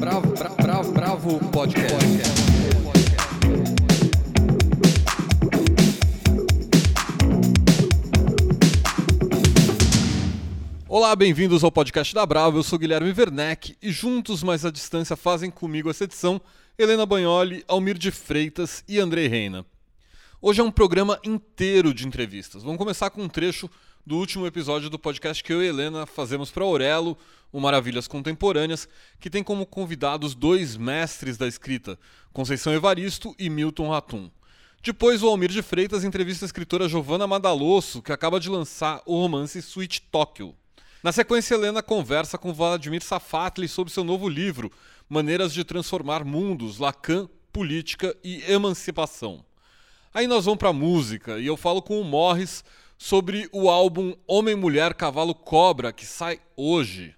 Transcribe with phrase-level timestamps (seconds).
[0.00, 1.94] Bravo, bravo, bravo, bravo podcast.
[10.88, 12.56] Olá, bem-vindos ao podcast da Bravo.
[12.56, 16.40] Eu sou Guilherme Werneck e juntos, mas à distância, fazem comigo essa edição
[16.78, 19.66] Helena Bagnoli, Almir de Freitas e Andrei Reina.
[20.40, 22.62] Hoje é um programa inteiro de entrevistas.
[22.62, 23.68] Vamos começar com um trecho
[24.10, 27.16] do último episódio do podcast que eu e Helena fazemos para Aurelo,
[27.52, 28.88] o Maravilhas Contemporâneas,
[29.20, 31.96] que tem como convidados dois mestres da escrita,
[32.32, 34.28] Conceição Evaristo e Milton Ratum.
[34.82, 39.16] Depois, o Almir de Freitas entrevista a escritora Giovanna Madalosso, que acaba de lançar o
[39.16, 40.56] romance Sweet Tóquio.
[41.04, 44.72] Na sequência, Helena conversa com Vladimir Safatli sobre seu novo livro,
[45.08, 49.44] Maneiras de Transformar Mundos, Lacan, Política e Emancipação.
[50.12, 52.64] Aí nós vamos para música e eu falo com o Morris
[53.00, 57.14] sobre o álbum Homem, Mulher, Cavalo, Cobra, que sai hoje.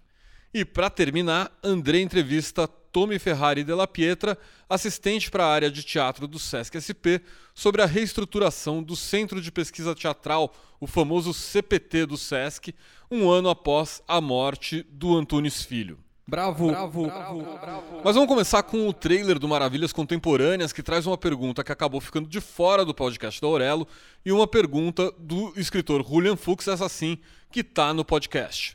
[0.55, 6.29] E para terminar, André entrevista Tommy Ferrari della Pietra, assistente para a área de teatro
[6.29, 7.19] do Sesc SP,
[7.53, 12.73] sobre a reestruturação do Centro de Pesquisa Teatral, o famoso CPT do Sesc,
[13.11, 15.99] um ano após a morte do Antunes Filho.
[16.33, 18.01] Bravo, bravo, bravo, bravo.
[18.03, 22.01] Mas vamos começar com o trailer do Maravilhas Contemporâneas, que traz uma pergunta que acabou
[22.01, 23.87] ficando de fora do podcast da Aurelo
[24.25, 27.19] e uma pergunta do escritor Julian Fuchs, essa sim,
[27.51, 28.75] que está no podcast.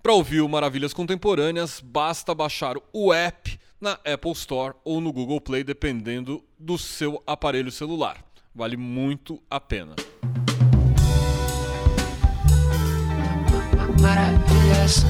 [0.00, 5.40] Para ouvir o Maravilhas Contemporâneas, basta baixar o app na Apple Store ou no Google
[5.40, 8.24] Play, dependendo do seu aparelho celular.
[8.54, 9.96] Vale muito a pena.
[14.00, 15.04] Maravilhas.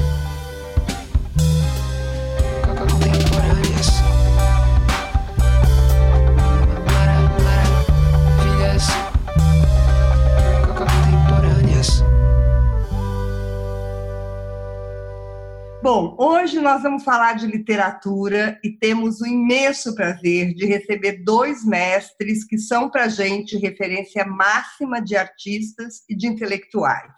[15.89, 21.63] Bom, hoje nós vamos falar de literatura e temos o imenso prazer de receber dois
[21.63, 27.13] mestres que são para gente referência máxima de artistas e de intelectuais: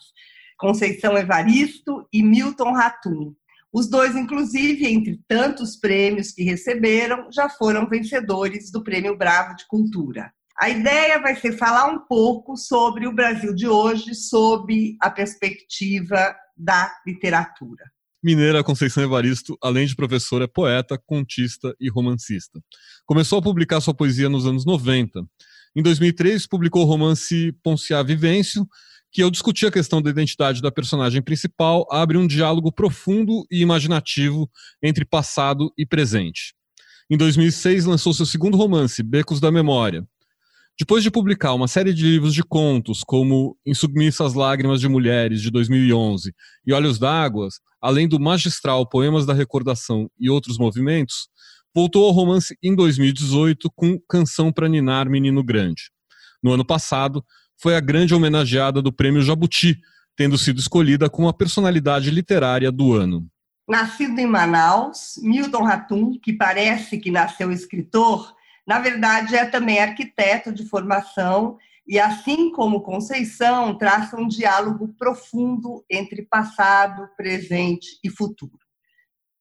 [0.56, 3.34] Conceição Evaristo e Milton Ratum.
[3.74, 9.66] Os dois, inclusive, entre tantos prêmios que receberam, já foram vencedores do Prêmio Bravo de
[9.66, 10.32] Cultura.
[10.62, 16.36] A ideia vai ser falar um pouco sobre o Brasil de hoje, sob a perspectiva
[16.56, 17.84] da literatura
[18.24, 22.60] mineira Conceição Evaristo, além de professora, é poeta, contista e romancista.
[23.06, 25.24] Começou a publicar sua poesia nos anos 90.
[25.76, 28.68] Em 2003, publicou o romance Ponciá Vivêncio,
[29.12, 33.62] que ao discutir a questão da identidade da personagem principal, abre um diálogo profundo e
[33.62, 34.50] imaginativo
[34.84, 36.54] entre passado e presente.
[37.10, 40.08] Em 2006, lançou seu segundo romance, Becos da Memória,
[40.80, 45.52] depois de publicar uma série de livros de contos, como Insubmissas Lágrimas de Mulheres, de
[45.52, 46.34] 2011,
[46.66, 47.50] e Olhos d'Água,
[47.82, 51.28] além do magistral Poemas da Recordação e outros movimentos,
[51.76, 55.92] voltou ao romance em 2018 com Canção para Ninar Menino Grande.
[56.42, 57.26] No ano passado,
[57.62, 59.78] foi a grande homenageada do Prêmio Jabuti,
[60.16, 63.28] tendo sido escolhida como a personalidade literária do ano.
[63.68, 68.34] Nascido em Manaus, Milton Ratum, que parece que nasceu escritor,
[68.70, 71.58] na verdade, é também arquiteto de formação
[71.88, 78.60] e, assim como Conceição, traça um diálogo profundo entre passado, presente e futuro.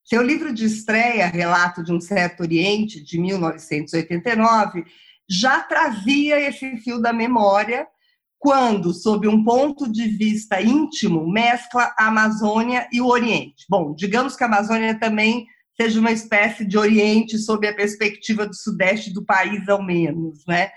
[0.02, 4.86] Seu livro de estreia, Relato de um Certo Oriente, de 1989,
[5.28, 7.86] já trazia esse fio da memória,
[8.38, 13.66] quando, sob um ponto de vista íntimo, mescla a Amazônia e o Oriente.
[13.68, 15.46] Bom, digamos que a Amazônia também
[15.80, 20.70] seja uma espécie de Oriente sob a perspectiva do Sudeste do país, ao menos, né?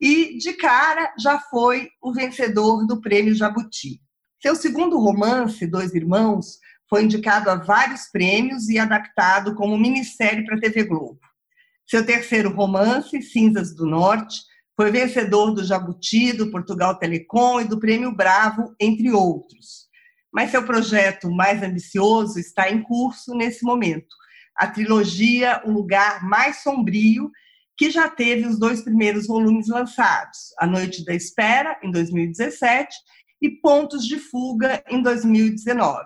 [0.00, 4.00] E, de cara, já foi o vencedor do Prêmio Jabuti.
[4.40, 10.56] Seu segundo romance, Dois Irmãos, foi indicado a vários prêmios e adaptado como minissérie para
[10.56, 11.20] a TV Globo.
[11.86, 14.40] Seu terceiro romance, Cinzas do Norte,
[14.74, 19.88] foi vencedor do Jabuti, do Portugal Telecom e do Prêmio Bravo, entre outros.
[20.32, 24.16] Mas seu projeto mais ambicioso está em curso nesse momento
[24.58, 27.30] a trilogia O Lugar Mais Sombrio,
[27.76, 32.96] que já teve os dois primeiros volumes lançados, A Noite da Espera, em 2017,
[33.40, 36.04] e Pontos de Fuga, em 2019.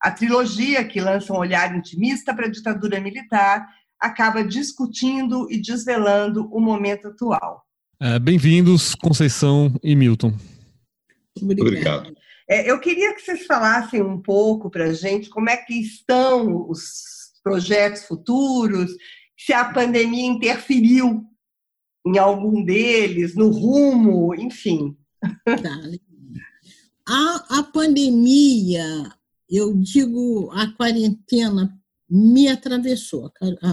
[0.00, 3.68] A trilogia, que lança um olhar intimista para a ditadura militar,
[4.00, 7.62] acaba discutindo e desvelando o momento atual.
[8.00, 10.32] É, Bem-vindos, Conceição e Milton.
[11.40, 12.16] Obrigado.
[12.48, 16.68] É, eu queria que vocês falassem um pouco para a gente como é que estão
[16.68, 17.11] os
[17.42, 18.90] projetos futuros,
[19.36, 21.24] se a pandemia interferiu
[22.06, 24.96] em algum deles, no rumo, enfim.
[25.44, 25.80] Tá.
[27.06, 28.84] A, a pandemia,
[29.48, 31.76] eu digo a quarentena
[32.08, 33.30] me atravessou.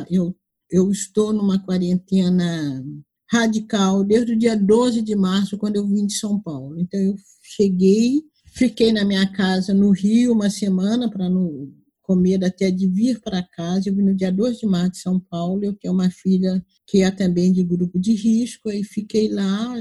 [0.10, 0.36] Eu,
[0.72, 2.84] eu estou numa quarentena
[3.32, 6.80] radical desde o dia 12 de março, quando eu vim de São Paulo.
[6.80, 8.24] Então, eu cheguei,
[8.54, 11.72] fiquei na minha casa no Rio uma semana para não
[12.10, 13.88] com medo até de vir para casa.
[13.88, 15.64] Eu vim no dia 2 de março de São Paulo.
[15.64, 19.76] Eu tenho uma filha que é também de grupo de risco, e fiquei lá.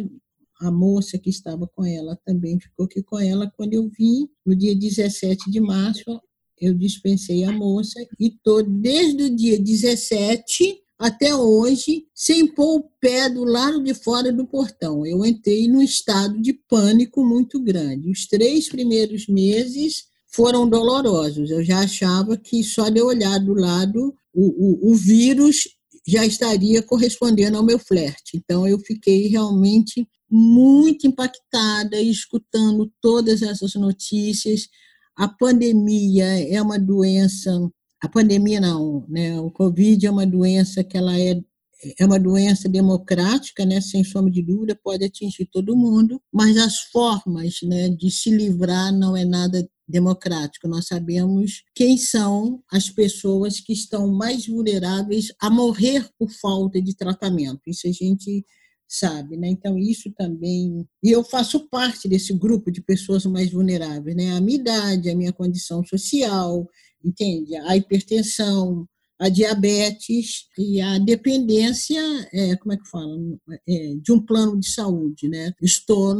[0.60, 3.50] A moça que estava com ela também ficou aqui com ela.
[3.56, 6.20] Quando eu vim, no dia 17 de março,
[6.60, 12.90] eu dispensei a moça e estou desde o dia 17 até hoje sem pôr o
[13.00, 15.06] pé do lado de fora do portão.
[15.06, 18.10] Eu entrei num estado de pânico muito grande.
[18.10, 21.50] Os três primeiros meses foram dolorosos.
[21.50, 25.69] Eu já achava que só de olhar do lado, o, o, o vírus
[26.06, 28.36] já estaria correspondendo ao meu flerte.
[28.36, 34.69] Então, eu fiquei realmente muito impactada escutando todas essas notícias.
[35.16, 37.50] A pandemia é uma doença,
[38.00, 39.40] a pandemia não, né?
[39.40, 41.40] O Covid é uma doença que ela é
[41.98, 46.81] é uma doença democrática, né, sem sombra de dúvida, pode atingir todo mundo, mas as
[46.81, 50.69] formas né, de se livrar não é nada democrático.
[50.69, 56.94] Nós sabemos quem são as pessoas que estão mais vulneráveis a morrer por falta de
[56.94, 57.62] tratamento.
[57.67, 58.44] Isso a gente
[58.87, 59.49] sabe, né?
[59.49, 64.32] Então isso também, e eu faço parte desse grupo de pessoas mais vulneráveis, né?
[64.32, 66.67] A minha idade, a minha condição social,
[67.05, 67.55] entende?
[67.56, 68.88] A hipertensão,
[69.19, 72.00] a diabetes e a dependência,
[72.32, 73.17] é, como é que fala,
[73.69, 75.52] é, de um plano de saúde, né?
[75.61, 76.14] Estou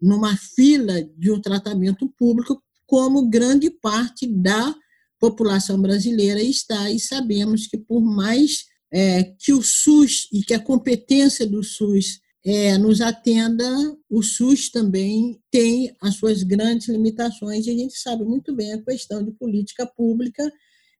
[0.00, 2.60] numa fila de um tratamento público
[2.92, 4.74] como grande parte da
[5.18, 10.60] população brasileira está, e sabemos que por mais é, que o SUS e que a
[10.62, 13.66] competência do SUS é, nos atenda,
[14.10, 18.82] o SUS também tem as suas grandes limitações, e a gente sabe muito bem a
[18.82, 20.52] questão de política pública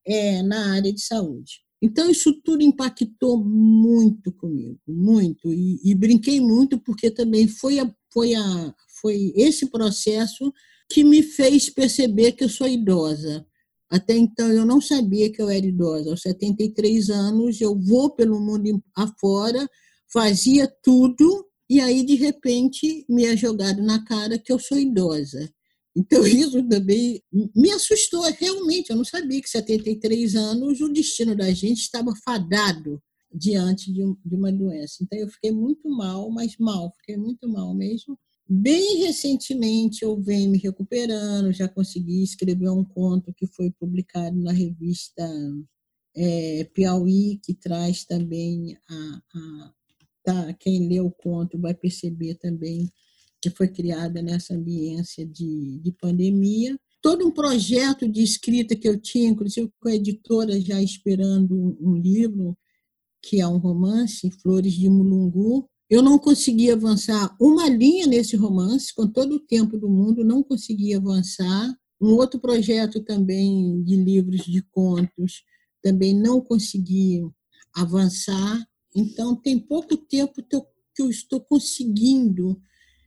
[0.07, 1.61] é, na área de saúde.
[1.83, 7.95] Então, isso tudo impactou muito comigo, muito, e, e brinquei muito, porque também foi, a,
[8.11, 10.51] foi, a, foi esse processo
[10.93, 13.47] que me fez perceber que eu sou idosa.
[13.91, 16.11] Até então eu não sabia que eu era idosa.
[16.11, 19.69] Aos 73 anos eu vou pelo mundo afora,
[20.13, 25.51] fazia tudo e aí de repente me é jogado na cara que eu sou idosa.
[25.97, 27.23] Então isso também
[27.55, 28.91] me assustou realmente.
[28.91, 33.03] Eu não sabia que 73 anos o destino da gente estava fadado
[33.35, 34.03] diante de,
[34.35, 34.97] uma doença.
[35.03, 38.19] Então eu fiquei muito mal, mas mal, fiquei muito mal mesmo.
[38.49, 44.53] Bem recentemente eu venho me recuperando, já consegui escrever um conto que foi publicado na
[44.53, 45.27] revista
[46.15, 49.73] é, Piauí, que traz também a, a
[50.23, 52.91] tá, quem lê o conto vai perceber também
[53.41, 56.79] que foi criada nessa ambiência de, de pandemia.
[57.01, 61.77] Todo um projeto de escrita que eu tinha, inclusive com a editora já esperando um,
[61.81, 62.57] um livro,
[63.21, 68.95] que é um romance, Flores de Mulungu, eu não conseguia avançar uma linha nesse romance,
[68.95, 71.71] com todo o tempo do mundo, não conseguia avançar.
[72.01, 75.45] Um outro projeto também de livros de contos,
[75.83, 77.21] também não consegui
[77.77, 78.67] avançar.
[78.97, 82.59] Então, tem pouco tempo que eu estou conseguindo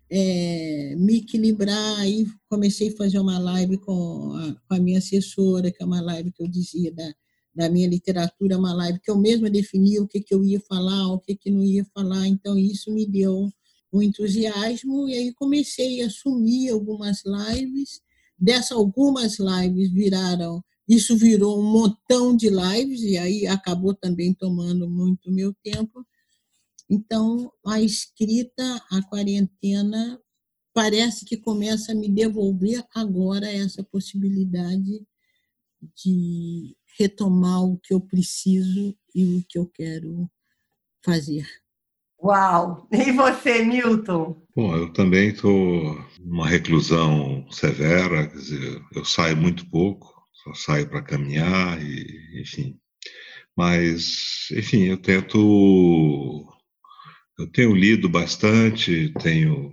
[0.07, 1.99] é, me equilibrar.
[2.01, 6.01] Aí comecei a fazer uma live com a, com a minha assessora, que é uma
[6.01, 7.11] live que eu dizia da
[7.55, 11.07] da minha literatura, uma live que eu mesma definia o que, que eu ia falar,
[11.07, 13.49] o que, que não ia falar, então isso me deu
[13.93, 18.01] um entusiasmo, e aí comecei a assumir algumas lives,
[18.37, 24.89] dessas algumas lives viraram, isso virou um montão de lives, e aí acabou também tomando
[24.89, 26.05] muito meu tempo,
[26.89, 30.19] então a escrita, a quarentena,
[30.73, 35.07] parece que começa a me devolver agora essa possibilidade
[35.95, 40.29] de retomar o que eu preciso e o que eu quero
[41.03, 41.47] fazer.
[42.21, 42.87] Uau!
[42.91, 44.41] E você, Milton?
[44.55, 50.89] Bom, eu também estou numa reclusão severa, quer dizer, eu saio muito pouco, só saio
[50.89, 52.79] para caminhar e, enfim.
[53.55, 56.47] Mas, enfim, eu tento.
[57.37, 59.71] Eu tenho lido bastante, tenho.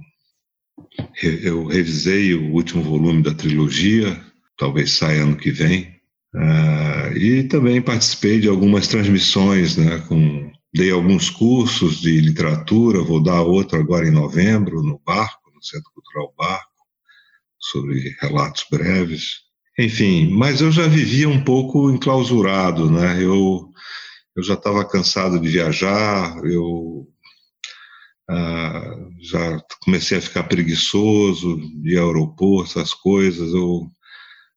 [1.22, 4.20] Eu revisei o último volume da trilogia,
[4.56, 5.91] talvez saia ano que vem.
[6.34, 13.22] Uh, e também participei de algumas transmissões, né, com, dei alguns cursos de literatura, vou
[13.22, 16.86] dar outro agora em novembro, no Barco, no Centro Cultural Barco,
[17.58, 19.42] sobre relatos breves.
[19.78, 23.22] Enfim, mas eu já vivia um pouco enclausurado, né?
[23.22, 23.70] Eu,
[24.36, 27.06] eu já estava cansado de viajar, eu
[28.30, 33.52] uh, já comecei a ficar preguiçoso de aeroporto, essas coisas.
[33.52, 33.90] Eu,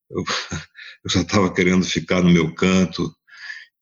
[0.09, 0.23] eu
[1.05, 3.13] eu já estava querendo ficar no meu canto,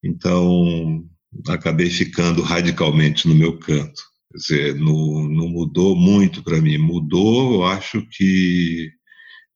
[0.04, 1.06] Então,
[1.50, 4.02] acabei ficando radicalmente no meu canto.
[4.32, 6.78] Quer dizer, não, não mudou muito para mim.
[6.78, 8.92] Mudou, eu acho que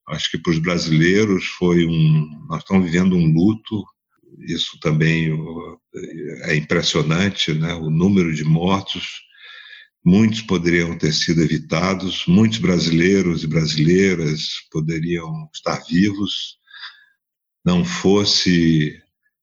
[0.08, 2.46] acho que para os brasileiros foi um.
[2.48, 3.84] Nós estamos vivendo um luto.
[4.46, 5.30] Isso também
[6.44, 7.74] é impressionante, né?
[7.74, 9.20] O número de mortos.
[10.04, 12.24] Muitos poderiam ter sido evitados.
[12.26, 16.57] Muitos brasileiros e brasileiras poderiam estar vivos.
[17.68, 18.98] Não fosse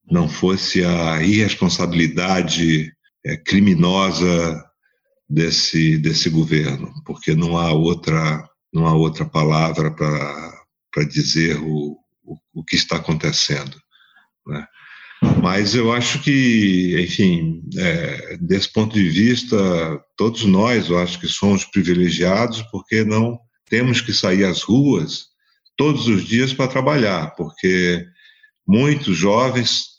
[0.09, 2.91] não fosse a irresponsabilidade
[3.23, 4.63] é, criminosa
[5.29, 12.37] desse desse governo, porque não há outra não há outra palavra para dizer o, o,
[12.55, 13.77] o, que está acontecendo,
[14.47, 14.65] né?
[15.41, 19.55] Mas eu acho que, enfim, é, desse ponto de vista,
[20.17, 23.39] todos nós, eu acho que somos privilegiados porque não
[23.69, 25.27] temos que sair às ruas
[25.77, 28.05] todos os dias para trabalhar, porque
[28.67, 29.95] muitos jovens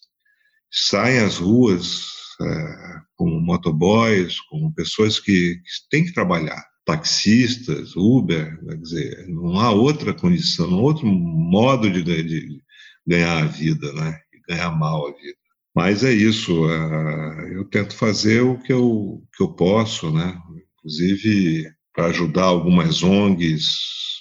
[0.70, 2.06] saem às ruas
[2.40, 9.58] é, com motoboys, com pessoas que, que têm que trabalhar, taxistas, Uber, quer dizer, não
[9.58, 12.62] há outra condição, não há outro modo de, de
[13.06, 14.18] ganhar a vida, né?
[14.48, 15.36] ganhar mal a vida.
[15.74, 20.38] Mas é isso, é, eu tento fazer o que eu, que eu posso, né?
[20.78, 24.15] inclusive para ajudar algumas ONGs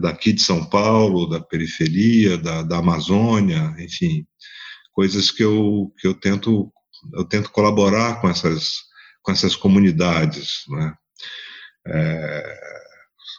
[0.00, 4.26] daqui de São Paulo, da periferia, da, da Amazônia, enfim,
[4.92, 6.72] coisas que eu, que eu tento
[7.14, 8.78] eu tento colaborar com essas
[9.22, 10.94] com essas comunidades, né?
[11.88, 12.58] É,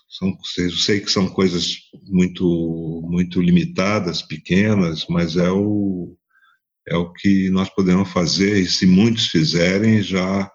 [0.10, 1.76] são, eu sei que são coisas
[2.08, 6.16] muito muito limitadas, pequenas, mas é o
[6.88, 10.50] é o que nós podemos fazer e se muitos fizerem já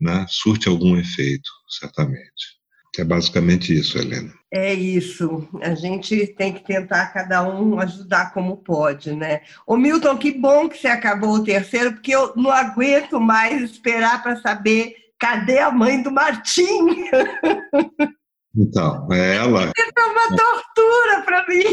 [0.00, 2.59] né, surte algum efeito, certamente.
[2.98, 4.32] É basicamente isso, Helena.
[4.52, 5.48] É isso.
[5.62, 9.42] A gente tem que tentar cada um ajudar como pode, né?
[9.66, 14.22] Ô Milton, que bom que você acabou o terceiro, porque eu não aguento mais esperar
[14.22, 17.06] para saber cadê a mãe do Martim.
[18.56, 19.70] Então, é ela.
[19.78, 21.64] Isso é uma tortura para mim.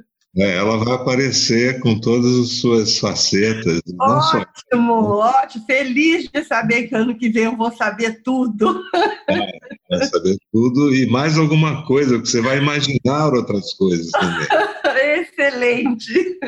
[0.37, 3.81] É, ela vai aparecer com todas as suas facetas.
[3.99, 5.65] Ótimo, ótimo.
[5.65, 8.81] Feliz de saber que ano que vem eu vou saber tudo.
[9.29, 9.51] É,
[9.89, 14.47] vai saber tudo e mais alguma coisa, que você vai imaginar outras coisas também.
[15.19, 16.39] Excelente.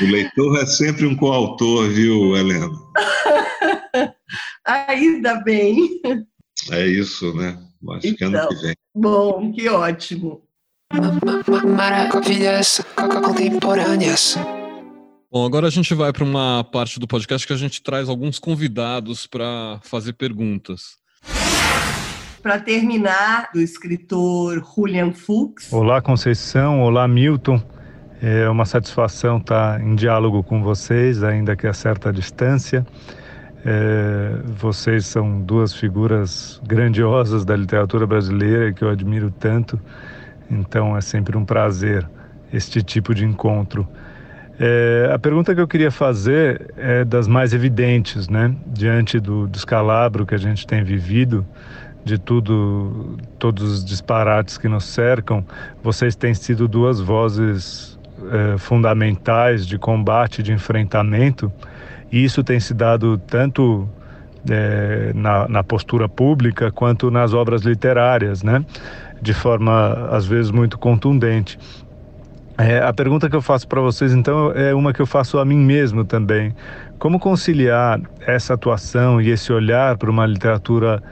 [0.00, 2.70] O leitor é sempre um coautor, viu, Helena?
[4.64, 6.00] Ainda bem.
[6.70, 7.58] É isso, né?
[7.90, 8.74] Acho então, que ano que vem.
[8.94, 10.42] Bom, que ótimo.
[11.74, 14.38] Maravilhas contemporâneas.
[15.30, 18.38] Bom, agora a gente vai para uma parte do podcast que a gente traz alguns
[18.38, 20.98] convidados para fazer perguntas.
[22.42, 25.72] Para terminar, do escritor Julian Fuchs.
[25.72, 26.82] Olá, Conceição.
[26.82, 27.62] Olá, Milton.
[28.20, 32.86] É uma satisfação estar em diálogo com vocês, ainda que a certa distância.
[33.64, 39.80] É, vocês são duas figuras grandiosas da literatura brasileira que eu admiro tanto
[40.52, 42.08] então é sempre um prazer
[42.52, 43.88] este tipo de encontro.
[44.60, 48.54] É, a pergunta que eu queria fazer é das mais evidentes, né?
[48.66, 51.44] Diante do descalabro que a gente tem vivido,
[52.04, 55.44] de tudo, todos os disparates que nos cercam,
[55.82, 57.98] vocês têm sido duas vozes
[58.30, 61.52] é, fundamentais de combate, de enfrentamento,
[62.10, 63.88] e isso tem se dado tanto
[64.50, 68.64] é, na, na postura pública quanto nas obras literárias, né?
[69.22, 71.58] De forma às vezes muito contundente.
[72.58, 75.44] É, a pergunta que eu faço para vocês então é uma que eu faço a
[75.44, 76.54] mim mesmo também.
[76.98, 81.02] Como conciliar essa atuação e esse olhar para uma literatura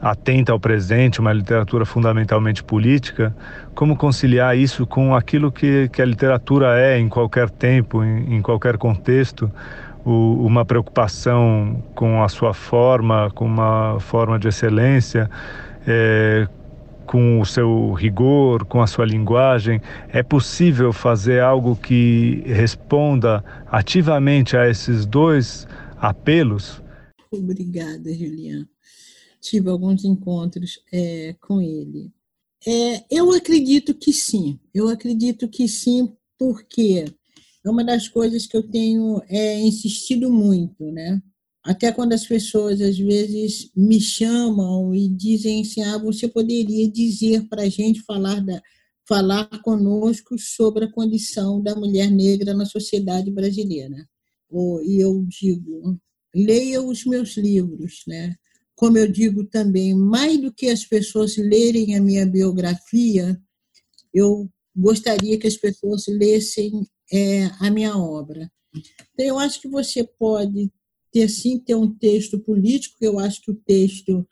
[0.00, 3.34] atenta ao presente, uma literatura fundamentalmente política,
[3.74, 8.42] como conciliar isso com aquilo que, que a literatura é em qualquer tempo, em, em
[8.42, 9.50] qualquer contexto,
[10.04, 15.28] o, uma preocupação com a sua forma, com uma forma de excelência,
[15.86, 16.46] é,
[17.08, 24.56] com o seu rigor, com a sua linguagem, é possível fazer algo que responda ativamente
[24.56, 26.82] a esses dois apelos?
[27.32, 28.68] Obrigada, Juliana.
[29.40, 32.12] Tive alguns encontros é, com ele.
[32.66, 37.06] É, eu acredito que sim, eu acredito que sim, porque
[37.64, 41.22] é uma das coisas que eu tenho é, insistido muito, né?
[41.68, 47.46] Até quando as pessoas às vezes me chamam e dizem assim: ah, você poderia dizer
[47.46, 48.62] para a gente falar da
[49.06, 54.08] falar conosco sobre a condição da mulher negra na sociedade brasileira.
[54.82, 55.98] E eu digo,
[56.34, 58.34] leia os meus livros, né?
[58.74, 63.38] Como eu digo também, mais do que as pessoas lerem a minha biografia,
[64.12, 68.50] eu gostaria que as pessoas lessem é, a minha obra.
[69.12, 70.70] Então, eu acho que você pode
[71.18, 74.24] ter sim ter um texto político, eu acho que o texto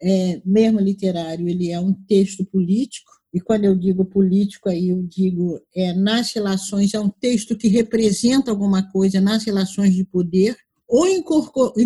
[0.00, 5.02] é, mesmo literário, ele é um texto político, e quando eu digo político, aí eu
[5.02, 10.56] digo é, nas relações, é um texto que representa alguma coisa nas relações de poder,
[10.86, 11.22] ou em,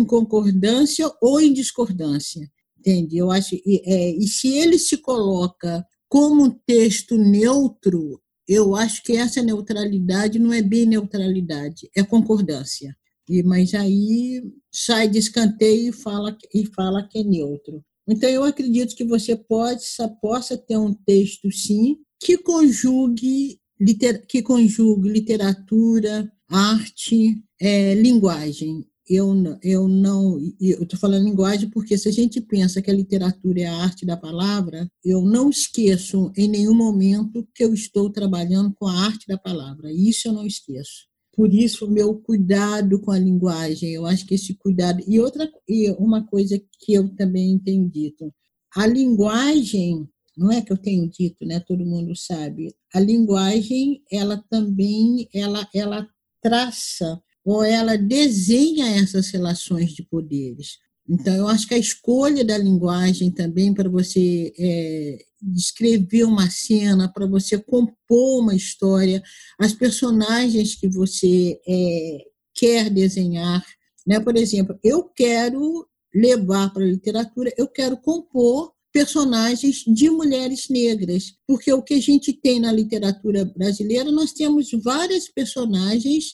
[0.05, 3.17] concordância ou em discordância, entende?
[3.17, 9.01] Eu acho, e, é, e se ele se coloca como um texto neutro, eu acho
[9.03, 12.95] que essa neutralidade não é bem neutralidade, é concordância.
[13.29, 14.41] E, mas aí
[14.71, 17.83] sai de escanteio e fala, e fala que é neutro.
[18.07, 19.83] Então, eu acredito que você pode,
[20.21, 28.85] possa ter um texto, sim, que conjugue, liter, que conjugue literatura, arte, é, linguagem.
[29.09, 30.37] Eu, eu não.
[30.59, 34.05] Eu estou falando linguagem porque, se a gente pensa que a literatura é a arte
[34.05, 39.25] da palavra, eu não esqueço em nenhum momento que eu estou trabalhando com a arte
[39.27, 39.91] da palavra.
[39.93, 41.07] Isso eu não esqueço.
[41.37, 45.03] Por isso, o meu cuidado com a linguagem, eu acho que esse cuidado.
[45.07, 48.33] E outra e uma coisa que eu também tenho dito:
[48.75, 51.59] a linguagem, não é que eu tenho dito, né?
[51.59, 52.73] Todo mundo sabe.
[52.91, 56.09] A linguagem, ela também, ela, ela
[56.41, 60.79] traça ou ela desenha essas relações de poderes.
[61.07, 67.11] Então, eu acho que a escolha da linguagem também para você é, descrever uma cena,
[67.11, 69.21] para você compor uma história,
[69.59, 72.17] as personagens que você é,
[72.55, 73.63] quer desenhar.
[74.05, 74.19] Né?
[74.19, 81.33] Por exemplo, eu quero levar para a literatura, eu quero compor personagens de mulheres negras,
[81.45, 86.33] porque o que a gente tem na literatura brasileira, nós temos várias personagens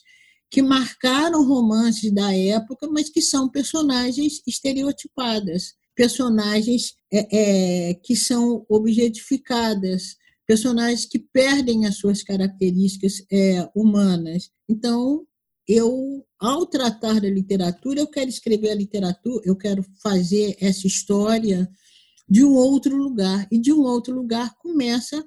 [0.50, 8.65] que marcaram romances da época, mas que são personagens estereotipadas, personagens é, é, que são
[8.69, 10.15] objetificadas,
[10.47, 14.50] personagens que perdem as suas características é, humanas.
[14.67, 15.25] Então,
[15.67, 21.70] eu, ao tratar da literatura, eu quero escrever a literatura, eu quero fazer essa história
[22.27, 23.48] de um outro lugar.
[23.51, 25.24] E de um outro lugar começa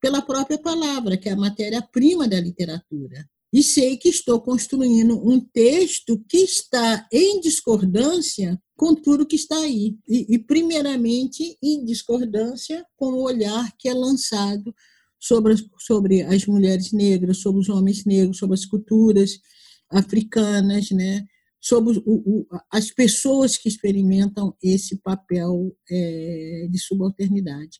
[0.00, 5.40] pela própria palavra, que é a matéria-prima da literatura e sei que estou construindo um
[5.40, 9.96] texto que está em discordância com tudo que está aí.
[10.08, 14.74] E, e, primeiramente, em discordância com o olhar que é lançado
[15.18, 19.38] sobre as, sobre as mulheres negras, sobre os homens negros, sobre as culturas
[19.90, 21.26] africanas, né?
[21.60, 27.78] sobre o, o, as pessoas que experimentam esse papel é, de subalternidade.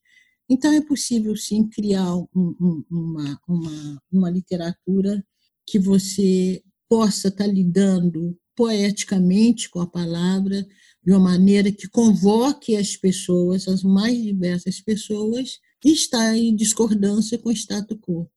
[0.48, 5.24] Então, é possível, sim, criar um, um, uma, uma, uma literatura
[5.70, 10.66] que você possa estar lidando poeticamente com a palavra,
[11.02, 17.38] de uma maneira que convoque as pessoas, as mais diversas pessoas, e está em discordância
[17.38, 18.28] com o status quo.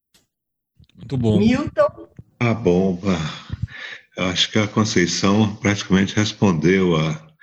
[0.96, 1.40] Muito bom.
[1.40, 2.08] Milton?
[2.40, 3.02] Ah, bom.
[4.16, 7.36] Eu acho que a Conceição praticamente respondeu a,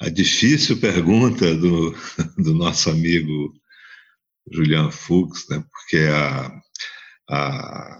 [0.00, 1.94] a difícil pergunta do,
[2.38, 3.52] do nosso amigo
[4.50, 5.62] Julian Fuchs, né?
[5.70, 6.60] porque a,
[7.28, 7.91] a,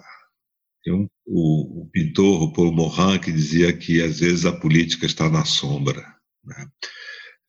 [0.82, 5.06] tem um, o, o, pintor o Paul Morin que dizia que às vezes a política
[5.06, 6.04] está na sombra.
[6.44, 6.66] Né?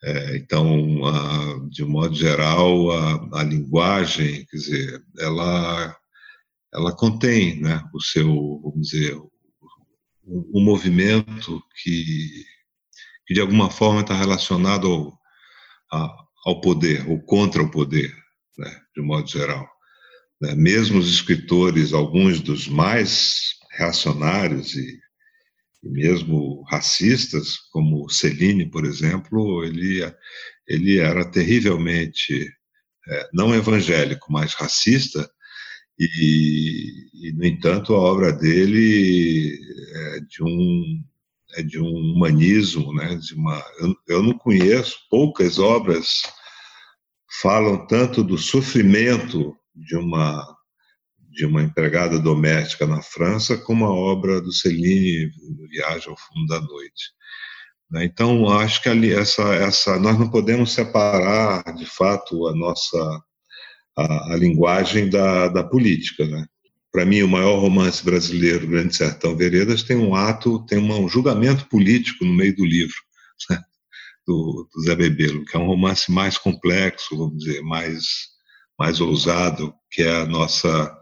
[0.04, 5.98] É, então, a, de um modo geral, a, a, linguagem, quer dizer, ela,
[6.74, 8.28] ela contém né, o seu,
[8.62, 9.18] vamos dizer,
[10.26, 12.46] um movimento que,
[13.26, 15.20] que, de alguma forma está relacionado ao,
[15.92, 18.14] a, ao poder, ou contra o poder,
[18.58, 19.73] né, de um modo geral.
[20.44, 20.56] Né?
[20.56, 25.00] Mesmo os escritores, alguns dos mais reacionários e,
[25.82, 30.02] e mesmo racistas, como Celine, por exemplo, ele,
[30.68, 32.52] ele era terrivelmente
[33.08, 35.30] é, não evangélico, mas racista,
[35.98, 39.58] e, e, no entanto, a obra dele
[39.96, 41.04] é de um,
[41.56, 46.24] é de um humanismo, né, de uma, eu, eu não conheço, poucas obras
[47.42, 50.46] falam tanto do sofrimento de uma
[51.32, 55.32] de uma empregada doméstica na França como a obra do Céline
[55.68, 57.12] Viagem ao Fundo da Noite.
[57.90, 58.06] Né?
[58.06, 63.24] Então acho que ali essa essa nós não podemos separar de fato a nossa
[63.98, 66.46] a, a linguagem da, da política, né?
[66.92, 71.68] Para mim, o maior romance brasileiro, Grande Sertão Veredas, tem um ato, tem um julgamento
[71.68, 72.96] político no meio do livro,
[73.50, 73.60] né?
[74.28, 78.33] do, do Zé Bebelo, que é um romance mais complexo, vamos dizer, mais
[78.80, 80.98] mais ousado, que é a nossa,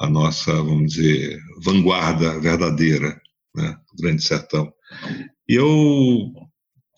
[0.00, 3.20] a nossa vamos dizer, vanguarda verdadeira,
[3.54, 4.72] né, do Grande Sertão.
[5.48, 6.32] E eu,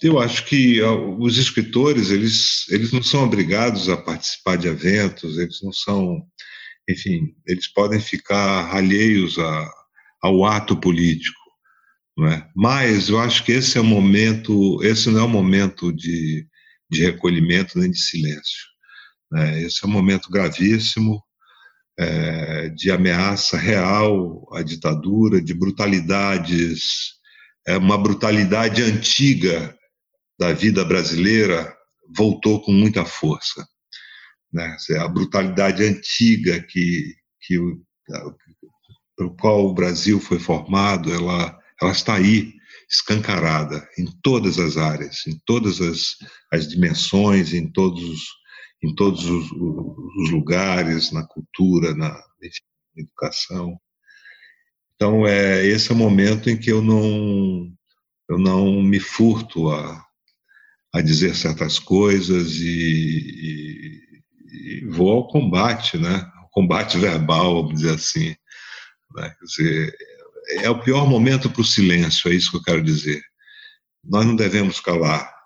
[0.02, 5.60] eu acho que os escritores, eles, eles não são obrigados a participar de eventos, eles
[5.62, 6.22] não são,
[6.88, 9.70] enfim, eles podem ficar alheios a,
[10.22, 11.40] ao ato político,
[12.26, 12.46] é?
[12.54, 16.46] Mas eu acho que esse é o momento, esse não é o momento de,
[16.90, 18.68] de recolhimento nem de silêncio.
[19.30, 19.62] Né?
[19.62, 21.22] Esse é um momento gravíssimo
[21.98, 27.18] é, de ameaça real à ditadura, de brutalidades,
[27.66, 29.76] é uma brutalidade antiga
[30.38, 31.76] da vida brasileira
[32.16, 33.66] voltou com muita força.
[34.52, 34.76] Né?
[34.98, 37.58] A brutalidade antiga que, que
[39.16, 42.54] pelo qual o Brasil foi formado, ela, ela está aí,
[42.88, 46.16] escancarada, em todas as áreas, em todas as,
[46.52, 48.26] as dimensões, em todos,
[48.82, 52.48] em todos os, os lugares, na cultura, na, na
[52.96, 53.78] educação.
[54.94, 57.70] Então, é, esse é o momento em que eu não,
[58.28, 60.04] eu não me furto a,
[60.92, 64.00] a dizer certas coisas e,
[64.52, 66.30] e, e vou ao combate, né?
[66.50, 68.34] combate verbal, vamos dizer assim.
[69.14, 69.34] Né?
[69.38, 69.96] Quer dizer,
[70.62, 73.22] é o pior momento para o silêncio, é isso que eu quero dizer.
[74.04, 75.39] Nós não devemos calar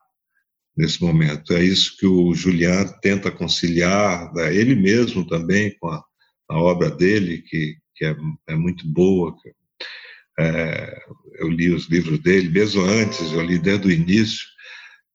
[0.77, 1.53] nesse momento.
[1.53, 4.55] É isso que o Julian tenta conciliar, né?
[4.55, 6.03] ele mesmo também, com a,
[6.51, 8.17] a obra dele, que, que é,
[8.49, 9.35] é muito boa.
[10.39, 10.99] É,
[11.39, 14.45] eu li os livros dele, mesmo antes, eu li desde o início,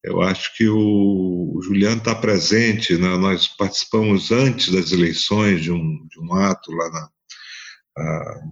[0.03, 3.17] eu acho que o, o está presente, né?
[3.17, 7.09] nós participamos antes das eleições de um, de um ato lá na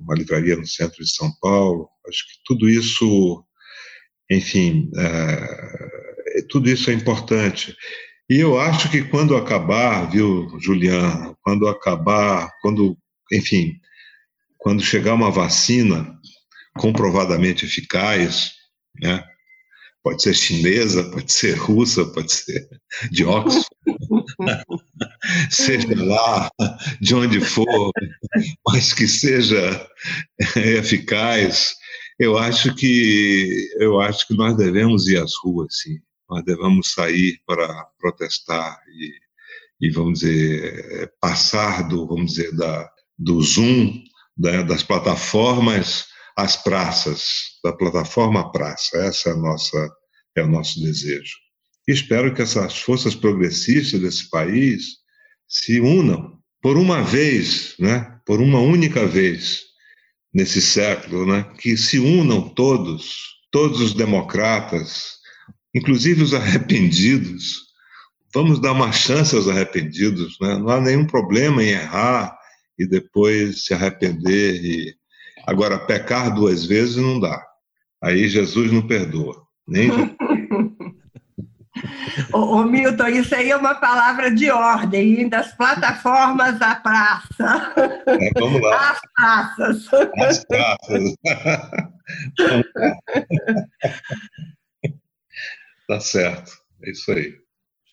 [0.01, 1.89] uma livraria no centro de São Paulo.
[2.07, 3.43] Acho que tudo isso,
[4.29, 6.16] enfim, é,
[6.49, 7.75] tudo isso é importante.
[8.29, 12.97] E eu acho que quando acabar, viu, Juliano, quando acabar, quando,
[13.31, 13.79] enfim,
[14.57, 16.13] quando chegar uma vacina
[16.77, 18.51] comprovadamente eficaz,
[19.01, 19.23] né,
[20.03, 22.67] pode ser chinesa, pode ser russa, pode ser
[23.11, 23.65] de Oxford,
[25.49, 26.49] seja lá
[26.99, 27.91] de onde for,
[28.67, 29.87] mas que seja
[30.55, 31.75] eficaz.
[32.19, 35.99] Eu acho que eu acho que nós devemos ir às ruas, sim.
[36.29, 43.41] Nós devemos sair para protestar e, e vamos dizer passar do vamos dizer da do
[43.41, 44.03] Zoom,
[44.37, 48.97] da, das plataformas às praças, da plataforma à praça.
[48.97, 49.91] Essa é, a nossa,
[50.35, 51.35] é o nosso desejo.
[51.87, 54.97] E espero que essas forças progressistas desse país
[55.47, 59.63] se unam por uma vez, né, por uma única vez
[60.33, 63.15] nesse século, né, que se unam todos,
[63.49, 65.16] todos os democratas,
[65.77, 67.67] inclusive os arrependidos.
[68.33, 70.57] Vamos dar uma chance aos arrependidos, né?
[70.57, 72.37] não há nenhum problema em errar
[72.77, 74.97] e depois se arrepender e
[75.47, 77.41] Agora, pecar duas vezes não dá.
[78.03, 79.43] Aí Jesus não perdoa.
[79.65, 79.89] Nem
[82.33, 87.73] ô, ô, Milton, isso aí é uma palavra de ordem, das plataformas à praça.
[88.07, 88.91] É, vamos lá.
[88.91, 89.87] As praças.
[90.17, 91.15] As praças.
[95.88, 96.52] tá certo.
[96.84, 97.34] É isso aí.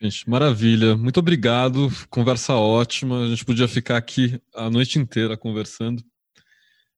[0.03, 0.97] Gente, maravilha.
[0.97, 1.89] Muito obrigado.
[2.11, 3.25] Conversa ótima.
[3.25, 6.03] A gente podia ficar aqui a noite inteira conversando.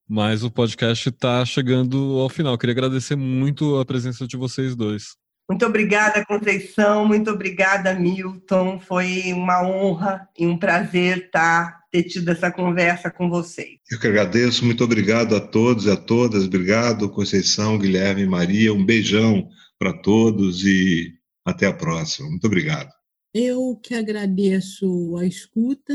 [0.08, 2.56] Mas o podcast está chegando ao final.
[2.56, 5.16] Queria agradecer muito a presença de vocês dois.
[5.48, 7.06] Muito obrigada, Conceição.
[7.06, 8.80] Muito obrigada, Milton.
[8.80, 13.78] Foi uma honra e um prazer tá, ter tido essa conversa com vocês.
[13.90, 14.64] Eu que agradeço.
[14.64, 16.44] Muito obrigado a todos e a todas.
[16.44, 18.74] Obrigado, Conceição, Guilherme e Maria.
[18.74, 22.28] Um beijão para todos e até a próxima.
[22.28, 22.90] Muito obrigado.
[23.32, 25.94] Eu que agradeço a escuta,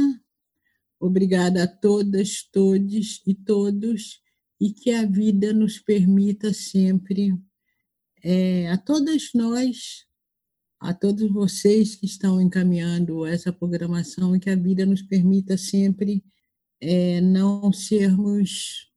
[1.01, 4.21] Obrigada a todas, todos e todos,
[4.59, 7.35] e que a vida nos permita sempre,
[8.23, 10.05] é, a todas nós,
[10.79, 16.23] a todos vocês que estão encaminhando essa programação, e que a vida nos permita sempre
[16.79, 18.91] é, não sermos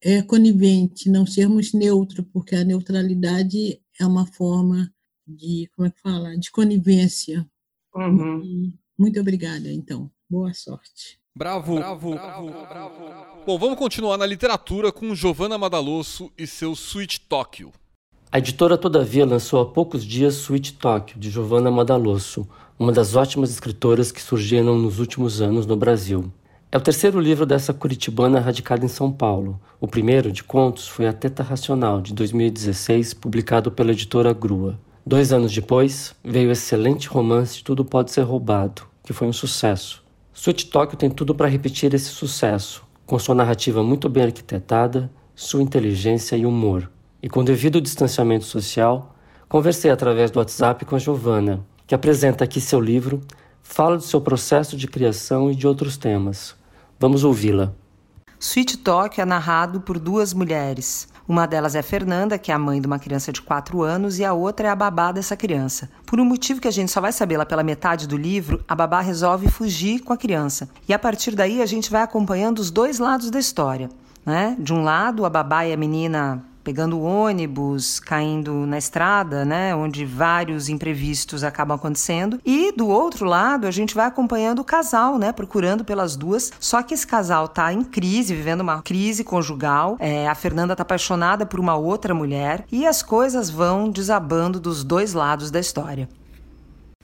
[0.00, 4.92] é, conivente, não sermos neutro, porque a neutralidade é uma forma
[5.26, 7.46] de, como é que fala, de conivência.
[7.94, 8.72] Uhum.
[8.98, 10.10] Muito obrigada, então.
[10.28, 11.20] Boa sorte.
[11.36, 11.76] Bravo.
[11.76, 13.44] Bravo, bravo, bravo.
[13.46, 17.72] Bom, vamos continuar na literatura com Giovanna Madalosso e seu Sweet Tóquio.
[18.32, 23.50] A editora Todavia lançou há poucos dias Sweet Tóquio, de Giovanna Madalosso, uma das ótimas
[23.50, 26.32] escritoras que surgiram nos últimos anos no Brasil.
[26.72, 29.60] É o terceiro livro dessa curitibana radicada em São Paulo.
[29.80, 34.78] O primeiro, de contos, foi A Teta Racional, de 2016, publicado pela editora Grua.
[35.04, 40.00] Dois anos depois, veio o excelente romance Tudo Pode Ser Roubado, que foi um sucesso.
[40.32, 45.62] Sweet Tóquio tem tudo para repetir esse sucesso, com sua narrativa muito bem arquitetada, sua
[45.62, 46.88] inteligência e humor.
[47.20, 49.16] E com devido distanciamento social,
[49.48, 53.20] conversei através do WhatsApp com a Giovana, que apresenta aqui seu livro,
[53.60, 56.59] fala do seu processo de criação e de outros temas.
[57.00, 57.72] Vamos ouvi-la.
[58.38, 61.08] Sweet Talk é narrado por duas mulheres.
[61.26, 64.24] Uma delas é Fernanda, que é a mãe de uma criança de 4 anos, e
[64.24, 65.90] a outra é a babá dessa criança.
[66.04, 68.74] Por um motivo que a gente só vai saber lá pela metade do livro, a
[68.74, 70.68] babá resolve fugir com a criança.
[70.86, 73.88] E a partir daí a gente vai acompanhando os dois lados da história.
[74.26, 74.54] Né?
[74.58, 80.04] De um lado, a babá e a menina pegando ônibus, caindo na estrada, né, onde
[80.04, 82.40] vários imprevistos acabam acontecendo.
[82.44, 86.52] E do outro lado, a gente vai acompanhando o casal, né, procurando pelas duas.
[86.60, 89.96] Só que esse casal tá em crise, vivendo uma crise conjugal.
[89.98, 94.84] É, a Fernanda tá apaixonada por uma outra mulher e as coisas vão desabando dos
[94.84, 96.08] dois lados da história.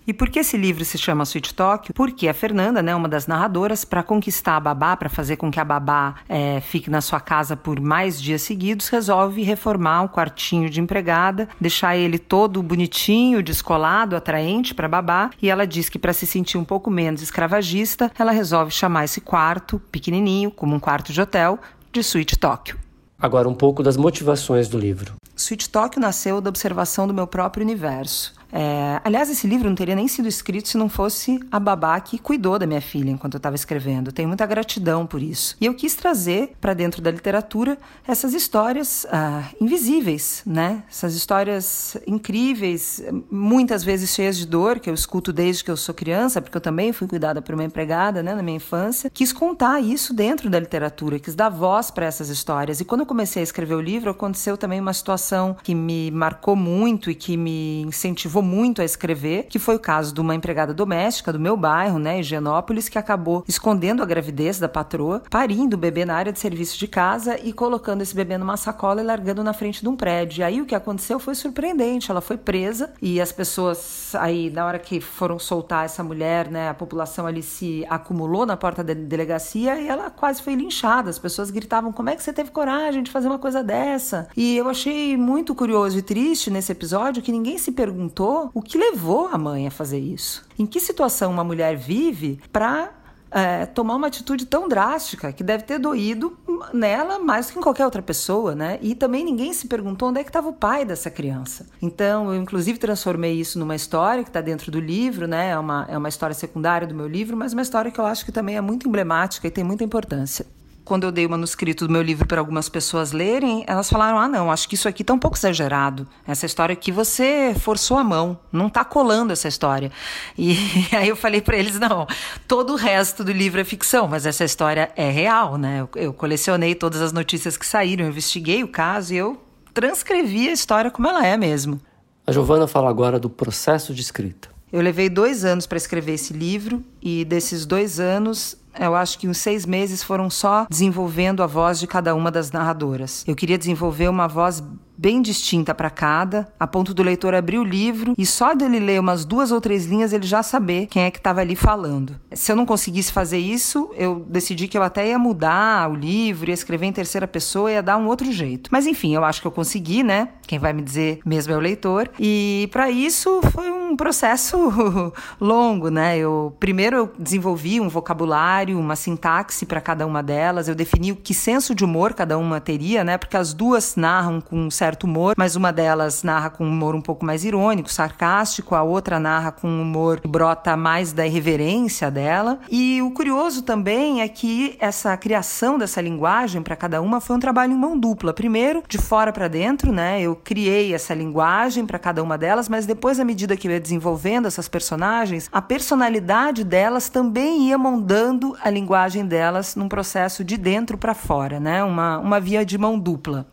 [0.06, 1.92] E por que esse livro se chama Sweet Tóquio?
[1.92, 5.58] Porque a Fernanda, né, uma das narradoras, para conquistar a babá, para fazer com que
[5.58, 10.70] a babá é, fique na sua casa por mais dias seguidos, resolve reformar um quartinho
[10.70, 15.30] de empregada, deixar ele todo bonitinho, descolado, atraente para babá.
[15.42, 19.20] E ela diz que para se sentir um pouco menos escravagista, ela resolve chamar esse
[19.20, 21.58] quarto pequenininho, como um quarto de hotel,
[21.92, 22.78] de Sweet Tóquio.
[23.18, 25.14] Agora um pouco das motivações do livro.
[25.34, 28.35] Sweet Tóquio nasceu da observação do meu próprio universo.
[28.52, 32.18] É, aliás, esse livro não teria nem sido escrito se não fosse a babá que
[32.18, 34.12] cuidou da minha filha enquanto eu estava escrevendo.
[34.12, 35.56] Tenho muita gratidão por isso.
[35.60, 40.82] E eu quis trazer para dentro da literatura essas histórias ah, invisíveis, né?
[40.88, 45.94] Essas histórias incríveis, muitas vezes cheias de dor, que eu escuto desde que eu sou
[45.94, 49.10] criança, porque eu também fui cuidada por uma empregada, né, na minha infância.
[49.10, 52.80] Quis contar isso dentro da literatura, quis dar voz para essas histórias.
[52.80, 56.56] E quando eu comecei a escrever o livro, aconteceu também uma situação que me marcou
[56.56, 60.74] muito e que me incentivou muito a escrever, que foi o caso de uma empregada
[60.74, 65.78] doméstica do meu bairro, né, Higienópolis, que acabou escondendo a gravidez da patroa, parindo o
[65.78, 69.42] bebê na área de serviço de casa e colocando esse bebê numa sacola e largando
[69.42, 70.40] na frente de um prédio.
[70.40, 72.10] E aí o que aconteceu foi surpreendente.
[72.10, 76.68] Ela foi presa e as pessoas aí, na hora que foram soltar essa mulher, né,
[76.68, 81.10] a população ali se acumulou na porta da delegacia e ela quase foi linchada.
[81.10, 84.28] As pessoas gritavam: "Como é que você teve coragem de fazer uma coisa dessa?".
[84.36, 88.78] E eu achei muito curioso e triste nesse episódio que ninguém se perguntou o que
[88.78, 90.44] levou a mãe a fazer isso.
[90.58, 92.92] Em que situação uma mulher vive para
[93.30, 96.36] é, tomar uma atitude tão drástica que deve ter doído
[96.72, 98.78] nela mais que em qualquer outra pessoa, né?
[98.80, 101.66] E também ninguém se perguntou onde é que estava o pai dessa criança.
[101.82, 105.50] Então, eu inclusive transformei isso numa história que está dentro do livro, né?
[105.50, 108.24] É uma, é uma história secundária do meu livro, mas uma história que eu acho
[108.24, 110.46] que também é muito emblemática e tem muita importância
[110.86, 114.28] quando eu dei o manuscrito do meu livro para algumas pessoas lerem, elas falaram: ah,
[114.28, 116.06] não, acho que isso aqui está um pouco exagerado.
[116.26, 119.92] Essa história aqui você forçou a mão, não está colando essa história.
[120.38, 120.56] E
[120.94, 122.06] aí eu falei para eles: não,
[122.46, 125.80] todo o resto do livro é ficção, mas essa história é real, né?
[125.80, 129.42] Eu, eu colecionei todas as notícias que saíram, eu investiguei o caso e eu
[129.74, 131.80] transcrevi a história como ela é mesmo.
[132.24, 134.48] A Giovana fala agora do processo de escrita.
[134.72, 139.28] Eu levei dois anos para escrever esse livro e desses dois anos eu acho que
[139.28, 143.24] uns seis meses foram só desenvolvendo a voz de cada uma das narradoras.
[143.26, 144.62] Eu queria desenvolver uma voz
[144.96, 149.00] bem distinta para cada, a ponto do leitor abrir o livro e só dele ler
[149.00, 152.16] umas duas ou três linhas ele já saber quem é que estava ali falando.
[152.32, 156.50] Se eu não conseguisse fazer isso, eu decidi que eu até ia mudar o livro,
[156.50, 158.70] ia escrever em terceira pessoa, ia dar um outro jeito.
[158.72, 160.28] Mas enfim, eu acho que eu consegui, né?
[160.46, 162.10] Quem vai me dizer mesmo é o leitor.
[162.18, 164.56] E para isso foi um processo
[165.40, 166.16] longo, né?
[166.18, 171.16] Eu primeiro eu desenvolvi um vocabulário, uma sintaxe para cada uma delas, eu defini o
[171.16, 173.18] que senso de humor cada uma teria, né?
[173.18, 176.94] Porque as duas narram com um certo humor, mas uma delas narra com um humor
[176.94, 181.26] um pouco mais irônico, sarcástico, a outra narra com um humor que brota mais da
[181.26, 182.58] irreverência dela.
[182.70, 187.40] E o curioso também é que essa criação dessa linguagem para cada uma foi um
[187.40, 188.32] trabalho em mão dupla.
[188.32, 190.20] Primeiro, de fora para dentro, né?
[190.20, 193.80] Eu criei essa linguagem para cada uma delas, mas depois, à medida que eu ia
[193.80, 200.56] desenvolvendo essas personagens, a personalidade delas também ia moldando a linguagem delas num processo de
[200.56, 201.82] dentro para fora, né?
[201.82, 203.46] Uma, uma via de mão dupla.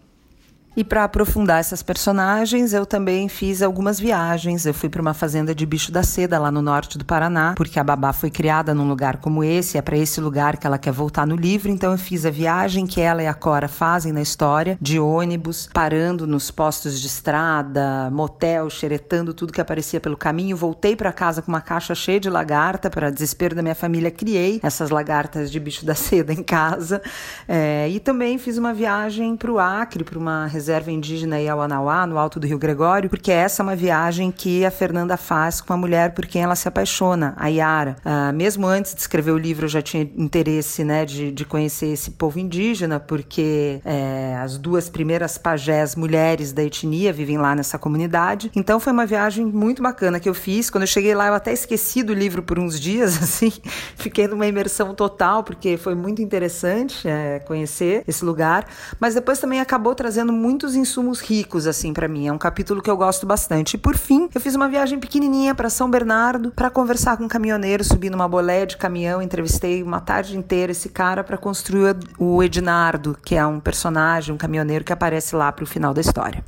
[0.75, 4.65] E para aprofundar essas personagens, eu também fiz algumas viagens.
[4.65, 7.79] Eu fui para uma fazenda de bicho da seda lá no norte do Paraná, porque
[7.79, 10.91] a babá foi criada num lugar como esse, é para esse lugar que ela quer
[10.91, 11.69] voltar no livro.
[11.69, 15.69] Então eu fiz a viagem que ela e a Cora fazem na história, de ônibus,
[15.71, 20.57] parando nos postos de estrada, motel, xeretando tudo que aparecia pelo caminho.
[20.57, 24.59] Voltei para casa com uma caixa cheia de lagarta, para desespero da minha família, criei
[24.63, 26.99] essas lagartas de bicho da seda em casa.
[27.47, 32.17] É, e também fiz uma viagem para o Acre, para uma reserva indígena Iauanauá, no
[32.17, 35.77] Alto do Rio Gregório, porque essa é uma viagem que a Fernanda faz com a
[35.77, 37.95] mulher por quem ela se apaixona, a Yara.
[38.05, 41.87] Uh, mesmo antes de escrever o livro, eu já tinha interesse né, de, de conhecer
[41.87, 47.77] esse povo indígena, porque é, as duas primeiras pajés mulheres da etnia vivem lá nessa
[47.77, 48.51] comunidade.
[48.55, 50.69] Então foi uma viagem muito bacana que eu fiz.
[50.69, 53.51] Quando eu cheguei lá, eu até esqueci do livro por uns dias, assim,
[53.95, 58.65] fiquei numa imersão total, porque foi muito interessante é, conhecer esse lugar,
[58.99, 62.27] mas depois também acabou trazendo muito muitos insumos ricos assim para mim.
[62.27, 63.73] É um capítulo que eu gosto bastante.
[63.73, 67.27] E por fim, eu fiz uma viagem pequenininha para São Bernardo para conversar com um
[67.27, 72.43] caminhoneiro, subi numa bolé de caminhão, entrevistei uma tarde inteira esse cara para construir o
[72.43, 76.45] Ednardo, que é um personagem, um caminhoneiro que aparece lá para o final da história.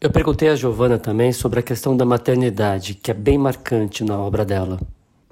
[0.00, 4.16] Eu perguntei a Giovana também sobre a questão da maternidade, que é bem marcante na
[4.16, 4.78] obra dela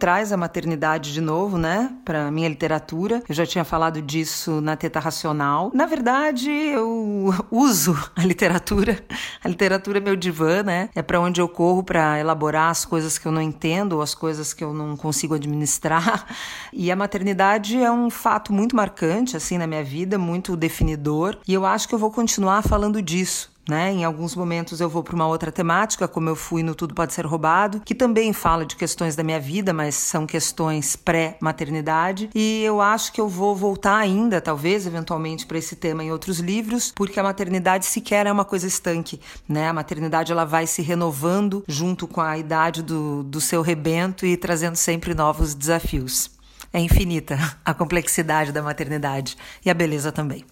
[0.02, 3.22] traz a maternidade de novo, né, para minha literatura.
[3.28, 5.70] Eu já tinha falado disso na Teta Racional.
[5.72, 8.98] Na verdade, eu uso a literatura.
[9.44, 10.90] A literatura é meu divã, né?
[10.92, 14.12] É para onde eu corro para elaborar as coisas que eu não entendo, ou as
[14.12, 16.26] coisas que eu não consigo administrar.
[16.74, 21.52] E a maternidade é um fato muito marcante assim na minha vida, muito definidor, e
[21.52, 23.92] eu acho que eu vou continuar falando disso né?
[23.92, 27.12] Em alguns momentos eu vou para uma outra temática, como eu fui no Tudo Pode
[27.12, 32.30] Ser Roubado, que também fala de questões da minha vida, mas são questões pré-maternidade.
[32.34, 36.38] E eu acho que eu vou voltar ainda, talvez, eventualmente, para esse tema em outros
[36.38, 39.20] livros, porque a maternidade sequer é uma coisa estanque.
[39.48, 39.68] Né?
[39.68, 44.36] A maternidade ela vai se renovando junto com a idade do, do seu rebento e
[44.36, 46.30] trazendo sempre novos desafios.
[46.72, 50.44] É infinita a complexidade da maternidade e a beleza também.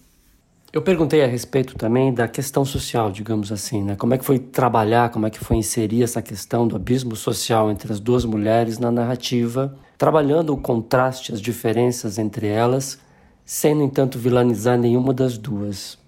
[0.73, 3.97] Eu perguntei a respeito também da questão social, digamos assim, né?
[3.97, 7.69] Como é que foi trabalhar, como é que foi inserir essa questão do abismo social
[7.69, 12.97] entre as duas mulheres na narrativa, trabalhando o contraste, as diferenças entre elas,
[13.43, 15.99] sem, no entanto, vilanizar nenhuma das duas.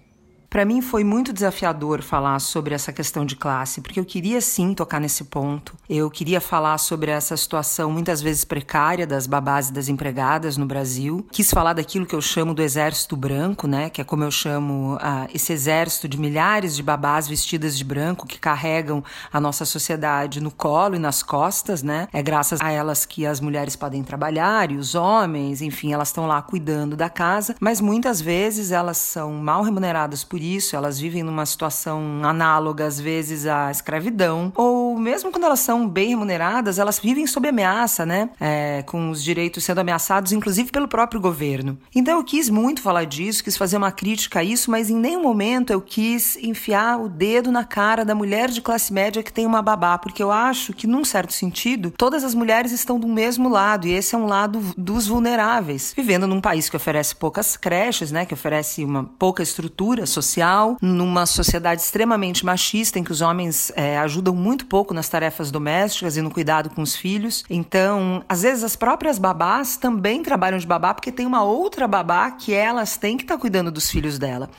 [0.54, 4.72] Para mim foi muito desafiador falar sobre essa questão de classe, porque eu queria sim
[4.72, 5.74] tocar nesse ponto.
[5.90, 10.64] Eu queria falar sobre essa situação muitas vezes precária das babás e das empregadas no
[10.64, 11.26] Brasil.
[11.32, 14.96] Quis falar daquilo que eu chamo do exército branco, né, que é como eu chamo
[15.00, 20.40] ah, esse exército de milhares de babás vestidas de branco que carregam a nossa sociedade
[20.40, 22.06] no colo e nas costas, né?
[22.12, 26.28] É graças a elas que as mulheres podem trabalhar e os homens, enfim, elas estão
[26.28, 31.22] lá cuidando da casa, mas muitas vezes elas são mal remuneradas por isso, elas vivem
[31.22, 36.98] numa situação análoga às vezes à escravidão, ou mesmo quando elas são bem remuneradas, elas
[36.98, 38.30] vivem sob ameaça, né?
[38.40, 41.78] É, com os direitos sendo ameaçados, inclusive pelo próprio governo.
[41.94, 45.22] Então eu quis muito falar disso, quis fazer uma crítica a isso, mas em nenhum
[45.22, 49.46] momento eu quis enfiar o dedo na cara da mulher de classe média que tem
[49.46, 53.48] uma babá, porque eu acho que, num certo sentido, todas as mulheres estão do mesmo
[53.48, 58.10] lado, e esse é um lado dos vulneráveis, vivendo num país que oferece poucas creches,
[58.10, 58.26] né?
[58.26, 63.70] Que oferece uma pouca estrutura social social, numa sociedade extremamente machista, em que os homens
[63.76, 67.44] é, ajudam muito pouco nas tarefas domésticas e no cuidado com os filhos.
[67.48, 72.32] Então, às vezes, as próprias babás também trabalham de babá, porque tem uma outra babá
[72.32, 74.50] que elas têm que estar tá cuidando dos filhos dela.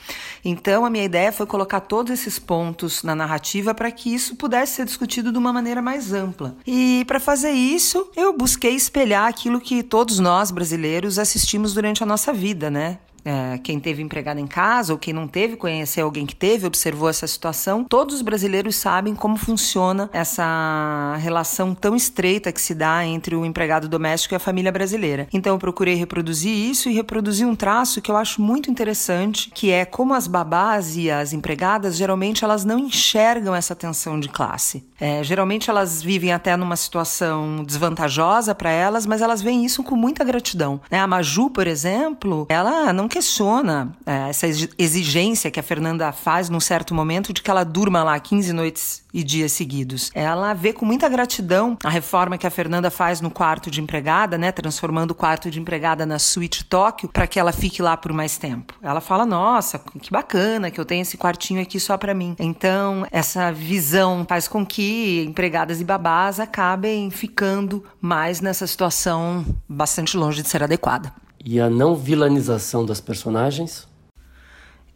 [0.43, 4.75] Então, a minha ideia foi colocar todos esses pontos na narrativa para que isso pudesse
[4.75, 6.55] ser discutido de uma maneira mais ampla.
[6.65, 12.05] E para fazer isso, eu busquei espelhar aquilo que todos nós brasileiros assistimos durante a
[12.05, 12.99] nossa vida, né?
[13.25, 17.09] É, quem teve empregado em casa ou quem não teve, conhecer alguém que teve, observou
[17.09, 17.83] essa situação.
[17.83, 23.43] Todos os brasileiros sabem como funciona essa relação tão estreita que se dá entre o
[23.43, 25.27] empregado doméstico e a família brasileira.
[25.33, 29.71] Então eu procurei reproduzir isso e reproduzir um traço que eu acho muito interessante, que
[29.71, 34.85] é como as babás e as empregadas geralmente elas não enxergam essa tensão de classe.
[34.99, 39.95] É, geralmente elas vivem até numa situação desvantajosa para elas, mas elas veem isso com
[39.95, 40.79] muita gratidão.
[40.89, 40.99] Né?
[40.99, 44.45] A Maju, por exemplo, ela não questiona é, essa
[44.77, 49.05] exigência que a Fernanda faz num certo momento de que ela durma lá 15 noites
[49.13, 50.11] e dias seguidos.
[50.13, 54.37] Ela vê com muita gratidão a reforma que a Fernanda faz no quarto de empregada,
[54.37, 58.11] né, transformando o quarto de empregada na suíte Tóquio para que ela fique lá por
[58.11, 58.73] mais tempo.
[58.81, 62.35] Ela fala: "Nossa, que bacana que eu tenho esse quartinho aqui só para mim".
[62.37, 70.17] Então, essa visão faz com que empregadas e babás acabem ficando mais nessa situação bastante
[70.17, 71.13] longe de ser adequada
[71.45, 73.87] e a não vilanização das personagens?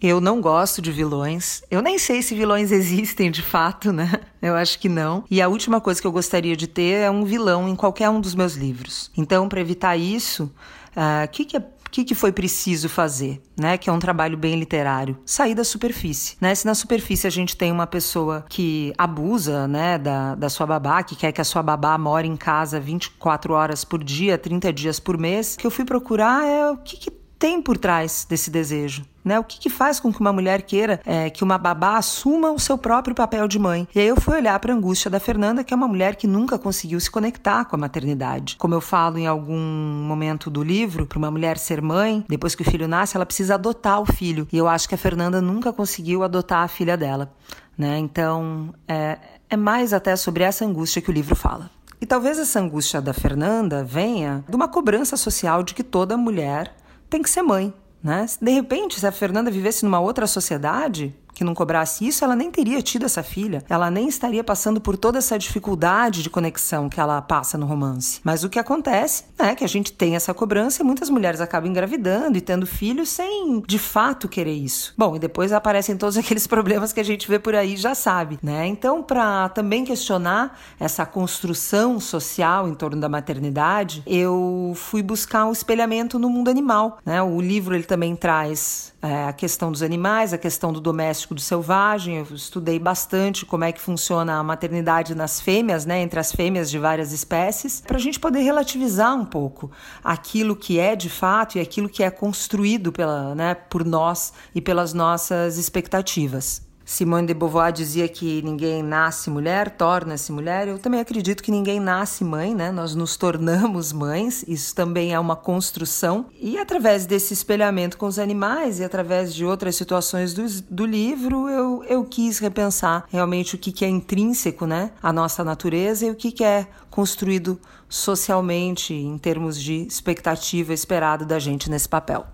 [0.01, 1.61] Eu não gosto de vilões.
[1.69, 4.19] Eu nem sei se vilões existem de fato, né?
[4.41, 5.23] Eu acho que não.
[5.29, 8.19] E a última coisa que eu gostaria de ter é um vilão em qualquer um
[8.19, 9.11] dos meus livros.
[9.15, 10.51] Então, para evitar isso,
[10.95, 13.77] o uh, que, que é que, que foi preciso fazer, né?
[13.77, 15.17] Que é um trabalho bem literário.
[15.25, 16.53] Sair da superfície, né?
[16.55, 21.03] Se na superfície a gente tem uma pessoa que abusa, né, da, da sua babá,
[21.03, 24.99] que quer que a sua babá more em casa 24 horas por dia, 30 dias
[24.99, 28.51] por mês, o que eu fui procurar é o que, que tem por trás desse
[28.51, 29.05] desejo?
[29.23, 29.39] Né?
[29.39, 32.59] O que, que faz com que uma mulher queira é, que uma babá assuma o
[32.59, 33.87] seu próprio papel de mãe?
[33.95, 36.27] E aí eu fui olhar para a angústia da Fernanda, que é uma mulher que
[36.27, 38.57] nunca conseguiu se conectar com a maternidade.
[38.57, 42.61] Como eu falo em algum momento do livro, para uma mulher ser mãe, depois que
[42.61, 44.47] o filho nasce, ela precisa adotar o filho.
[44.51, 47.31] E eu acho que a Fernanda nunca conseguiu adotar a filha dela.
[47.77, 47.97] Né?
[47.99, 49.17] Então, é,
[49.49, 51.69] é mais até sobre essa angústia que o livro fala.
[52.01, 56.73] E talvez essa angústia da Fernanda venha de uma cobrança social de que toda mulher
[57.09, 57.73] tem que ser mãe.
[58.01, 58.25] Né?
[58.41, 62.51] De repente, se a Fernanda vivesse numa outra sociedade, que não cobrasse isso, ela nem
[62.51, 63.63] teria tido essa filha.
[63.69, 68.19] Ela nem estaria passando por toda essa dificuldade de conexão que ela passa no romance.
[68.25, 71.69] Mas o que acontece é que a gente tem essa cobrança e muitas mulheres acabam
[71.69, 74.93] engravidando e tendo filhos sem de fato querer isso.
[74.97, 78.37] Bom, e depois aparecem todos aqueles problemas que a gente vê por aí já sabe,
[78.43, 78.67] né?
[78.67, 85.53] Então, para também questionar essa construção social em torno da maternidade, eu fui buscar um
[85.53, 87.23] espelhamento no mundo animal, né?
[87.23, 92.17] O livro ele também traz a questão dos animais, a questão do doméstico, do selvagem.
[92.17, 96.69] Eu estudei bastante como é que funciona a maternidade nas fêmeas, né, entre as fêmeas
[96.69, 99.71] de várias espécies, para a gente poder relativizar um pouco
[100.03, 104.61] aquilo que é de fato e aquilo que é construído pela, né, por nós e
[104.61, 106.68] pelas nossas expectativas.
[106.89, 110.67] Simone de Beauvoir dizia que ninguém nasce mulher, torna-se mulher.
[110.67, 112.71] Eu também acredito que ninguém nasce mãe, né?
[112.71, 114.43] Nós nos tornamos mães.
[114.47, 116.25] Isso também é uma construção.
[116.41, 121.47] E através desse espelhamento com os animais e através de outras situações do, do livro,
[121.47, 124.89] eu, eu quis repensar realmente o que, que é intrínseco, né?
[124.99, 131.23] A nossa natureza e o que, que é construído socialmente em termos de expectativa esperada
[131.23, 132.25] da gente nesse papel.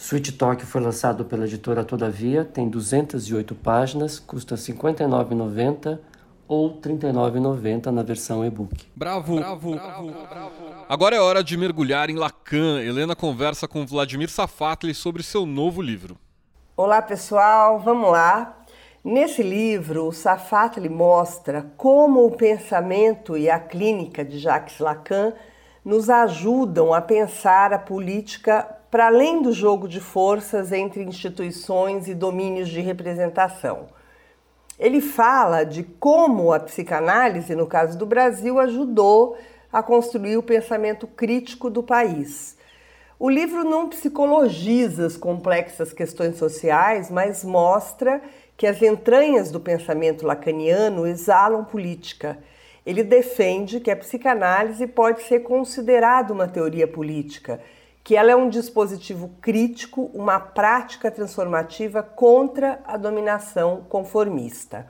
[0.00, 5.98] Sweet Talk foi lançado pela editora Todavia, tem 208 páginas, custa R$ 59,90
[6.48, 8.86] ou R$ 39,90 na versão e-book.
[8.96, 10.52] Bravo, bravo, bravo, bravo.
[10.88, 12.80] Agora é hora de mergulhar em Lacan.
[12.82, 16.16] Helena conversa com Vladimir Safatli sobre seu novo livro.
[16.74, 18.64] Olá, pessoal, vamos lá.
[19.04, 25.34] Nesse livro, o Safatli mostra como o pensamento e a clínica de Jacques Lacan
[25.84, 32.14] nos ajudam a pensar a política para além do jogo de forças entre instituições e
[32.14, 33.86] domínios de representação.
[34.78, 39.36] Ele fala de como a psicanálise, no caso do Brasil, ajudou
[39.72, 42.56] a construir o pensamento crítico do país.
[43.18, 48.20] O livro não psicologiza as complexas questões sociais, mas mostra
[48.56, 52.38] que as entranhas do pensamento lacaniano exalam política.
[52.84, 57.60] Ele defende que a psicanálise pode ser considerada uma teoria política
[58.02, 64.86] que ela é um dispositivo crítico, uma prática transformativa contra a dominação conformista.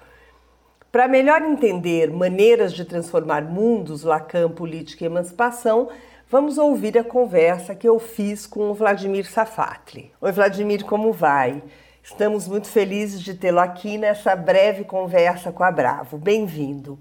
[0.93, 5.89] Para melhor entender maneiras de transformar mundos, Lacan, política e emancipação,
[6.29, 10.13] vamos ouvir a conversa que eu fiz com o Vladimir Safatli.
[10.21, 11.63] Oi, Vladimir, como vai?
[12.03, 16.19] Estamos muito felizes de tê-lo aqui nessa breve conversa com a Bravo.
[16.19, 16.99] Bem-vindo.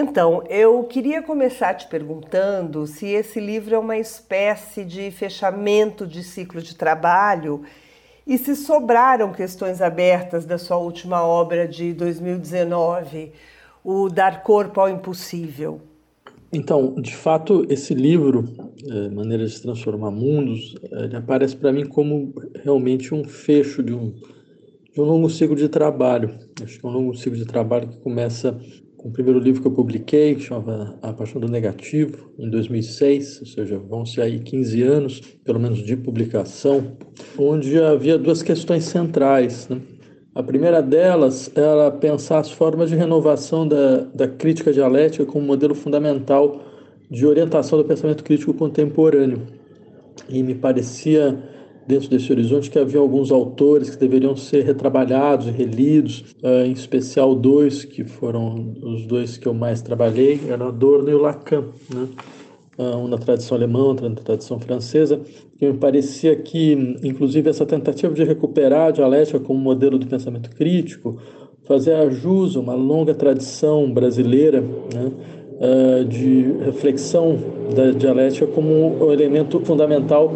[0.00, 6.22] Então, eu queria começar te perguntando se esse livro é uma espécie de fechamento de
[6.22, 7.62] ciclo de trabalho
[8.24, 13.32] e se sobraram questões abertas da sua última obra de 2019,
[13.82, 15.80] o Dar Corpo ao Impossível.
[16.52, 18.44] Então, de fato, esse livro,
[18.88, 22.32] é, Maneiras de Transformar Mundos, ele aparece para mim como
[22.62, 24.14] realmente um fecho de um,
[24.94, 26.38] de um longo ciclo de trabalho.
[26.62, 28.56] Acho que é um longo ciclo de trabalho que começa
[28.98, 33.40] com o primeiro livro que eu publiquei, que chama A Paixão do Negativo, em 2006,
[33.40, 36.96] ou seja, vão ser aí 15 anos, pelo menos, de publicação,
[37.38, 39.68] onde havia duas questões centrais.
[39.68, 39.80] Né?
[40.34, 45.76] A primeira delas era pensar as formas de renovação da, da crítica dialética como modelo
[45.76, 46.60] fundamental
[47.08, 49.46] de orientação do pensamento crítico contemporâneo.
[50.28, 51.38] E me parecia
[51.88, 56.72] dentro desse horizonte que havia alguns autores que deveriam ser retrabalhados e relidos, uh, em
[56.72, 61.64] especial dois que foram os dois que eu mais trabalhei, eram Adorno e o Lacan,
[61.92, 62.06] né?
[62.78, 65.18] Uh, um na tradição alemã, outro na tradição francesa,
[65.58, 66.72] que me parecia que,
[67.02, 71.18] inclusive, essa tentativa de recuperar a dialética como modelo do pensamento crítico,
[71.64, 75.10] fazer jus a uma longa tradição brasileira né,
[75.58, 77.38] uh, de reflexão
[77.74, 80.32] da dialética como um elemento fundamental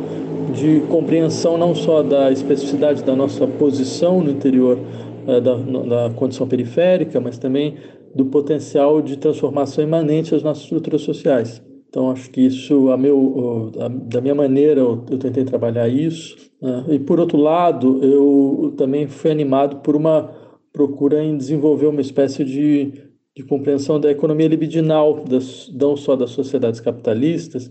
[0.54, 4.78] de compreensão não só da especificidade da nossa posição no interior
[5.26, 7.76] eh, da, da condição periférica, mas também
[8.14, 11.62] do potencial de transformação imanente das nossas estruturas sociais.
[11.88, 13.70] Então, acho que isso, meu,
[14.06, 16.36] da minha maneira, eu, eu tentei trabalhar isso.
[16.60, 16.84] Né?
[16.88, 20.30] E, por outro lado, eu também fui animado por uma
[20.72, 22.92] procura em desenvolver uma espécie de,
[23.36, 27.70] de compreensão da economia libidinal, das, não só das sociedades capitalistas,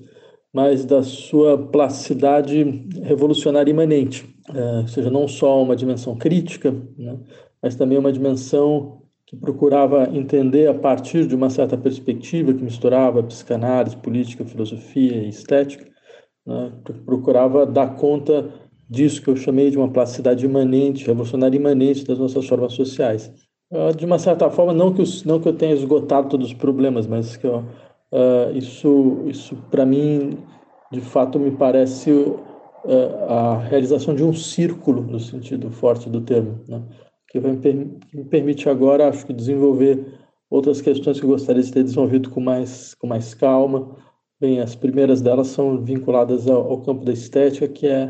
[0.54, 2.64] mas da sua plasticidade
[3.04, 7.18] revolucionária imanente, é, ou seja, não só uma dimensão crítica, né,
[7.62, 13.24] mas também uma dimensão que procurava entender a partir de uma certa perspectiva que misturava
[13.24, 15.86] psicanálise, política, filosofia e estética,
[16.46, 16.74] né,
[17.06, 18.52] procurava dar conta
[18.90, 23.32] disso que eu chamei de uma plasticidade imanente, revolucionária imanente das nossas formas sociais.
[23.72, 26.54] É, de uma certa forma, não que, os, não que eu tenha esgotado todos os
[26.54, 27.64] problemas, mas que eu
[28.12, 30.38] Uh, isso, isso para mim,
[30.92, 36.60] de fato, me parece uh, a realização de um círculo, no sentido forte do termo.
[36.68, 36.84] Né?
[37.30, 40.20] que me permite agora, acho que, desenvolver
[40.50, 43.96] outras questões que eu gostaria de ter desenvolvido com mais, com mais calma.
[44.38, 48.08] Bem, as primeiras delas são vinculadas ao, ao campo da estética, que é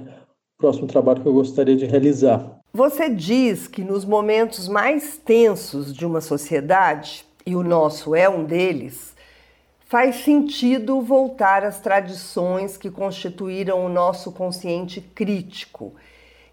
[0.56, 2.61] o próximo trabalho que eu gostaria de realizar.
[2.74, 8.46] Você diz que nos momentos mais tensos de uma sociedade, e o nosso é um
[8.46, 9.14] deles,
[9.90, 15.94] faz sentido voltar às tradições que constituíram o nosso consciente crítico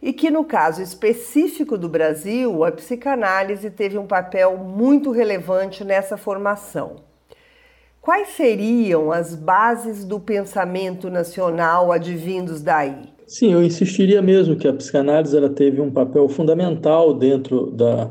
[0.02, 6.16] e que, no caso específico do Brasil, a psicanálise teve um papel muito relevante nessa
[6.16, 6.96] formação.
[8.02, 13.17] Quais seriam as bases do pensamento nacional advindos daí?
[13.28, 18.06] Sim, eu insistiria mesmo que a psicanálise ela teve um papel fundamental dentro da,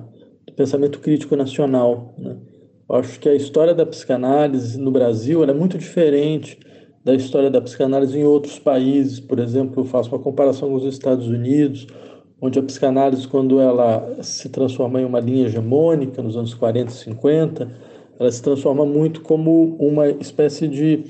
[0.45, 2.13] do pensamento crítico nacional.
[2.19, 2.37] Né?
[2.87, 6.59] Acho que a história da psicanálise no Brasil é muito diferente
[7.03, 9.19] da história da psicanálise em outros países.
[9.19, 11.87] Por exemplo, eu faço uma comparação com os Estados Unidos,
[12.39, 16.95] onde a psicanálise, quando ela se transforma em uma linha hegemônica nos anos 40 e
[16.95, 17.71] 50,
[18.19, 21.05] ela se transforma muito como uma espécie de,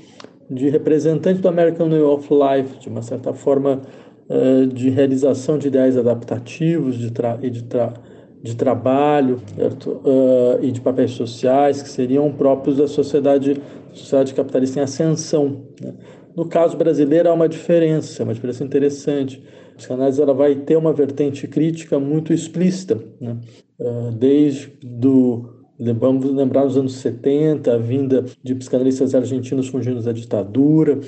[0.50, 3.82] de representante do American Way of Life, de uma certa forma
[4.28, 7.94] uh, de realização de ideais adaptativos de e de, tra
[8.42, 13.60] de trabalho uh, e de papéis sociais que seriam próprios da sociedade
[13.92, 15.64] sociedade capitalista em ascensão.
[15.80, 15.94] Né?
[16.36, 19.42] No caso brasileiro há uma diferença, uma diferença interessante.
[19.72, 23.36] A psicanálise ela vai ter uma vertente crítica muito explícita, né?
[23.80, 30.10] uh, desde do Vamos lembrar nos anos 70, a vinda de psicanalistas argentinos fugindo da
[30.10, 30.98] ditadura,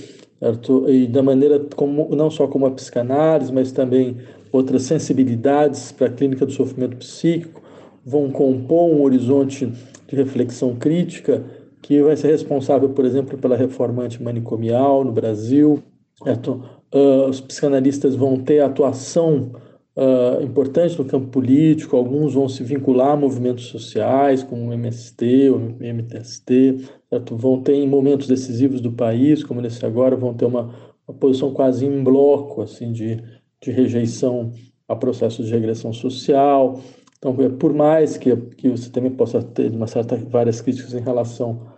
[0.88, 4.16] e da maneira como, não só como a psicanálise, mas também
[4.50, 7.60] outras sensibilidades para a clínica do sofrimento psíquico,
[8.04, 11.44] vão compor um horizonte de reflexão crítica
[11.82, 15.82] que vai ser responsável, por exemplo, pela reforma antimanicomial no Brasil.
[16.22, 19.52] Uh, os psicanalistas vão ter atuação
[20.00, 25.58] uh, no campo político, alguns vão se vincular a movimentos sociais, como o MST, o
[25.78, 26.78] MTST,
[27.08, 27.36] certo?
[27.36, 30.74] vão ter em momentos decisivos do país, como nesse agora, vão ter uma,
[31.06, 33.22] uma posição quase em bloco, assim, de,
[33.60, 34.52] de rejeição
[34.88, 36.80] a processos de regressão social,
[37.20, 41.00] então, é, por mais que, que você também possa ter uma certa, várias críticas em
[41.00, 41.68] relação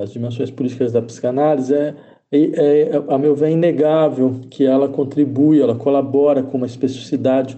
[0.00, 1.94] às dimensões políticas da psicanálise, é,
[2.30, 7.56] é, é, a meu ver, é inegável que ela contribui, ela colabora com uma especificidade,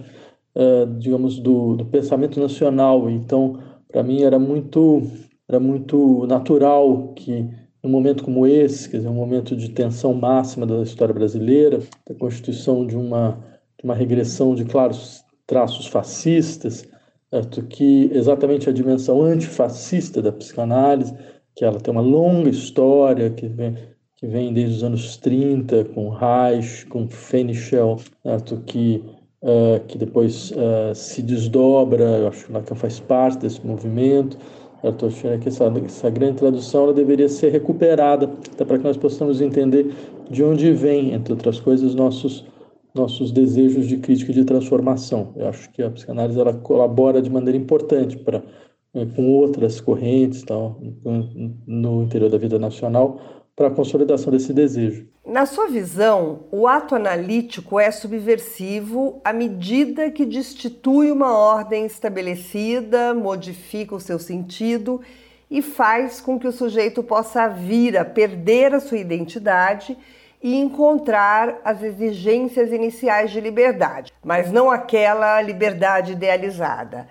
[0.55, 3.09] uh, digamos, do, do pensamento nacional.
[3.09, 3.59] Então,
[3.91, 5.01] para mim, era muito,
[5.47, 7.49] era muito natural que,
[7.83, 12.15] num momento como esse, quer dizer, um momento de tensão máxima da história brasileira, da
[12.15, 13.43] constituição de uma,
[13.77, 16.87] de uma regressão de claros traços fascistas,
[17.29, 17.63] certo?
[17.63, 21.13] que exatamente a dimensão antifascista da psicanálise,
[21.53, 23.75] que ela tem uma longa história que vem,
[24.21, 28.61] que vem desde os anos 30, com Reich, com Fenichel, certo?
[28.67, 29.03] que,
[29.41, 34.37] uh, que depois uh, se desdobra, eu acho que Lacan faz parte desse movimento?
[34.83, 34.93] Eu
[35.39, 39.91] que essa, essa grande tradução ela deveria ser recuperada, até para que nós possamos entender
[40.29, 42.45] de onde vem, entre outras coisas, nossos
[42.93, 45.31] nossos desejos de crítica e de transformação.
[45.37, 48.43] Eu acho que a psicanálise ela colabora de maneira importante para
[48.93, 50.77] eh, com outras correntes tal,
[51.65, 55.07] no interior da vida nacional para a consolidação desse desejo.
[55.25, 63.13] Na sua visão, o ato analítico é subversivo à medida que destitui uma ordem estabelecida,
[63.13, 65.01] modifica o seu sentido
[65.49, 69.97] e faz com que o sujeito possa vir a perder a sua identidade
[70.41, 77.07] e encontrar as exigências iniciais de liberdade, mas não aquela liberdade idealizada.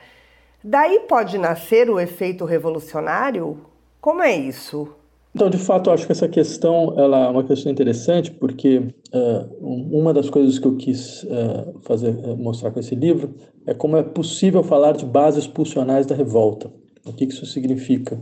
[0.65, 3.61] Daí pode nascer o efeito revolucionário?
[4.01, 4.97] Como é isso?
[5.35, 10.13] Então, de fato, acho que essa questão ela é uma questão interessante, porque uh, uma
[10.13, 14.03] das coisas que eu quis uh, fazer uh, mostrar com esse livro é como é
[14.03, 16.71] possível falar de bases pulsionais da revolta.
[17.07, 18.21] O que isso significa?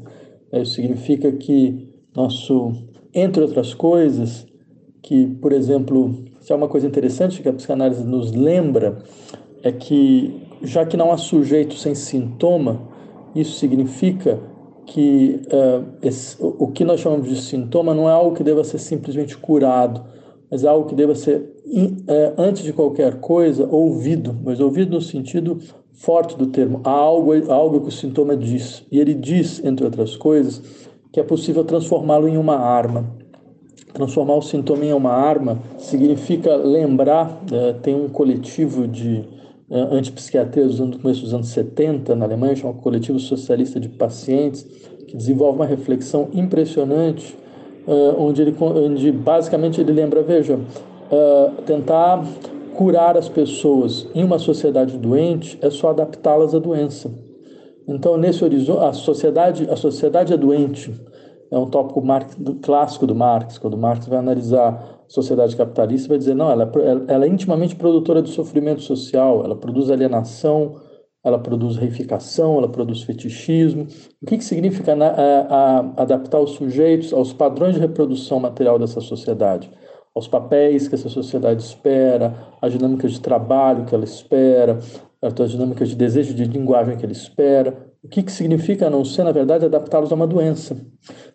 [0.53, 2.73] Isso significa que nosso,
[3.15, 4.47] entre outras coisas,
[5.03, 9.03] que, por exemplo, se é uma coisa interessante que a psicanálise nos lembra,
[9.63, 12.89] é que já que não há sujeito sem sintoma,
[13.35, 14.41] isso significa
[14.89, 18.79] que uh, esse, o que nós chamamos de sintoma não é algo que deva ser
[18.79, 20.03] simplesmente curado,
[20.51, 21.37] mas é algo que deva ser,
[21.67, 25.59] uh, antes de qualquer coisa, ouvido, mas ouvido no sentido
[25.93, 26.81] forte do termo.
[26.85, 28.83] Há algo, algo que o sintoma diz.
[28.91, 30.63] E ele diz, entre outras coisas,
[31.13, 33.05] que é possível transformá-lo em uma arma.
[33.93, 37.43] Transformar o sintoma em uma arma significa lembrar,
[37.83, 39.25] tem um coletivo de
[39.71, 44.65] uh, antipsiquiatria no começo dos anos 70 na Alemanha, chamado Coletivo Socialista de Pacientes,
[45.07, 47.37] que desenvolve uma reflexão impressionante,
[47.87, 50.59] uh, onde, ele, onde basicamente ele lembra, veja,
[51.65, 52.23] tentar
[52.75, 57.11] curar as pessoas em uma sociedade doente é só adaptá-las à doença.
[57.89, 60.95] Então, nesse horizonte, a sociedade, a sociedade é doente.
[61.51, 62.03] É um tópico
[62.61, 67.25] clássico do Marx, quando Marx vai analisar sociedade capitalista, vai dizer, não, ela, é, ela
[67.25, 70.77] é intimamente produtora de sofrimento social, ela produz alienação,
[71.25, 73.87] ela produz reificação, ela produz fetichismo.
[74.23, 79.01] O que, que significa a, a, adaptar os sujeitos aos padrões de reprodução material dessa
[79.01, 79.71] sociedade?
[80.19, 84.79] aos papéis que essa sociedade espera, às dinâmicas de trabalho que ela espera,
[85.23, 87.88] às dinâmicas de desejo de linguagem que ela espera.
[88.03, 90.77] O que, que significa não ser, na verdade, adaptá-los a uma doença?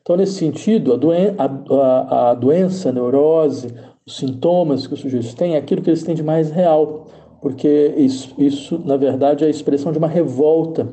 [0.02, 3.68] Então, nesse sentido, a, doen a, a, a doença, a neurose,
[4.06, 7.08] os sintomas que os sujeitos têm é aquilo que eles têm de mais real,
[7.42, 10.88] porque isso, isso, na verdade, é a expressão de uma revolta.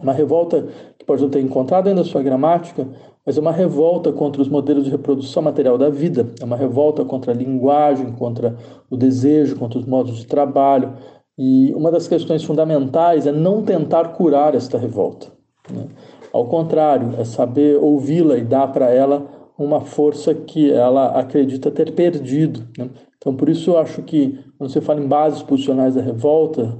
[0.00, 2.86] Uma revolta que pode não ter encontrado ainda a sua gramática,
[3.26, 7.04] mas é uma revolta contra os modelos de reprodução material da vida, é uma revolta
[7.04, 8.56] contra a linguagem, contra
[8.90, 10.94] o desejo, contra os modos de trabalho.
[11.38, 15.28] E uma das questões fundamentais é não tentar curar esta revolta.
[15.70, 15.86] Né?
[16.32, 19.26] Ao contrário, é saber ouvi-la e dar para ela
[19.58, 22.66] uma força que ela acredita ter perdido.
[22.76, 22.90] Né?
[23.16, 26.78] Então, por isso eu acho que quando você fala em bases pulsionais da revolta,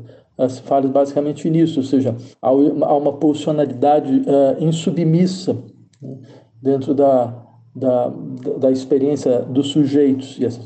[0.49, 5.57] se fala basicamente nisso, ou seja, há uma pulsionalidade uh, insubmissa
[6.61, 7.45] dentro da,
[7.75, 8.13] da,
[8.59, 10.61] da experiência dos sujeitos e essa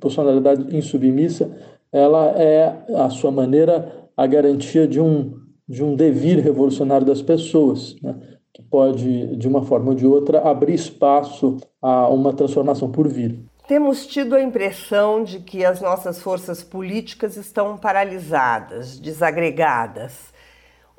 [0.00, 1.50] personalidade insubmissa,
[1.92, 5.34] ela é, à sua maneira, a garantia de um,
[5.68, 8.16] de um devir revolucionário das pessoas, né?
[8.52, 13.38] que pode, de uma forma ou de outra, abrir espaço a uma transformação por vir.
[13.68, 20.29] Temos tido a impressão de que as nossas forças políticas estão paralisadas, desagregadas.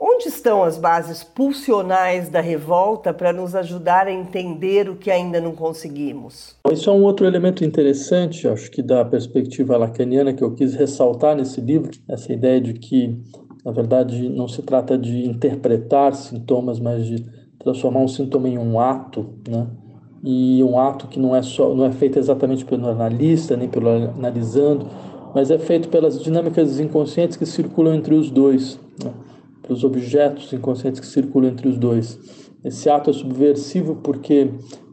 [0.04, 5.39] Onde estão as bases pulsionais da revolta para nos ajudar a entender o que ainda
[5.39, 6.56] não conseguimos?
[6.72, 11.36] Isso é um outro elemento interessante, acho que da perspectiva lacaniana que eu quis ressaltar
[11.36, 13.16] nesse livro, essa ideia de que,
[13.64, 17.24] na verdade, não se trata de interpretar sintomas, mas de
[17.60, 19.68] transformar um sintoma em um ato, né?
[20.24, 23.88] E um ato que não é só não é feito exatamente pelo analista, nem pelo
[23.88, 24.88] analisando,
[25.36, 28.80] mas é feito pelas dinâmicas inconscientes que circulam entre os dois.
[29.04, 29.12] Né?
[29.70, 32.20] Os objetos inconscientes que circulam entre os dois.
[32.64, 34.49] Esse ato é subversivo porque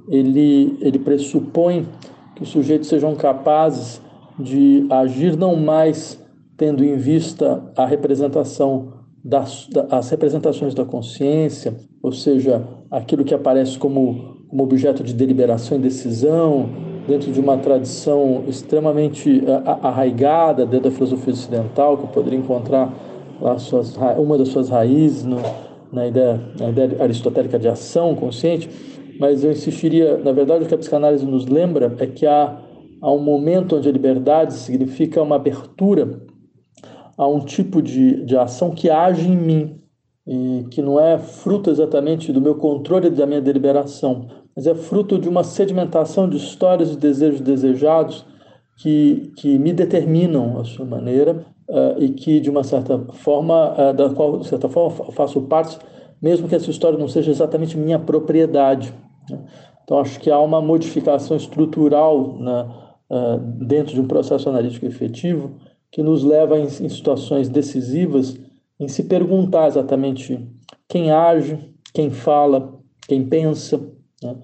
[0.08, 1.86] ele, ele pressupõe
[2.34, 4.00] que os sujeitos sejam capazes
[4.38, 6.18] de agir não mais
[6.56, 8.94] tendo em vista a representação
[9.24, 15.76] das, as representações da consciência, ou seja, aquilo que aparece como, como objeto de deliberação
[15.76, 16.68] e decisão,
[17.06, 19.42] dentro de uma tradição extremamente
[19.82, 22.92] arraigada dentro da filosofia ocidental, que eu poderia encontrar
[23.58, 25.36] suas, uma das suas raízes no,
[25.92, 28.68] na, ideia, na ideia aristotélica de ação consciente,
[29.18, 32.58] mas eu insistiria, na verdade, o que a psicanálise nos lembra é que há,
[33.00, 36.22] há um momento onde a liberdade significa uma abertura
[37.16, 39.80] a um tipo de, de ação que age em mim
[40.26, 45.18] e que não é fruto exatamente do meu controle da minha deliberação, mas é fruto
[45.18, 48.24] de uma sedimentação de histórias e desejos desejados
[48.76, 53.92] que, que me determinam, à sua maneira, uh, e que, de uma certa forma, uh,
[53.92, 55.78] da qual, de certa forma, faço parte,
[56.20, 58.92] mesmo que essa história não seja exatamente minha propriedade.
[59.30, 59.38] Né?
[59.84, 62.38] Então, acho que há uma modificação estrutural
[63.10, 65.52] uh, dentro de um processo analítico efetivo
[65.90, 68.38] que nos leva em, em situações decisivas
[68.78, 70.46] em se perguntar exatamente
[70.86, 71.58] quem age,
[71.92, 73.80] quem fala, quem pensa,
[74.22, 74.36] né?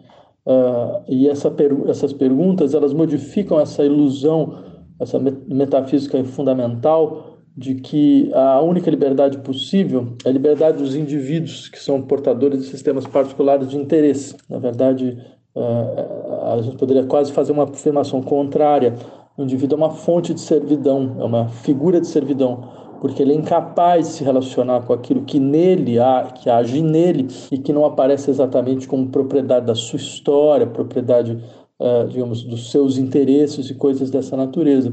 [0.47, 4.59] Uh, e essa per essas perguntas elas modificam essa ilusão
[5.05, 11.79] essa metafísica fundamental de que a única liberdade possível é a liberdade dos indivíduos que
[11.79, 14.37] são portadores de sistemas particulares de interesse.
[14.51, 15.17] Na verdade,
[15.55, 18.95] é, a gente poderia quase fazer uma afirmação contrária.
[19.39, 22.69] O indivíduo é uma fonte de servidão, é uma figura de servidão,
[23.01, 27.29] porque ele é incapaz de se relacionar com aquilo que nele há, que age nele
[27.53, 31.41] e que não aparece exatamente como propriedade da sua história, propriedade
[31.81, 34.93] uh, digamos, dos seus interesses e coisas dessa natureza.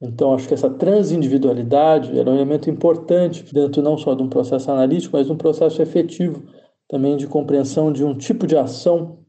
[0.00, 4.70] Então, acho que essa transindividualidade era um elemento importante dentro não só de um processo
[4.70, 6.42] analítico, mas de um processo efetivo
[6.88, 9.20] também de compreensão de um tipo de ação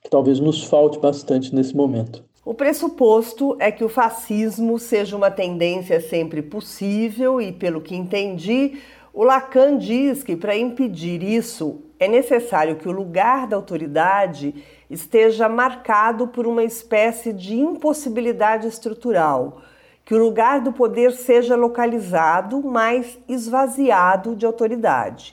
[0.00, 2.24] que talvez nos falte bastante nesse momento.
[2.44, 8.78] O pressuposto é que o fascismo seja uma tendência sempre possível e, pelo que entendi,
[9.12, 14.54] o Lacan diz que para impedir isso é necessário que o lugar da autoridade
[14.90, 19.62] esteja marcado por uma espécie de impossibilidade estrutural,
[20.04, 25.32] que o lugar do poder seja localizado, mas esvaziado de autoridade.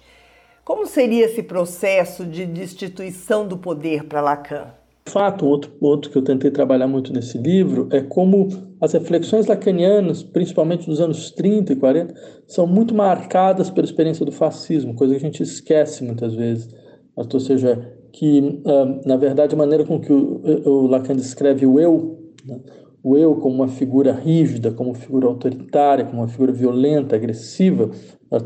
[0.63, 4.67] Como seria esse processo de destituição do poder para Lacan?
[5.07, 8.47] Fato, outro ponto que eu tentei trabalhar muito nesse livro é como
[8.81, 12.13] as reflexões lacanianas, principalmente dos anos 30 e 40,
[12.47, 16.69] são muito marcadas pela experiência do fascismo, coisa que a gente esquece muitas vezes.
[17.15, 22.19] Ou seja, que, ah, na verdade, a maneira com que o, Lacan descreve o eu,
[22.45, 22.59] né?
[23.03, 27.89] o eu como uma figura rígida, como uma figura autoritária, como uma figura violenta, agressiva,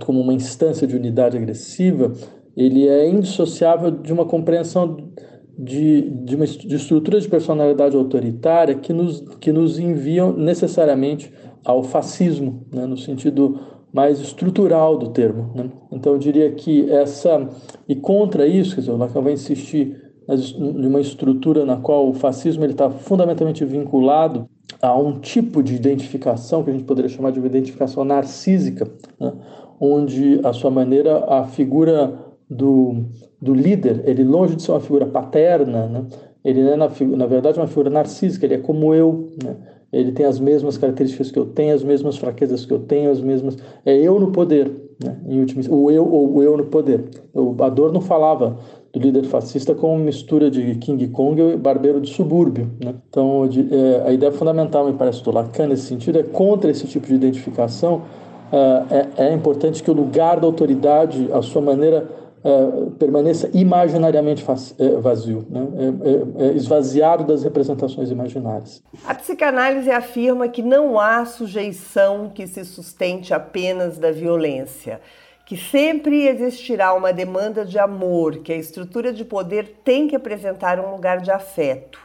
[0.06, 2.14] como uma instância de unidade agressiva,
[2.56, 5.12] ele é indissociável de uma compreensão
[5.58, 11.32] de, de, uma, de estruturas de personalidade autoritária que nos, que nos enviam necessariamente
[11.64, 13.60] ao fascismo, né, no sentido
[13.94, 15.52] mais estrutural do termo.
[15.56, 15.70] Né?
[15.92, 17.48] Então, eu diria que essa.
[17.88, 22.14] E contra isso, quer dizer, o Lacan vai insistir em uma estrutura na qual o
[22.14, 24.50] fascismo está fundamentalmente vinculado
[24.82, 28.90] a um tipo de identificação que a gente poderia chamar de uma identificação narcísica,
[29.20, 29.34] né?
[29.80, 32.18] onde a sua maneira, a figura
[32.50, 33.06] do,
[33.44, 36.06] do líder, ele longe de ser uma figura paterna, né?
[36.46, 39.56] ele é na, na verdade uma figura narcísica, ele é como eu, né?
[39.92, 43.20] ele tem as mesmas características que eu tenho, as mesmas fraquezas que eu tenho, as
[43.20, 44.72] mesmas é eu no poder,
[45.04, 45.18] né?
[45.28, 47.04] em último, o eu ou o eu no poder.
[47.34, 48.58] O Adorno falava
[48.94, 52.72] do líder fascista como mistura de King Kong e barbeiro de subúrbio.
[52.82, 52.96] Né?
[53.10, 56.88] Então, de, é, a ideia fundamental, me parece, do Lacan nesse sentido é contra esse
[56.88, 58.04] tipo de identificação.
[58.52, 64.44] É, é, é importante que o lugar da autoridade, a sua maneira uh, permaneça imaginariamente
[64.78, 65.68] é, vazio, né?
[65.78, 68.84] é, é, é, esvaziado das representações imaginárias.
[69.06, 75.00] A psicanálise afirma que não há sujeição que se sustente apenas da violência,
[75.46, 80.80] que sempre existirá uma demanda de amor, que a estrutura de poder tem que apresentar
[80.80, 82.00] um lugar de afeto.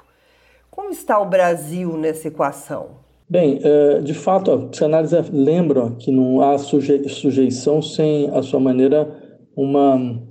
[0.70, 3.08] Como está o Brasil nessa equação?
[3.28, 9.06] Bem, é, de fato, a psicanálise lembra que não há sujeição sem a sua maneira
[9.58, 10.22] uma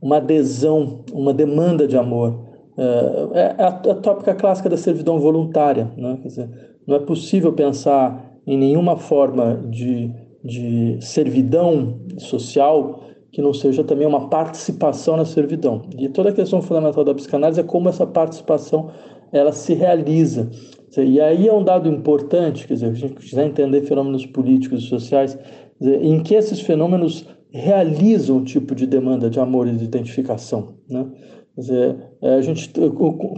[0.00, 2.46] uma adesão, uma demanda de amor.
[2.76, 5.90] É, é, a, a tópica clássica da servidão voluntária.
[5.96, 6.18] Né?
[6.22, 6.48] Dizer,
[6.86, 10.10] não é possível pensar em nenhuma forma de,
[10.44, 13.00] de servidão social
[13.32, 15.82] que não seja também uma participação na servidão.
[15.98, 18.90] E toda a questão fundamental da psicanálise é como essa participação
[19.32, 20.48] ela se realiza.
[20.96, 24.86] E aí é um dado importante, quer dizer, a gente quiser entender fenômenos políticos e
[24.86, 25.38] sociais,
[25.80, 27.26] em que esses fenômenos
[27.56, 30.74] realizam um tipo de demanda de amor e de identificação.
[30.88, 31.06] Né?
[31.54, 32.70] Quer dizer, é, a gente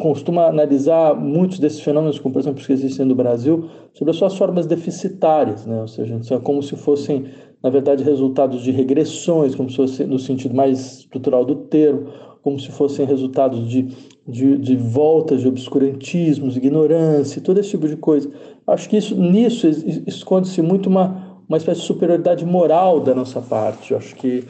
[0.01, 4.17] costuma analisar muitos desses fenômenos, como por exemplo os que existem no Brasil, sobre as
[4.17, 5.81] suas formas deficitárias, né?
[5.81, 7.27] ou seja, é como se fossem,
[7.63, 12.09] na verdade, resultados de regressões, como se fosse no sentido mais estrutural do termo,
[12.43, 13.89] como se fossem resultados de,
[14.27, 18.29] de, de voltas de obscurantismos, ignorância, todo esse tipo de coisa.
[18.67, 19.69] Acho que isso, nisso
[20.07, 23.93] esconde-se muito uma, uma espécie de superioridade moral da nossa parte.
[23.93, 24.45] Eu acho que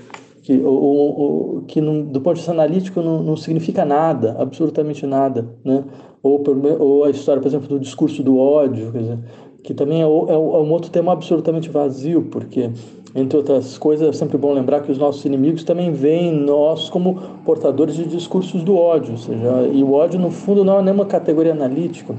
[0.48, 5.46] que, ou, que não, do ponto de vista analítico não, não significa nada, absolutamente nada,
[5.62, 5.84] né?
[6.22, 6.42] Ou,
[6.78, 9.18] ou a história, por exemplo, do discurso do ódio, dizer,
[9.62, 12.70] que também é, é, é um outro tema absolutamente vazio, porque
[13.14, 17.20] entre outras coisas, é sempre bom lembrar que os nossos inimigos também veem nós como
[17.44, 21.04] portadores de discursos do ódio, ou seja, e o ódio no fundo não é nenhuma
[21.04, 22.14] categoria analítica,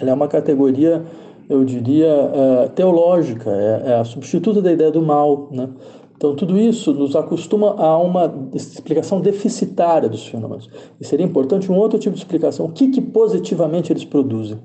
[0.00, 1.02] ela é uma categoria
[1.48, 5.48] eu diria, é, teológica, é, é, a substituta da ideia do mal.
[5.50, 5.68] Né?
[6.16, 10.68] Então, tudo isso nos acostuma a uma explicação deficitária dos fenômenos.
[11.00, 12.66] E seria importante um outro tipo de explicação.
[12.66, 14.58] O que, que positivamente eles produzem?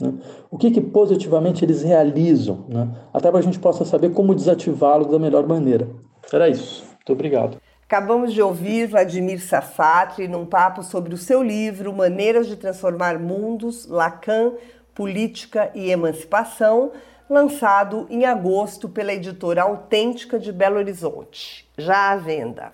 [0.00, 0.14] Né?
[0.50, 2.64] O que, que positivamente eles realizam?
[2.68, 2.88] Né?
[3.12, 5.88] Até para a gente possa saber como desativá-los da melhor maneira.
[6.32, 6.84] Era isso.
[6.96, 7.58] Muito obrigado.
[7.84, 13.88] Acabamos de ouvir Vladimir Safatri num papo sobre o seu livro Maneiras de Transformar Mundos,
[13.88, 14.52] Lacan,
[14.94, 16.92] Política e Emancipação,
[17.28, 21.68] lançado em agosto pela editora Autêntica de Belo Horizonte.
[21.78, 22.72] Já à venda.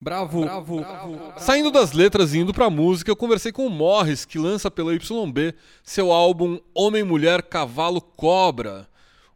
[0.00, 0.42] Bravo.
[0.42, 0.78] Bravo.
[0.78, 1.32] Bravo.
[1.38, 4.94] Saindo das letras e indo pra música, eu conversei com o Morris, que lança pela
[4.94, 8.86] YB seu álbum Homem, Mulher, Cavalo, Cobra.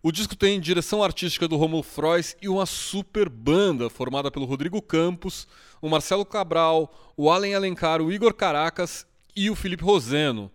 [0.02, 4.80] O disco tem direção artística do Romulo Frois e uma super banda formada pelo Rodrigo
[4.80, 5.46] Campos,
[5.80, 10.50] o Marcelo Cabral, o Allen Alencar, o Igor Caracas e o Felipe Roseno.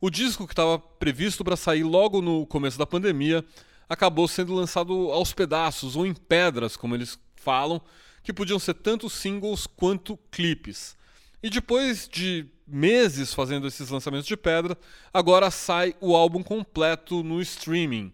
[0.00, 3.44] O disco que estava previsto para sair logo no começo da pandemia
[3.88, 7.80] acabou sendo lançado aos pedaços ou em pedras, como eles falam,
[8.22, 10.96] que podiam ser tanto singles quanto clipes.
[11.42, 14.78] E depois de meses fazendo esses lançamentos de pedra,
[15.12, 18.12] agora sai o álbum completo no streaming.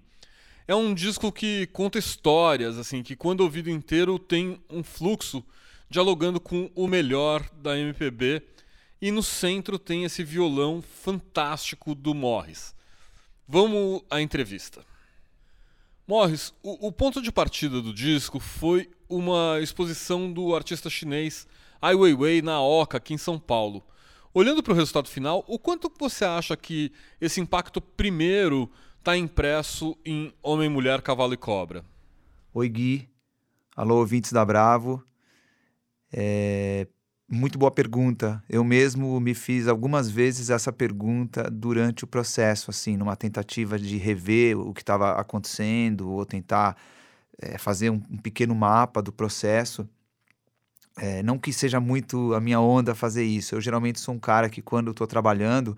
[0.66, 5.44] É um disco que conta histórias, assim, que quando ouvido inteiro tem um fluxo
[5.90, 8.42] dialogando com o melhor da MPB
[9.04, 12.74] e no centro tem esse violão fantástico do Morris.
[13.46, 14.82] Vamos à entrevista.
[16.08, 21.46] Morris, o, o, ponto de partida do disco foi uma exposição do artista chinês
[21.82, 23.84] Ai Weiwei na Oca, aqui em São Paulo.
[24.32, 26.90] Olhando para o resultado final, o quanto você acha que
[27.20, 31.84] esse impacto primeiro está impresso em Homem, Mulher, Cavalo e Cobra?
[32.54, 33.08] Oi, Gui.
[33.76, 35.04] Alô, ouvintes da Bravo.
[36.10, 36.86] É...
[37.28, 38.42] Muito boa pergunta.
[38.50, 43.96] Eu mesmo me fiz algumas vezes essa pergunta durante o processo, assim, numa tentativa de
[43.96, 46.76] rever o que estava acontecendo ou tentar
[47.40, 49.88] é, fazer um, um, pequeno mapa do processo.
[50.98, 53.54] É, não que seja muito a minha onda fazer isso.
[53.54, 55.76] Eu geralmente sou um cara que, quando estou trabalhando,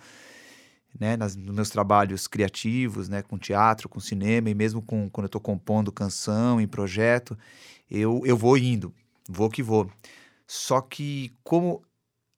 [0.98, 5.26] né, nas, nos meus trabalhos criativos, né, com teatro, com cinema e mesmo com, quando
[5.26, 7.38] eu estou compondo canção em projeto,
[7.88, 8.92] eu, eu vou indo,
[9.28, 9.88] vou que vou.
[10.46, 11.82] Só que como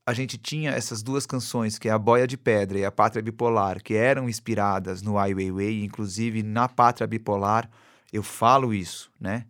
[0.07, 3.23] a gente tinha essas duas canções, que é a Boia de Pedra e a Pátria
[3.23, 7.69] Bipolar, que eram inspiradas no Ai Weiwei, inclusive na Pátria Bipolar,
[8.11, 9.45] eu falo isso, né?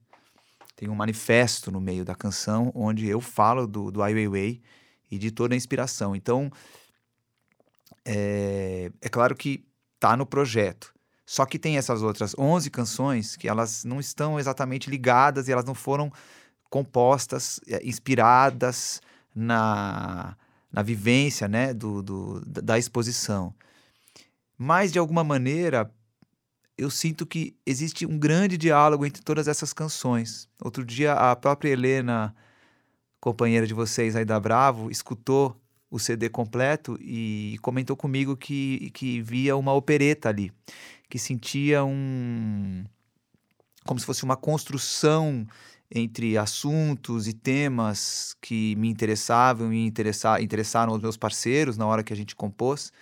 [0.75, 4.61] Tem um manifesto no meio da canção onde eu falo do, do Ai Weiwei
[5.09, 6.17] e de toda a inspiração.
[6.17, 6.51] Então,
[8.05, 9.65] é, é claro que
[10.01, 10.93] tá no projeto.
[11.25, 15.65] Só que tem essas outras 11 canções que elas não estão exatamente ligadas e elas
[15.65, 16.11] não foram
[16.71, 19.01] compostas, é, inspiradas
[19.35, 20.37] na,
[20.73, 23.55] na vivência né, do, do, da exposição.
[24.57, 25.91] Mas, de alguma maneira,
[26.77, 30.49] eu sinto que existe um grande diálogo entre todas essas canções.
[30.61, 32.35] Outro dia, a própria Helena,
[33.21, 35.61] companheira de vocês aí da Bravo, escutou
[35.91, 40.53] o CD completo e comentou comigo que, que via uma opereta ali,
[41.09, 42.85] que sentia um.
[43.85, 45.47] como se fosse uma construção
[45.91, 52.03] entre assuntos e temas que me interessavam e interessar, interessaram os meus parceiros na hora
[52.03, 52.93] que a gente compôs,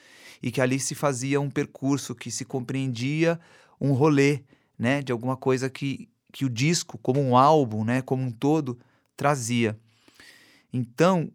[0.42, 3.40] e que ali se fazia um percurso que se compreendia
[3.80, 4.42] um rolê,
[4.78, 8.78] né, de alguma coisa que, que o disco, como um álbum, né, como um todo,
[9.16, 9.78] trazia.
[10.72, 11.30] Então,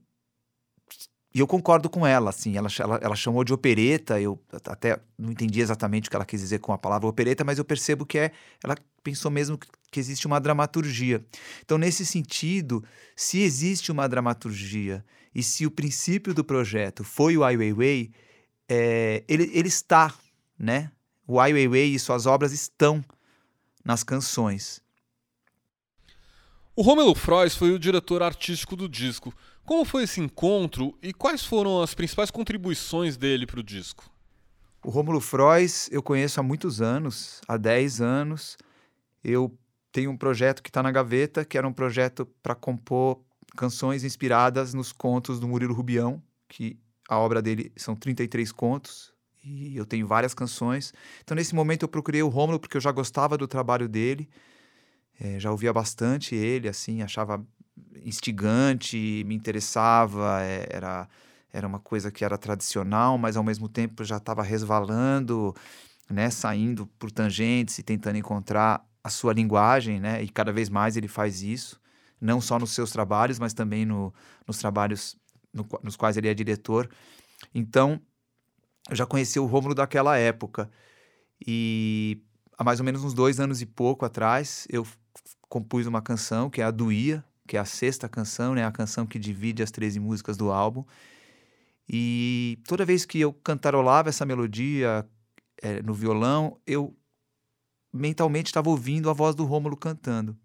[1.34, 5.32] e eu concordo com ela, assim, ela, ela, ela, chamou de opereta, eu até não
[5.32, 8.18] entendi exatamente o que ela quis dizer com a palavra opereta, mas eu percebo que
[8.18, 11.24] é, ela pensou mesmo que, existe uma dramaturgia.
[11.64, 12.84] Então, nesse sentido,
[13.16, 18.12] se existe uma dramaturgia e se o princípio do projeto foi o Ai Weiwei,
[18.68, 20.14] é, ele, ele está,
[20.60, 20.92] né?
[21.26, 23.04] O Ai Weiwei e suas obras estão
[23.86, 24.82] nas canções.
[26.76, 29.34] O Romelo Frois foi o diretor artístico do disco.
[29.72, 34.04] Como foi esse encontro e quais foram as principais contribuições dele para o disco?
[34.84, 38.58] O Rômulo Frois eu conheço há muitos anos, há 10 anos.
[39.24, 39.58] Eu
[39.90, 43.22] tenho um projeto que está na gaveta, que era um projeto para compor
[43.56, 49.78] canções inspiradas nos contos do Murilo Rubião, que a obra dele são 33 contos, e
[49.78, 50.94] eu tenho várias canções.
[51.24, 54.30] Então, nesse momento, eu procurei o Rômulo porque eu já gostava do trabalho dele,
[55.18, 57.42] é, já ouvia bastante ele, assim, achava
[58.04, 61.08] instigante, me interessava, é, era,
[61.52, 65.56] era uma coisa que era tradicional, mas ao mesmo tempo já estava resvalando,
[66.10, 70.98] né, saindo por tangentes e tentando encontrar a sua linguagem, né, e cada vez mais
[70.98, 71.80] ele faz isso,
[72.20, 74.14] não só nos seus trabalhos, mas também no,
[74.48, 75.18] nos trabalhos
[75.54, 76.90] no, nos quais ele é diretor.
[77.54, 78.00] Então,
[78.90, 80.70] eu já conheci o Rômulo daquela época.
[81.46, 82.22] E
[82.58, 84.86] há mais ou menos uns dois anos e pouco atrás, eu
[85.50, 88.66] compus uma canção que é a Duia, que é a sexta canção, né?
[88.66, 90.86] A canção que divide as 13 músicas do álbum.
[91.86, 95.06] E toda vez que eu cantarolava essa melodia
[95.62, 96.96] é, no violão, eu
[97.92, 100.38] mentalmente estava ouvindo a voz do Rômulo cantando.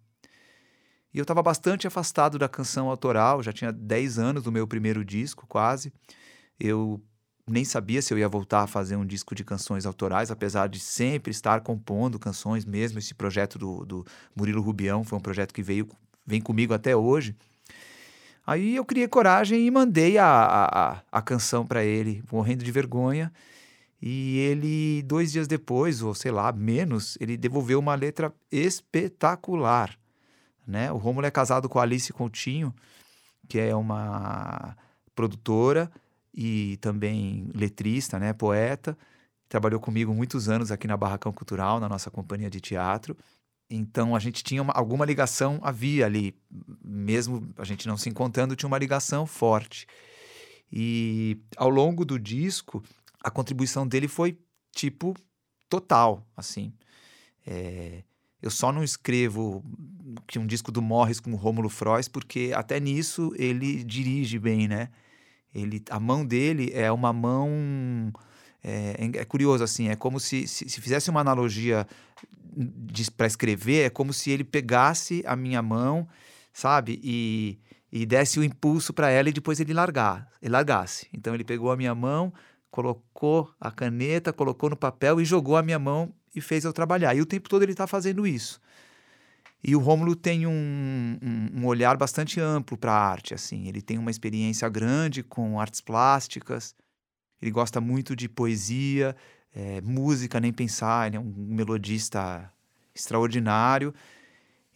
[1.14, 5.04] E eu estava bastante afastado da canção autoral, já tinha 10 anos do meu primeiro
[5.04, 5.92] disco, quase.
[6.58, 7.00] Eu
[7.48, 10.80] nem sabia se eu ia voltar a fazer um disco de canções autorais, apesar de
[10.80, 12.98] sempre estar compondo canções mesmo.
[12.98, 14.04] Esse projeto do, do
[14.34, 15.88] Murilo Rubião foi um projeto que veio
[16.26, 17.34] vem comigo até hoje.
[18.46, 23.32] Aí eu criei coragem e mandei a, a, a canção para ele, morrendo de vergonha.
[24.00, 29.98] E ele, dois dias depois, ou sei lá, menos, ele devolveu uma letra espetacular.
[30.66, 30.92] Né?
[30.92, 32.74] O Rômulo é casado com a Alice Coutinho,
[33.48, 34.76] que é uma
[35.14, 35.90] produtora
[36.32, 38.32] e também letrista, né?
[38.32, 38.96] poeta.
[39.48, 43.16] Trabalhou comigo muitos anos aqui na Barracão Cultural, na nossa companhia de teatro.
[43.68, 46.34] Então a gente tinha uma, alguma ligação, havia ali,
[46.84, 49.86] mesmo a gente não se encontrando, tinha uma ligação forte.
[50.72, 52.82] E ao longo do disco,
[53.22, 54.38] a contribuição dele foi
[54.72, 55.14] tipo
[55.68, 56.72] total, assim.
[57.46, 58.02] É,
[58.40, 59.64] eu só não escrevo
[60.26, 64.68] que um disco do Morris com o Rômulo Frois, porque até nisso ele dirige bem,
[64.68, 64.90] né?
[65.54, 68.12] Ele, a mão dele é uma mão
[68.62, 71.86] é, é, curioso assim, é como se, se, se fizesse uma analogia
[73.16, 76.08] para escrever, é como se ele pegasse a minha mão,
[76.52, 77.58] sabe, e,
[77.92, 81.06] e desse o impulso para ela e depois ele largar, ele largasse.
[81.12, 82.32] Então ele pegou a minha mão,
[82.70, 87.14] colocou a caneta, colocou no papel e jogou a minha mão e fez eu trabalhar.
[87.14, 88.60] E o tempo todo ele está fazendo isso.
[89.64, 93.66] E o Rômulo tem um, um, um olhar bastante amplo para a arte, assim.
[93.66, 96.74] Ele tem uma experiência grande com artes plásticas,
[97.40, 99.16] ele gosta muito de poesia,
[99.56, 102.52] é, música, nem pensar, ele é um melodista
[102.94, 103.94] extraordinário.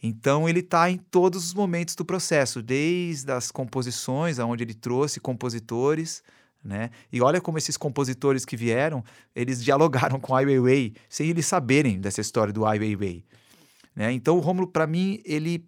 [0.01, 5.19] Então ele está em todos os momentos do processo, desde as composições, aonde ele trouxe
[5.19, 6.23] compositores,
[6.63, 6.89] né?
[7.11, 9.03] E olha como esses compositores que vieram,
[9.35, 13.23] eles dialogaram com Ai Weiwei sem eles saberem dessa história do Ai Weiwei.
[13.95, 14.11] Né?
[14.11, 15.63] Então o Rômulo, para mim, ele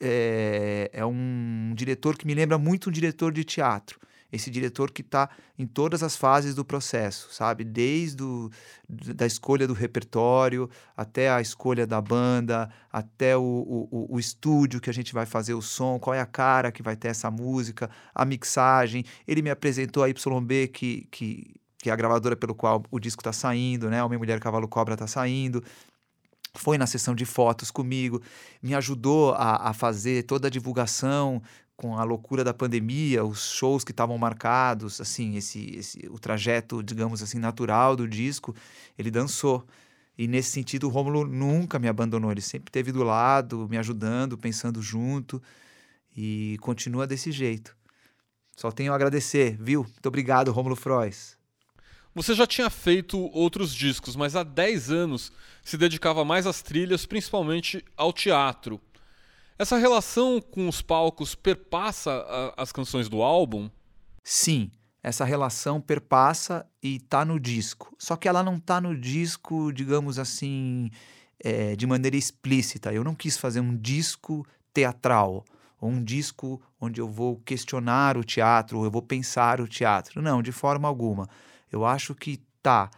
[0.00, 3.98] é, é um diretor que me lembra muito um diretor de teatro
[4.34, 7.62] esse diretor que está em todas as fases do processo, sabe?
[7.62, 8.50] Desde o,
[8.88, 14.90] da escolha do repertório, até a escolha da banda, até o, o, o, estúdio que
[14.90, 17.88] a gente vai fazer o som, qual é a cara que vai ter essa música,
[18.14, 19.04] a mixagem.
[19.26, 23.20] Ele me apresentou a YB, que, que, que é a gravadora pelo qual o disco
[23.20, 24.02] está saindo, né?
[24.02, 25.62] Homem, Mulher, Cavalo, Cobra está saindo
[26.54, 28.22] foi na sessão de fotos comigo,
[28.62, 31.42] me ajudou a, a, fazer toda a divulgação
[31.76, 36.82] com a loucura da pandemia, os shows que estavam marcados, assim, esse, esse, o trajeto,
[36.82, 38.54] digamos assim, natural do disco,
[38.96, 39.66] ele dançou.
[40.16, 44.38] E nesse sentido, o Rômulo nunca me abandonou, ele sempre esteve do lado, me ajudando,
[44.38, 45.42] pensando junto,
[46.16, 47.76] e continua desse jeito.
[48.56, 49.82] Só tenho a agradecer, viu?
[49.82, 51.36] Muito obrigado, Rômulo Frois.
[52.14, 55.32] Você já tinha feito outros discos, mas há 10 anos
[55.64, 58.80] se dedicava mais às trilhas, principalmente ao teatro.
[59.56, 63.70] Essa relação com os palcos perpassa a, as canções do álbum?
[64.22, 67.94] Sim, essa relação perpassa e tá no disco.
[67.96, 70.90] Só que ela não tá no disco, digamos assim,
[71.38, 72.92] é, de maneira explícita.
[72.92, 75.44] Eu não quis fazer um disco teatral
[75.80, 80.20] ou um disco onde eu vou questionar o teatro, ou eu vou pensar o teatro.
[80.20, 81.28] Não, de forma alguma.
[81.70, 82.90] Eu acho que tá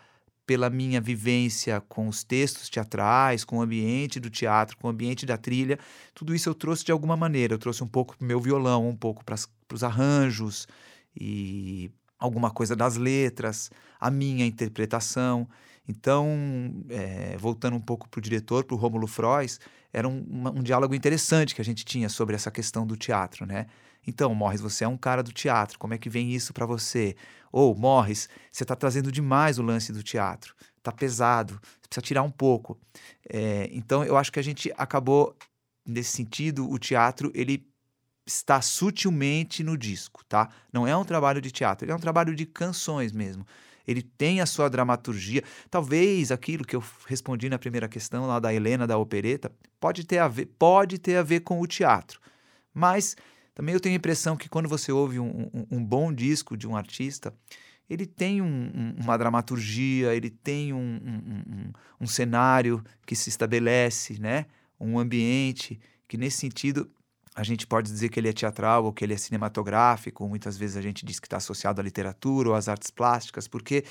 [0.47, 5.26] pela minha vivência com os textos teatrais, com o ambiente do teatro, com o ambiente
[5.26, 5.78] da trilha,
[6.14, 7.55] tudo isso eu trouxe de alguma maneira.
[7.55, 9.34] Eu trouxe um pouco para o meu violão, um pouco para
[9.72, 10.68] os arranjos
[11.18, 13.70] e alguma coisa das letras,
[14.01, 15.49] a minha interpretação.
[15.88, 19.61] Então, é, voltando um pouco para o diretor, para o Rômulo Frois,
[19.92, 20.24] era um,
[20.55, 23.66] um, diálogo interessante que a gente tinha sobre essa questão do teatro, né?
[24.07, 27.16] Então, Morris, você é um cara do teatro, como é que vem isso para você?
[27.50, 32.22] Ou, Morris, você está trazendo demais o lance do teatro, está pesado, você precisa tirar
[32.22, 32.78] um pouco.
[33.28, 35.36] É, então, eu acho que a gente acabou,
[35.84, 37.66] nesse sentido, o teatro, ele
[38.26, 40.48] está sutilmente no disco, tá?
[40.72, 43.46] Não é um trabalho de teatro, ele é um trabalho de canções mesmo.
[43.86, 45.44] Ele tem a sua dramaturgia.
[45.70, 50.18] Talvez aquilo que eu respondi na primeira questão lá da Helena da opereta pode ter
[50.18, 52.20] a ver, pode ter a ver com o teatro.
[52.74, 53.16] Mas
[53.57, 56.68] também eu tenho a impressão que quando você ouve um, um, um bom disco de
[56.68, 57.34] um artista,
[57.88, 61.72] ele tem um, uma dramaturgia, ele tem um,
[62.07, 64.44] cenário que se estabelece, né?
[64.78, 66.90] um ambiente que, nesse sentido,
[67.34, 70.76] a gente pode dizer que ele é teatral ou que ele é cinematográfico, muitas vezes
[70.76, 73.84] a gente diz que está associado à literatura ou às artes plásticas, porque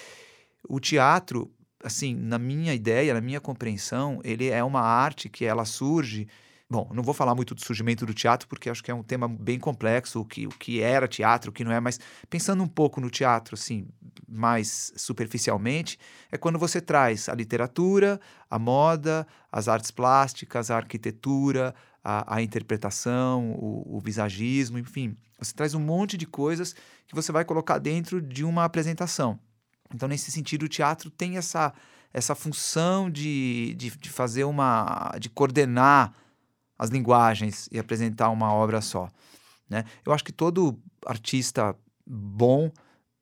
[0.70, 1.51] o teatro,
[1.84, 6.28] assim, na minha ideia, na minha compreensão, ele é uma arte que ela surge
[6.68, 9.28] Bom, não vou falar muito do surgimento do teatro, porque acho que é um tema
[9.28, 12.68] bem complexo, o que, o que era teatro, o que não é, mas pensando um
[12.68, 13.88] pouco no teatro, assim,
[14.28, 15.99] mais superficialmente,
[16.32, 22.41] é quando você traz a literatura, a moda, as artes plásticas, a arquitetura, a, a
[22.41, 25.16] interpretação, o, o visagismo, enfim.
[25.38, 26.76] Você traz um monte de coisas
[27.07, 29.39] que você vai colocar dentro de uma apresentação.
[29.93, 31.72] Então, nesse sentido, o teatro tem essa,
[32.11, 35.16] essa função de, de, de fazer uma.
[35.20, 36.11] de coordenar
[36.78, 39.09] as linguagens e apresentar uma obra só.
[39.69, 39.84] Né?
[40.05, 42.71] Eu acho que todo artista bom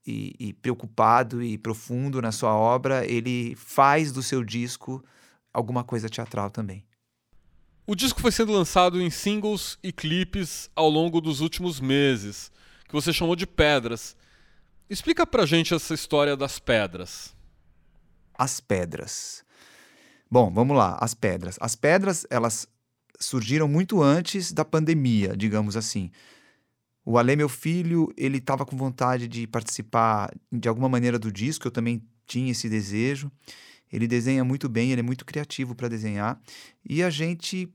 [0.05, 5.03] e, e, preocupado e profundo na sua obra, ele faz do seu disco
[5.53, 6.85] alguma coisa teatral também.
[7.85, 12.51] O disco foi sendo lançado em singles e clipes ao longo dos últimos meses,
[12.87, 14.15] que você chamou de pedras.
[14.89, 17.35] Explica pra gente essa história das pedras.
[18.37, 19.43] As pedras.
[20.29, 21.57] Bom, vamos lá, as pedras.
[21.59, 22.67] As pedras, elas
[23.26, 26.11] surgiram muito antes da pandemia, digamos assim.
[27.05, 31.67] O Ale, meu filho, ele estava com vontade de participar de alguma maneira do disco,
[31.67, 33.32] eu também tinha esse desejo.
[33.91, 36.41] Ele desenha muito bem, ele é muito criativo para desenhar.
[36.88, 37.71] E a gente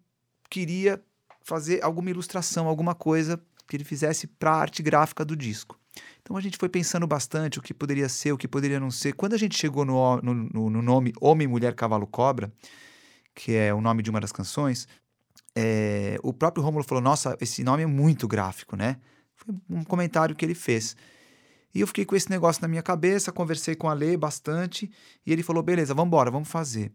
[0.50, 1.00] queria
[1.42, 5.78] fazer alguma ilustração, alguma coisa que ele fizesse para a arte gráfica do disco.
[6.22, 9.12] Então a gente foi pensando bastante o que poderia ser, o que poderia não ser.
[9.12, 12.52] Quando a gente chegou no, no, no nome Homem, Mulher, Cavalo, Cobra,
[13.34, 14.88] que é o nome de uma das canções,
[15.60, 18.96] é, o próprio Romulo falou: Nossa, esse nome é muito gráfico, né?
[19.34, 20.94] Foi um comentário que ele fez.
[21.74, 24.88] E eu fiquei com esse negócio na minha cabeça, conversei com a Lê bastante,
[25.26, 26.92] e ele falou: beleza, vamos embora, vamos fazer.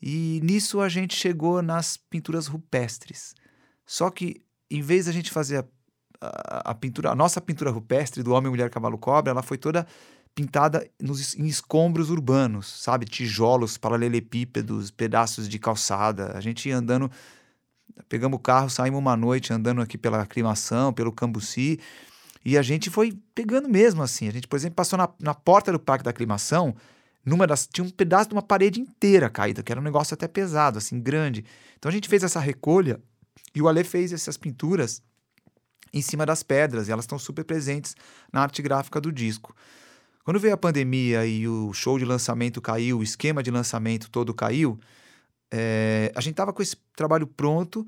[0.00, 3.34] E nisso a gente chegou nas pinturas rupestres.
[3.84, 5.64] Só que, em vez da gente fazer a,
[6.20, 9.84] a, a pintura, a nossa pintura rupestre do Homem, Mulher, Cavalo, Cobra, ela foi toda
[10.32, 13.04] pintada nos, em escombros urbanos, sabe?
[13.04, 16.36] Tijolos, paralelepípedos, pedaços de calçada.
[16.36, 17.10] A gente andando,
[18.08, 21.78] pegamos o carro, saímos uma noite andando aqui pela aclimação, pelo Cambuci,
[22.44, 24.28] e a gente foi pegando mesmo assim.
[24.28, 26.74] A gente, por exemplo, passou na, na porta do Parque da Aclimação,
[27.24, 30.26] numa das, tinha um pedaço de uma parede inteira caída, que era um negócio até
[30.26, 31.44] pesado, assim, grande.
[31.78, 32.98] Então a gente fez essa recolha
[33.54, 35.02] e o Ale fez essas pinturas
[35.92, 37.96] em cima das pedras, e elas estão super presentes
[38.32, 39.54] na arte gráfica do disco.
[40.24, 44.32] Quando veio a pandemia e o show de lançamento caiu, o esquema de lançamento todo
[44.32, 44.78] caiu,
[45.50, 47.86] é, a gente tava com esse trabalho pronto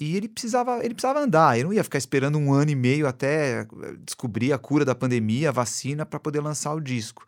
[0.00, 1.56] e ele precisava, ele precisava andar.
[1.56, 3.66] Ele não ia ficar esperando um ano e meio até
[4.04, 7.26] descobrir a cura da pandemia, a vacina, para poder lançar o disco.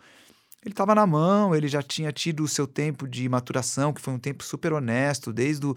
[0.65, 4.13] Ele estava na mão, ele já tinha tido o seu tempo de maturação, que foi
[4.13, 5.75] um tempo super honesto, desde, o,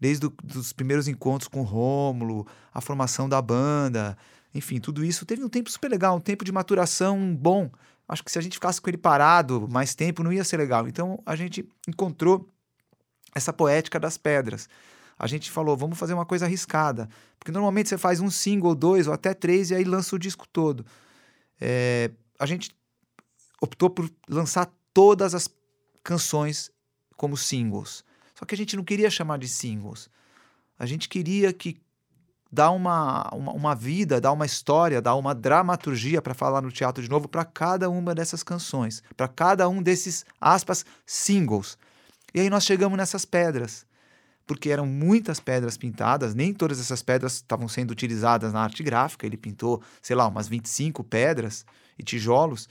[0.00, 4.18] desde os primeiros encontros com o Rômulo, a formação da banda,
[4.52, 5.24] enfim, tudo isso.
[5.24, 7.70] Teve um tempo super legal, um tempo de maturação bom
[8.08, 10.86] acho que se a gente ficasse com ele parado mais tempo, não ia ser legal.
[10.86, 12.48] Então a gente encontrou
[13.36, 14.66] essa poética das pedras.
[15.18, 17.06] A gente falou, vamos fazer uma coisa arriscada.
[17.38, 20.48] Porque normalmente você faz um single, dois ou até três e aí lança o disco
[20.48, 20.86] todo.
[21.60, 22.74] É, a gente
[23.60, 25.48] optou por lançar todas as
[26.02, 26.70] canções
[27.14, 28.02] como singles.
[28.34, 30.08] Só que a gente não queria chamar de singles.
[30.78, 31.76] A gente queria que
[32.50, 37.02] dá uma, uma, uma vida, dá uma história, dá uma dramaturgia, para falar no teatro
[37.02, 41.76] de novo, para cada uma dessas canções, para cada um desses, aspas, singles.
[42.36, 43.86] E aí nós chegamos nessas pedras,
[44.46, 49.24] porque eram muitas pedras pintadas, nem todas essas pedras estavam sendo utilizadas na arte gráfica,
[49.24, 51.64] ele pintou, sei lá, umas 25 pedras
[51.98, 52.68] e tijolos,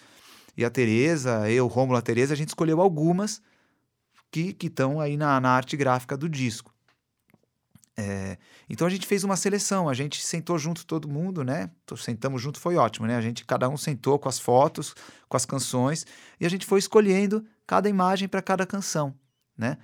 [0.56, 3.42] e a Tereza, eu, Rômulo, a Tereza, a gente escolheu algumas
[4.30, 6.72] que estão aí na, na arte gráfica do disco.
[7.98, 8.38] É,
[8.70, 11.72] então a gente fez uma seleção, a gente sentou junto todo mundo, né?
[11.98, 13.16] Sentamos junto, foi ótimo, né?
[13.16, 14.94] A gente, cada um sentou com as fotos,
[15.28, 16.06] com as canções,
[16.40, 19.16] e a gente foi escolhendo cada imagem para cada canção,
[19.58, 19.78] né?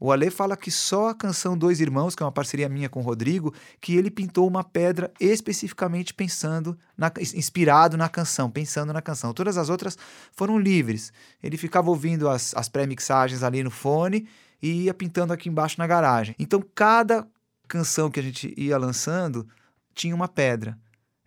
[0.00, 3.00] O Ale fala que só a canção Dois Irmãos, que é uma parceria minha com
[3.00, 9.02] o Rodrigo, que ele pintou uma pedra especificamente pensando, na, inspirado na canção, pensando na
[9.02, 9.34] canção.
[9.34, 9.98] Todas as outras
[10.30, 11.12] foram livres.
[11.42, 14.28] Ele ficava ouvindo as, as pré-mixagens ali no fone
[14.62, 16.34] e ia pintando aqui embaixo na garagem.
[16.38, 17.26] Então, cada
[17.66, 19.48] canção que a gente ia lançando
[19.94, 20.78] tinha uma pedra.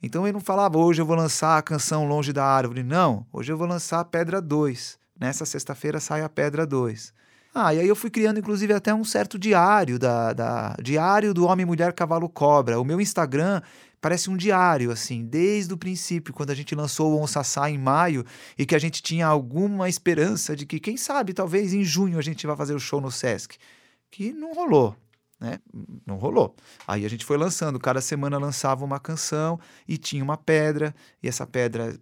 [0.02, 2.82] Então ele não falava, hoje eu vou lançar a canção Longe da Árvore.
[2.82, 4.98] Não, hoje eu vou lançar a Pedra 2.
[5.20, 7.14] Nessa sexta-feira sai a Pedra 2.
[7.54, 11.46] Ah, e aí eu fui criando, inclusive, até um certo diário da, da diário do
[11.46, 12.80] Homem, Mulher, Cavalo, Cobra.
[12.80, 13.62] O meu Instagram
[14.00, 18.26] parece um diário, assim, desde o princípio, quando a gente lançou o Onsassá em maio
[18.58, 22.22] e que a gente tinha alguma esperança de que, quem sabe, talvez em junho a
[22.22, 23.58] gente vá fazer o show no Sesc.
[24.10, 24.96] Que não rolou
[25.42, 25.60] né?
[26.06, 26.56] Não rolou.
[26.88, 31.28] Aí a gente foi lançando, cada semana lançava uma canção e tinha uma pedra, e
[31.28, 32.00] essa pedra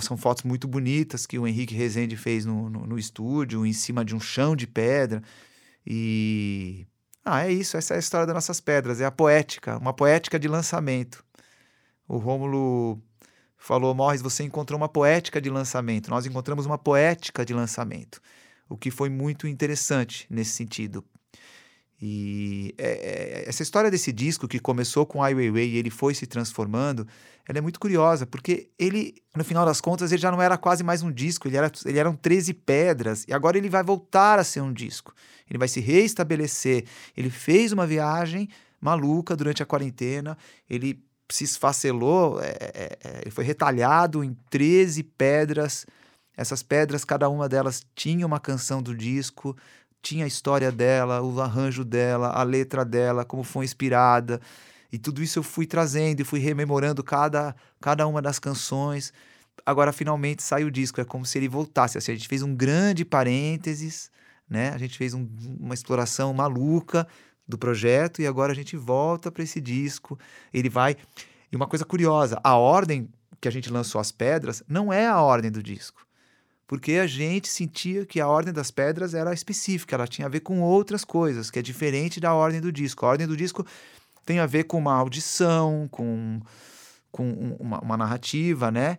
[0.00, 4.04] são fotos muito bonitas que o Henrique Rezende fez no, no, no, estúdio, em cima
[4.04, 5.22] de um chão de pedra.
[5.86, 6.86] E.
[7.24, 10.38] Ah, é isso, essa é a história das nossas pedras, é a poética, uma poética
[10.38, 11.24] de lançamento.
[12.06, 13.00] O Rômulo
[13.56, 16.10] falou: Morris, você encontrou uma poética de lançamento.
[16.10, 18.20] Nós encontramos uma poética de lançamento,
[18.68, 21.04] o que foi muito interessante nesse sentido,
[22.06, 26.14] e é, é, essa história desse disco que começou com Ai Weiwei e ele foi
[26.14, 27.08] se transformando,
[27.48, 30.84] ela é muito curiosa, porque ele, no final das contas, ele já não era quase
[30.84, 34.44] mais um disco, ele, era, ele eram 13 pedras, e agora ele vai voltar a
[34.44, 35.14] ser um disco.
[35.48, 36.84] Ele vai se reestabelecer.
[37.16, 40.36] Ele fez uma viagem maluca durante a quarentena,
[40.68, 45.86] ele se esfacelou, é, é, é ele foi retalhado em 13 pedras.
[46.36, 49.56] Essas pedras, cada uma delas tinha uma canção do disco,
[50.04, 54.38] tinha a história dela, o arranjo dela, a letra dela, como foi inspirada.
[54.92, 59.14] E tudo isso eu fui trazendo e fui rememorando cada, cada uma das canções.
[59.64, 61.96] Agora finalmente sai o disco, é como se ele voltasse.
[61.96, 64.10] Assim, a gente fez um grande parênteses,
[64.48, 64.68] né?
[64.74, 65.26] A gente fez um,
[65.58, 67.08] uma exploração maluca
[67.48, 70.18] do projeto e agora a gente volta para esse disco.
[70.52, 70.96] Ele vai.
[71.50, 73.08] E uma coisa curiosa, a ordem
[73.40, 76.03] que a gente lançou as pedras não é a ordem do disco
[76.66, 80.40] porque a gente sentia que a ordem das pedras era específica, ela tinha a ver
[80.40, 83.04] com outras coisas, que é diferente da ordem do disco.
[83.04, 83.66] A ordem do disco
[84.24, 86.40] tem a ver com uma audição, com,
[87.12, 88.98] com uma, uma narrativa, né?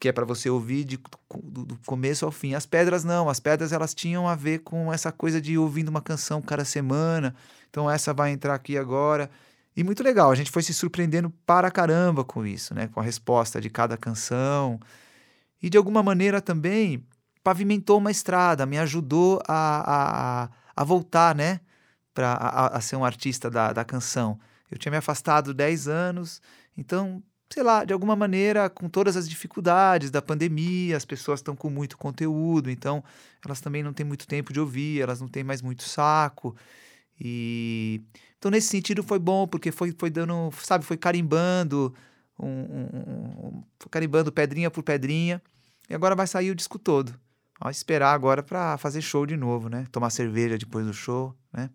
[0.00, 2.54] Que é para você ouvir de, do, do, começo ao fim.
[2.54, 6.00] As pedras não, as pedras elas tinham a ver com essa coisa de ouvindo uma
[6.00, 7.34] canção cada semana.
[7.68, 9.30] Então essa vai entrar aqui agora.
[9.76, 12.88] E muito legal, a gente foi se surpreendendo para caramba com isso, né?
[12.88, 14.80] Com a resposta de cada canção.
[15.62, 17.06] E de alguma maneira também
[17.42, 21.60] pavimentou uma estrada, me ajudou a, a, a voltar, né?
[22.14, 24.38] Para a, a, ser um artista da, da canção.
[24.70, 26.40] Eu tinha me afastado 10 anos,
[26.76, 27.22] então,
[27.52, 31.68] sei lá, de alguma maneira, com todas as dificuldades da pandemia, as pessoas estão com
[31.68, 33.04] muito conteúdo, então
[33.44, 36.56] elas também não têm muito tempo de ouvir, elas não têm mais muito saco.
[37.20, 38.00] E
[38.38, 41.94] então nesse sentido foi bom porque foi, foi dando, sabe, foi carimbando,
[42.38, 45.42] um, um, um, carimbando pedrinha por pedrinha.
[45.88, 47.14] E agora vai sair o disco todo.
[47.60, 49.86] Ó, esperar agora para fazer show de novo, né?
[49.92, 51.70] Tomar cerveja depois do show, né?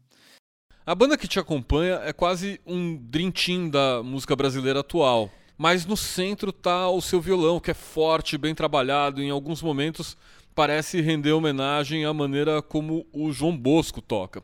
[0.85, 2.97] A banda que te acompanha é quase um
[3.31, 5.29] team da música brasileira atual.
[5.57, 10.17] Mas no centro tá o seu violão, que é forte, bem trabalhado, em alguns momentos
[10.55, 14.41] parece render homenagem à maneira como o João Bosco toca.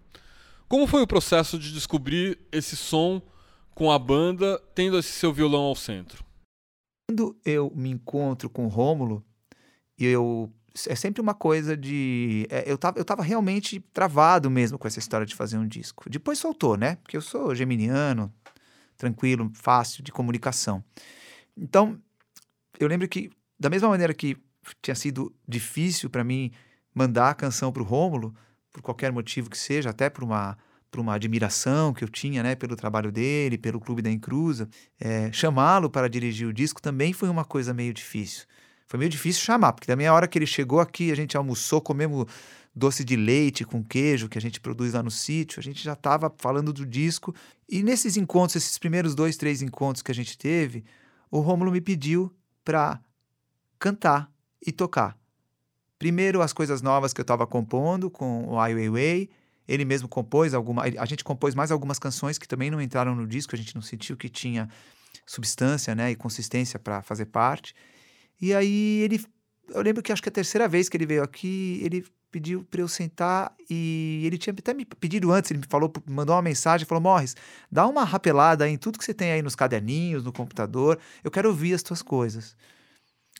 [0.68, 3.22] Como foi o processo de descobrir esse som
[3.76, 6.24] com a banda, tendo esse seu violão ao centro?
[7.08, 9.24] Quando eu me encontro com o Rômulo,
[10.00, 10.52] eu
[10.88, 12.48] é sempre uma coisa de.
[12.50, 16.10] É, eu, tava, eu tava realmente travado mesmo com essa história de fazer um disco.
[16.10, 16.98] Depois soltou, né?
[16.98, 18.34] Porque eu sou geminiano,
[18.98, 20.84] tranquilo, fácil de comunicação.
[21.56, 21.98] Então,
[22.78, 24.38] eu lembro que, da mesma maneira que
[24.82, 26.52] tinha sido difícil para mim
[26.94, 28.36] mandar a canção para o Rômulo,
[28.72, 30.58] por qualquer motivo que seja, até por uma,
[30.92, 35.32] por uma admiração que eu tinha né, pelo trabalho dele, pelo Clube da Encruza, é,
[35.32, 38.46] chamá-lo para dirigir o disco também foi uma coisa meio difícil.
[38.88, 41.82] Foi meio difícil chamar, porque da meia hora que ele chegou aqui, a gente almoçou,
[41.82, 42.28] comemos
[42.76, 45.94] doce de leite com queijo que a gente produz lá no sítio, a gente já
[45.94, 47.34] estava falando do disco.
[47.68, 50.84] E nesses encontros, esses primeiros dois, três encontros que a gente teve,
[51.32, 52.32] o Rômulo me pediu
[52.64, 53.00] para
[53.80, 54.30] cantar
[54.66, 55.18] e tocar.
[55.98, 59.30] Primeiro, as coisas novas que eu estava compondo com o Ai Weiwei.
[59.68, 60.84] Ele mesmo compôs alguma.
[60.84, 63.82] A gente compôs mais algumas canções que também não entraram no disco, a gente não
[63.82, 64.70] sentiu que tinha
[65.26, 67.74] substância né, e consistência para fazer parte.
[68.40, 69.24] E aí ele.
[69.70, 72.82] Eu lembro que acho que a terceira vez que ele veio aqui, ele pediu para
[72.82, 76.86] eu sentar e ele tinha até me pedido antes, ele me falou, mandou uma mensagem,
[76.86, 77.36] falou: Morris,
[77.72, 81.48] dá uma rapelada em tudo que você tem aí nos caderninhos, no computador, eu quero
[81.50, 82.56] ouvir as tuas coisas.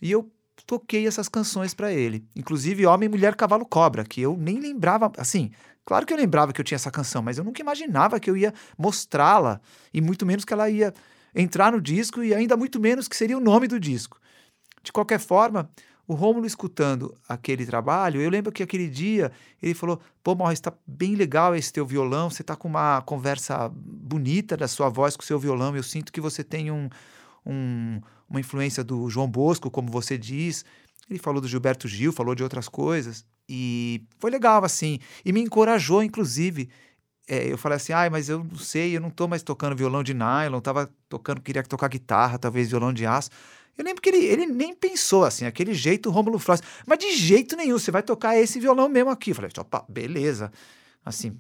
[0.02, 0.32] E eu
[0.66, 2.26] toquei essas canções para ele.
[2.36, 5.52] Inclusive Homem, Mulher, Cavalo, Cobra, que eu nem lembrava, assim,
[5.86, 8.36] claro que eu lembrava que eu tinha essa canção, mas eu nunca imaginava que eu
[8.36, 9.62] ia mostrá-la
[9.94, 10.94] e muito menos que ela ia
[11.34, 14.20] entrar no disco e ainda muito menos que seria o nome do disco.
[14.82, 15.70] De qualquer forma,
[16.08, 19.32] o Rômulo escutando aquele trabalho, eu lembro que aquele dia
[19.62, 23.70] ele falou: Pô, Morris, está bem legal esse teu violão, você está com uma conversa
[23.74, 26.90] bonita da sua voz com o seu violão, eu sinto que você tem um,
[27.46, 28.00] um,
[28.30, 30.64] uma influência do João Bosco, como você diz.
[31.10, 33.26] Ele falou do Gilberto Gil, falou de outras coisas.
[33.48, 35.00] E foi legal, assim.
[35.24, 36.70] E me encorajou, inclusive.
[37.28, 40.04] É, eu falei assim, ai, mas eu não sei, eu não tô mais tocando violão
[40.04, 43.30] de nylon, tava tocando, queria tocar guitarra, talvez violão de aço.
[43.78, 46.64] Eu lembro que ele, ele nem pensou assim, aquele jeito Rômulo Frost.
[46.86, 49.32] Mas de jeito nenhum, você vai tocar esse violão mesmo aqui.
[49.32, 50.52] Eu falei, opa, beleza.
[51.04, 51.38] Assim,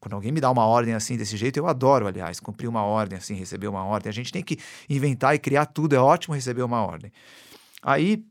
[0.00, 3.18] quando alguém me dá uma ordem assim desse jeito, eu adoro, aliás, cumprir uma ordem
[3.18, 4.08] assim, receber uma ordem.
[4.08, 7.12] A gente tem que inventar e criar tudo, é ótimo receber uma ordem.
[7.82, 8.24] Aí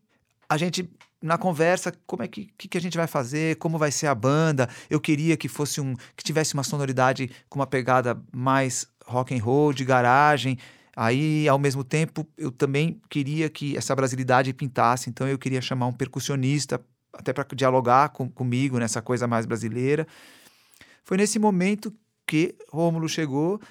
[0.52, 0.90] a gente
[1.22, 4.16] na conversa, como é que, que, que, a gente vai fazer, como vai ser a
[4.16, 4.68] banda.
[4.90, 9.42] Eu queria que fosse um que tivesse uma sonoridade com uma pegada mais rock and
[9.42, 10.58] roll, de garagem.
[10.94, 15.88] Aí, ao mesmo tempo, eu também queria que essa brasilidade pintasse, então eu queria chamar
[15.88, 16.84] um percussionista
[17.14, 20.06] até para dialogar com, comigo nessa coisa mais brasileira.
[21.06, 21.94] Foi nesse momento
[22.28, 23.62] que Rômulo chegou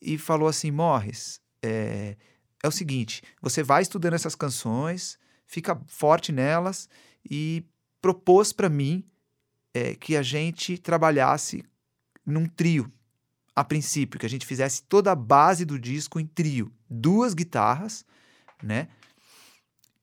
[0.00, 2.16] e falou assim: Morris, é,
[2.62, 6.88] é o seguinte, você vai estudando essas canções, fica forte nelas
[7.28, 7.64] e
[8.00, 9.04] propôs para mim
[9.72, 11.64] é, que a gente trabalhasse
[12.24, 12.90] num trio,
[13.54, 18.04] a princípio, que a gente fizesse toda a base do disco em trio, duas guitarras,
[18.62, 18.88] né?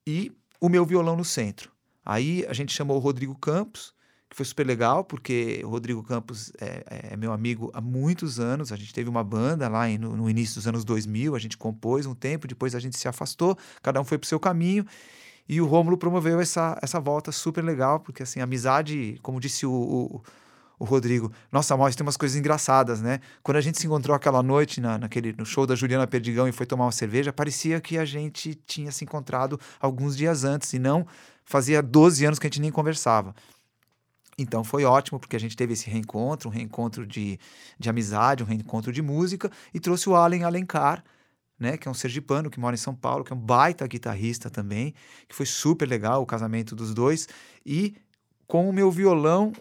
[0.06, 1.72] E o meu violão no centro.
[2.06, 3.94] Aí a gente chamou o Rodrigo Campos,
[4.30, 8.72] que foi super legal, porque o Rodrigo Campos é, é, meu amigo há muitos anos.
[8.72, 12.06] A gente teve uma banda lá no, no, início dos anos 2000, a gente compôs
[12.06, 14.86] um tempo, depois a gente se afastou, cada um foi para o seu caminho.
[15.48, 19.72] E o Rômulo promoveu essa, essa volta super legal, porque assim, amizade, como disse o,
[19.72, 20.24] o,
[20.80, 23.20] o Rodrigo, nossa, Maurício, tem umas coisas engraçadas, né?
[23.44, 26.52] Quando a gente se encontrou aquela noite na, naquele, no show da Juliana Perdigão e
[26.52, 30.80] foi tomar uma cerveja, parecia que a gente tinha se encontrado alguns dias antes, e
[30.80, 31.06] não
[31.46, 33.36] fazia 12 anos que a gente nem conversava.
[34.38, 37.40] Então foi ótimo, porque a gente teve esse reencontro, um reencontro de,
[37.78, 41.04] de amizade, um reencontro de música, e trouxe o Allen Alencar,
[41.62, 44.50] né, que é um sergipano que mora em São Paulo, que é um baita guitarrista
[44.50, 44.96] também,
[45.28, 47.30] que foi super legal o casamento dos dois,
[47.64, 47.96] e
[48.48, 49.54] com o meu violão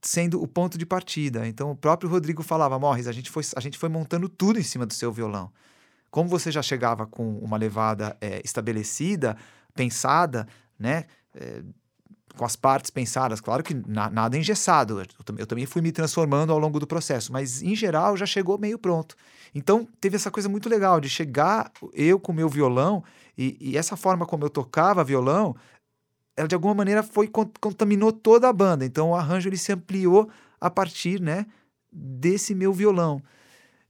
[0.00, 1.44] sendo o ponto de partida.
[1.44, 4.62] Então o próprio Rodrigo falava, Morris, a gente foi, a gente foi montando tudo em
[4.62, 5.50] cima do seu violão.
[6.08, 9.36] Como você já chegava com uma levada é, estabelecida,
[9.74, 10.46] pensada,
[10.78, 11.64] né, é,
[12.36, 13.40] com as partes pensadas.
[13.40, 15.00] Claro que na, nada engessado.
[15.00, 15.06] Eu,
[15.38, 18.78] eu, também fui me transformando ao longo do processo, mas em geral já chegou meio
[18.78, 19.16] pronto.
[19.54, 23.02] Então teve essa coisa muito legal de chegar eu com meu violão
[23.38, 25.54] e, e essa forma como eu tocava violão,
[26.36, 28.84] ela de alguma maneira foi contaminou toda a banda.
[28.84, 30.28] Então o arranjo ele se ampliou
[30.60, 31.46] a partir, né,
[31.92, 33.22] desse meu violão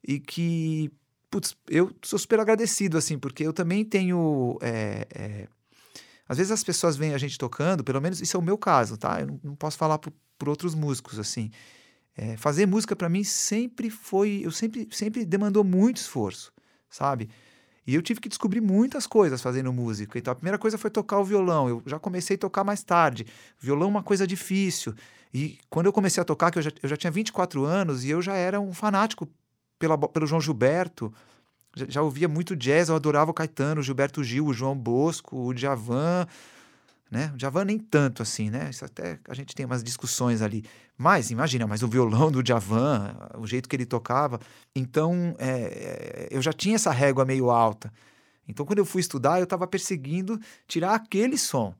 [0.06, 0.92] e que
[1.30, 5.48] putz, eu sou super agradecido assim porque eu também tenho é, é,
[6.28, 8.96] às vezes as pessoas veem a gente tocando, pelo menos isso é o meu caso,
[8.96, 9.20] tá?
[9.20, 11.50] Eu não, não posso falar por, por, outros músicos, assim.
[12.16, 16.52] É, fazer música para mim sempre foi, eu sempre, sempre demandou muito esforço,
[16.88, 17.28] sabe?
[17.86, 20.18] E eu tive que descobrir muitas coisas fazendo música.
[20.18, 21.68] Então a primeira coisa foi tocar o violão.
[21.68, 23.26] Eu já comecei a tocar mais tarde.
[23.58, 24.94] Violão é uma coisa difícil.
[25.32, 28.10] E quando eu comecei a tocar, que eu já, eu já tinha 24 anos e
[28.10, 29.28] eu já era um fanático
[29.78, 31.12] pela, pelo João Gilberto,
[31.76, 35.36] já, já, ouvia muito jazz, eu adorava o Caetano, o Gilberto Gil, o João Bosco,
[35.36, 36.26] o Djavan,
[37.10, 37.30] né?
[37.34, 38.70] O Djavan nem tanto assim, né?
[38.70, 40.64] Isso até a gente tem umas discussões ali.
[40.96, 44.40] Mas, imagina, mas o violão do Djavan, o jeito que ele tocava.
[44.74, 47.92] Então, é, eu já tinha essa régua meio alta.
[48.48, 51.74] Então, quando eu fui estudar, eu estava perseguindo tirar aquele som.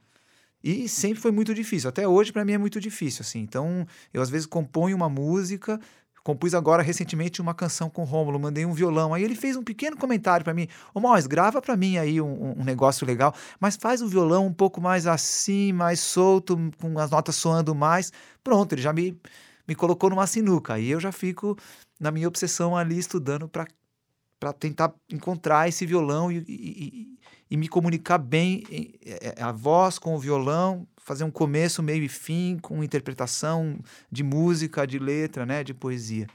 [0.62, 1.90] E sempre foi muito difícil.
[1.90, 3.20] Até hoje, para mim, é muito difícil.
[3.20, 3.40] assim.
[3.40, 5.78] Então, eu às vezes componho uma música,
[6.24, 9.12] Compus agora recentemente uma canção com o Rômulo, mandei um violão.
[9.12, 12.58] Aí ele fez um pequeno comentário para mim: Ô Mois, grava para mim aí um,
[12.58, 17.10] um, negócio legal, mas faz o violão um pouco mais assim, mais solto, com as
[17.10, 18.10] notas soando mais.
[18.42, 19.20] Pronto, ele já me,
[19.68, 20.72] me colocou numa sinuca.
[20.74, 21.58] Aí eu já fico
[22.00, 27.18] na minha obsessão ali estudando para tentar encontrar esse violão e, e,
[27.50, 28.64] e me comunicar bem
[29.04, 33.78] é, a voz com o violão, fazer um começo, meio e fim, com interpretação
[34.10, 36.26] de música, de letra, né, de poesia.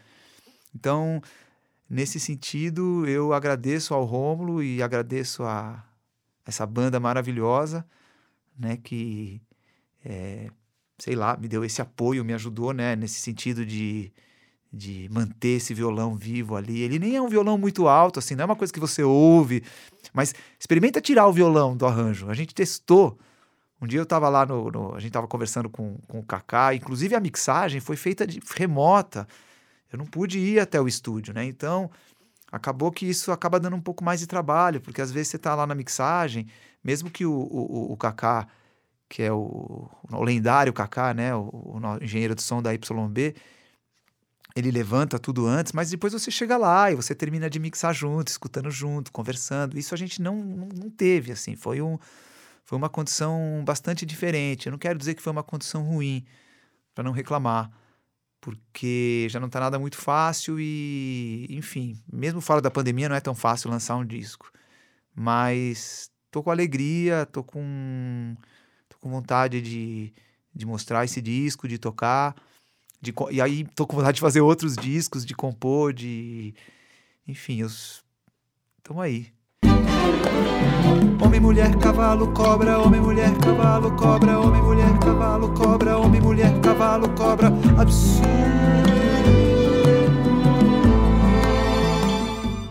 [0.74, 1.22] Então,
[1.90, 5.84] nesse sentido, eu agradeço ao Rômulo e agradeço a
[6.46, 7.84] essa banda maravilhosa,
[8.58, 9.42] né, que
[10.06, 10.52] é,
[11.00, 14.14] sei lá, me deu esse apoio, me ajudou, né, nesse sentido de
[14.72, 16.82] de manter esse violão vivo ali.
[16.82, 19.64] Ele nem é um violão muito alto, assim, não é uma coisa que você ouve,
[20.14, 22.30] mas experimenta tirar o violão do arranjo.
[22.30, 23.18] A gente testou
[23.82, 26.74] um dia eu estava lá no, no, A gente estava conversando com, com o Kaká,
[26.76, 29.28] inclusive a mixagem foi feita de remota.
[29.92, 31.46] Eu não pude ir até o estúdio, né?
[31.46, 31.90] Então
[32.52, 35.56] acabou que isso acaba dando um pouco mais de trabalho, porque às vezes você está
[35.56, 36.48] lá na mixagem,
[36.84, 38.48] mesmo que o, o, o Kaká,
[39.08, 41.34] que é o, o lendário Kaká, né?
[41.34, 43.36] O, o engenheiro de som da YB,
[44.56, 48.28] ele levanta tudo antes, mas depois você chega lá e você termina de mixar junto,
[48.28, 49.78] escutando junto, conversando.
[49.78, 51.56] Isso a gente não, não, não teve, assim.
[51.56, 51.98] Foi um
[52.70, 54.68] foi uma condição bastante diferente.
[54.68, 56.24] Eu não quero dizer que foi uma condição ruim,
[56.94, 57.72] para não reclamar,
[58.40, 63.22] porque já não está nada muito fácil e, enfim, mesmo fora da pandemia não é
[63.22, 64.52] tão fácil lançar um disco.
[65.16, 68.38] Mas tô com alegria, tô com,
[68.88, 70.14] tô com vontade de,
[70.54, 72.36] de mostrar esse disco, de tocar.
[73.02, 76.54] De, e aí tô com vontade de fazer outros discos, de compor, de.
[77.28, 79.39] Enfim, estamos aí.
[81.22, 87.10] Homem, mulher, cavalo, cobra, homem, mulher, cavalo, cobra, homem, mulher, cavalo, cobra, homem, mulher, cavalo,
[87.10, 87.48] cobra,
[87.78, 88.30] absurdo.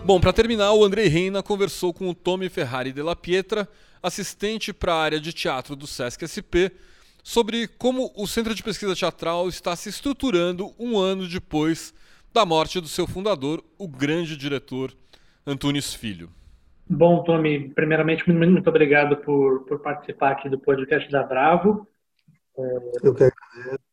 [0.09, 3.69] Bom, para terminar, o Andrei Reina conversou com o Tommy Ferrari della Pietra,
[4.03, 6.73] assistente para a área de teatro do Sesc SP,
[7.23, 11.93] sobre como o Centro de Pesquisa Teatral está se estruturando um ano depois
[12.33, 14.97] da morte do seu fundador, o grande diretor
[15.47, 16.31] Antunes Filho.
[16.89, 21.86] Bom, Tommy, primeiramente, muito obrigado por, por participar aqui do podcast da Bravo.
[23.02, 23.89] Eu que agradeço.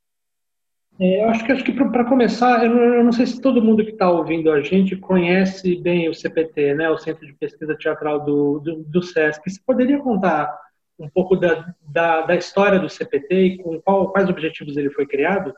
[0.99, 3.61] É, eu acho que, acho que para começar, eu não, eu não, sei se todo
[3.61, 7.75] mundo que está ouvindo a gente conhece bem o CPT, né, o Centro de Pesquisa
[7.75, 9.49] Teatral do, do, do SESC.
[9.49, 10.57] Você poderia contar
[10.97, 15.05] um pouco da, da, da história do CPT e com qual, quais objetivos ele foi
[15.05, 15.53] criado?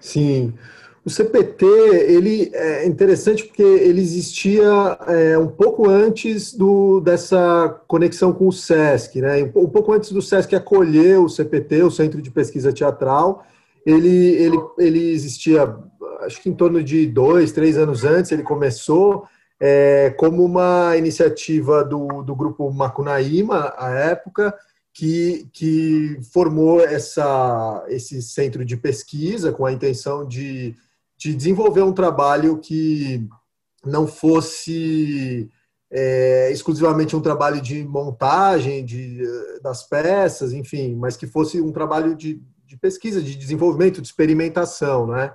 [0.00, 0.58] Sim.
[1.06, 4.64] O CPT ele é interessante porque ele existia
[5.06, 9.40] é, um pouco antes do, dessa conexão com o SESC, né?
[9.54, 13.46] um pouco antes do SESC acolher o CPT, o Centro de Pesquisa Teatral.
[13.86, 15.76] Ele, ele, ele existia,
[16.22, 19.28] acho que em torno de dois, três anos antes, ele começou
[19.60, 24.52] é, como uma iniciativa do, do grupo Macunaíma, à época,
[24.92, 30.74] que, que formou essa, esse centro de pesquisa com a intenção de
[31.26, 33.28] de desenvolver um trabalho que
[33.84, 35.50] não fosse
[35.90, 39.20] é, exclusivamente um trabalho de montagem de,
[39.60, 45.08] das peças, enfim, mas que fosse um trabalho de, de pesquisa, de desenvolvimento, de experimentação,
[45.08, 45.34] né?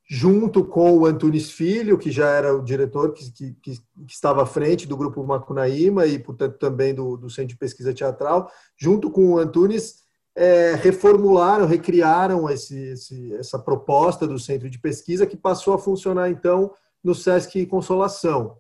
[0.07, 4.45] junto com o Antunes Filho, que já era o diretor que, que, que, estava à
[4.45, 9.31] frente do grupo Macunaíma e, portanto, também do, do Centro de Pesquisa Teatral, junto com
[9.31, 10.03] o Antunes,
[10.35, 16.29] é, reformularam, recriaram esse, esse, essa proposta do Centro de Pesquisa, que passou a funcionar,
[16.29, 16.71] então,
[17.03, 18.57] no SESC Consolação.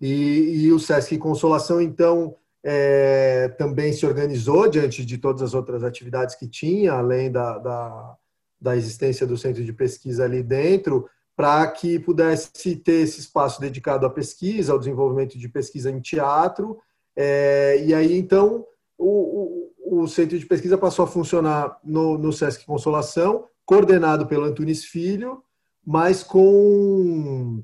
[0.00, 2.34] E, e o SESC Consolação, então,
[2.64, 8.16] é, também se organizou diante de todas as outras atividades que tinha, além da, da
[8.60, 14.04] da existência do centro de pesquisa ali dentro, para que pudesse ter esse espaço dedicado
[14.04, 16.78] à pesquisa, ao desenvolvimento de pesquisa em teatro.
[17.14, 18.66] É, e aí, então,
[18.96, 24.44] o, o, o, centro de pesquisa passou a funcionar no, no Sesc Consolação, coordenado pelo
[24.44, 25.42] Antunes Filho,
[25.86, 27.62] mas com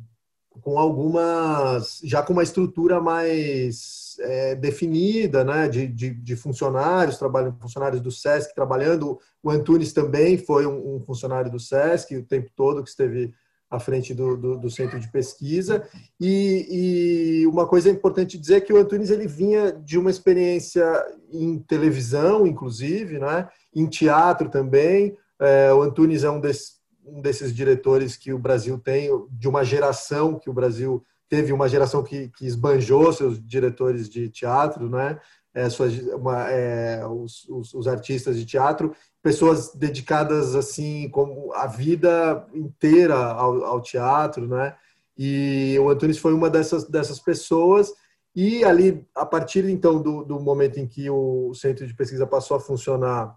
[0.60, 7.56] com algumas, já com uma estrutura mais é, definida, né, de, de, de, funcionários, trabalham
[7.60, 9.18] funcionários do SESC trabalhando.
[9.42, 13.32] O Antunes também foi um, um, funcionário do SESC o tempo todo que esteve
[13.70, 15.86] à frente do, do, do centro de pesquisa.
[16.20, 20.84] E, e, uma coisa importante dizer é que o Antunes ele vinha de uma experiência
[21.30, 25.16] em televisão, inclusive, né, em teatro também.
[25.40, 29.62] É, o Antunes é um desses um desses diretores que o Brasil tem, de uma
[29.62, 35.18] geração que o Brasil teve, uma geração que, que esbanjou seus diretores de teatro, né?
[35.52, 38.92] É, suas, uma, é, os, os, os, artistas de teatro,
[39.22, 44.76] pessoas dedicadas assim como a vida inteira ao, ao teatro, né?
[45.16, 47.92] E o Antunes foi uma dessas dessas pessoas
[48.34, 52.56] e ali a partir então do, do momento em que o centro de pesquisa passou
[52.56, 53.36] a funcionar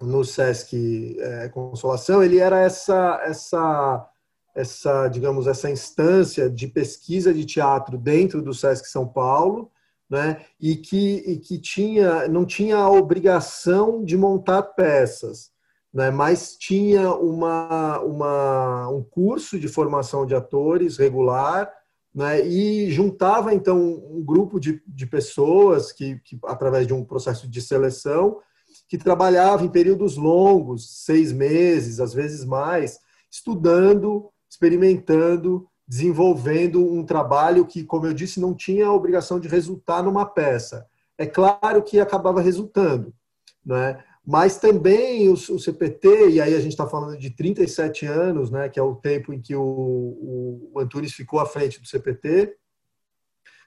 [0.00, 4.08] no SESC é, Consolação, ele era essa, essa,
[4.54, 9.70] essa, digamos, essa instância de pesquisa de teatro dentro do SESC São Paulo,
[10.08, 15.50] né, e que, e que tinha, não tinha a obrigação de montar peças,
[15.92, 21.72] né, mas tinha uma, uma, um curso de formação de atores regular,
[22.14, 27.48] né, e juntava, então, um grupo de, de pessoas que, que, através de um processo
[27.48, 28.38] de seleção,
[28.86, 32.98] que trabalhava em períodos longos, seis meses, às vezes mais,
[33.30, 40.02] estudando, experimentando, desenvolvendo um trabalho que, como eu disse, não tinha a obrigação de resultar
[40.02, 40.86] numa peça.
[41.16, 43.14] É claro que acabava resultando,
[43.64, 44.04] né?
[44.24, 48.68] mas também o, o CPT, e aí a gente está falando de 37 anos, né,
[48.68, 52.54] que é o tempo em que o, o Antunes ficou à frente do CPT,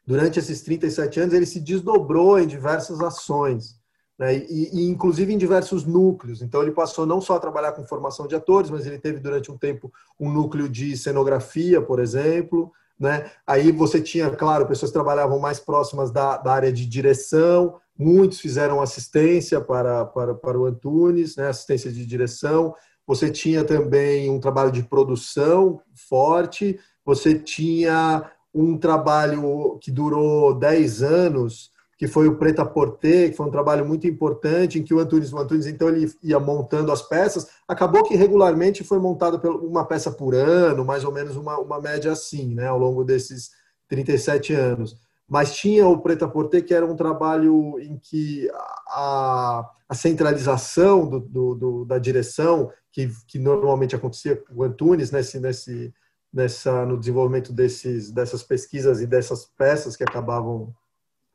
[0.06, 3.82] durante esses 37 anos ele se desdobrou em diversas ações
[4.18, 6.42] né, e, e, inclusive em diversos núcleos.
[6.42, 9.52] Então, ele passou não só a trabalhar com formação de atores, mas ele teve durante
[9.52, 12.72] um tempo um núcleo de cenografia, por exemplo.
[13.00, 13.30] Né?
[13.46, 18.40] Aí você tinha, claro, pessoas que trabalhavam mais próximas da, da área de direção, muitos
[18.40, 21.50] fizeram assistência para, para, para o Antunes, né?
[21.50, 22.74] assistência de direção.
[23.06, 31.04] Você tinha também um trabalho de produção forte, você tinha um trabalho que durou 10
[31.04, 35.00] anos que foi o Preta Porter, que foi um trabalho muito importante, em que o
[35.00, 39.86] Antunes, o Antunes então ele ia montando as peças, acabou que regularmente foi montada uma
[39.86, 43.52] peça por ano, mais ou menos uma, uma média assim, né, ao longo desses
[43.88, 44.98] 37 anos.
[45.28, 48.48] Mas tinha o Preta Porter, que era um trabalho em que
[48.90, 55.12] a, a centralização do, do, do, da direção, que, que normalmente acontecia com o Antunes,
[55.12, 55.94] nesse, nesse,
[56.32, 60.76] nessa, no desenvolvimento desses, dessas pesquisas e dessas peças que acabavam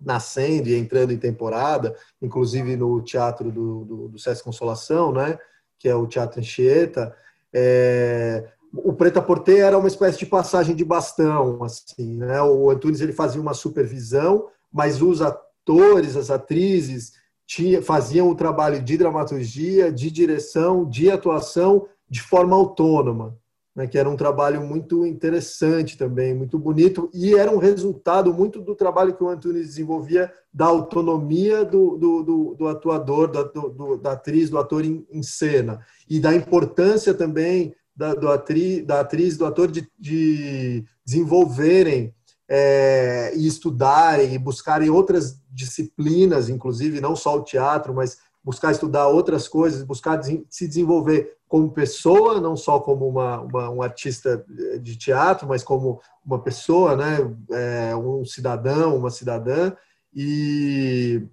[0.00, 5.38] nascendo e entrando em temporada, inclusive no teatro do, do, do Sesc Consolação, né,
[5.78, 7.14] que é o Teatro Anchieta,
[7.52, 12.40] é, o Preta Porter era uma espécie de passagem de bastão, assim, né?
[12.40, 17.14] O Antunes ele fazia uma supervisão, mas os atores, as atrizes
[17.44, 23.39] tinha, faziam o trabalho de dramaturgia, de direção, de atuação de forma autônoma
[23.80, 28.60] né, que era um trabalho muito interessante também, muito bonito, e era um resultado muito
[28.60, 33.96] do trabalho que o Antunes desenvolvia da autonomia do, do, do, do atuador, da, do,
[33.96, 39.00] da atriz, do ator em, em, cena, e da importância também da, do atri, da
[39.00, 42.14] atriz, do ator de, de desenvolverem
[42.46, 49.08] é, e estudarem e buscarem outras disciplinas, inclusive não só o teatro, mas buscar estudar
[49.08, 54.46] outras coisas, buscar se desenvolver como pessoa, não só como uma, uma, um artista
[54.80, 59.72] de teatro, mas como uma pessoa, né, é, um cidadão, uma cidadã,
[60.14, 61.26] e,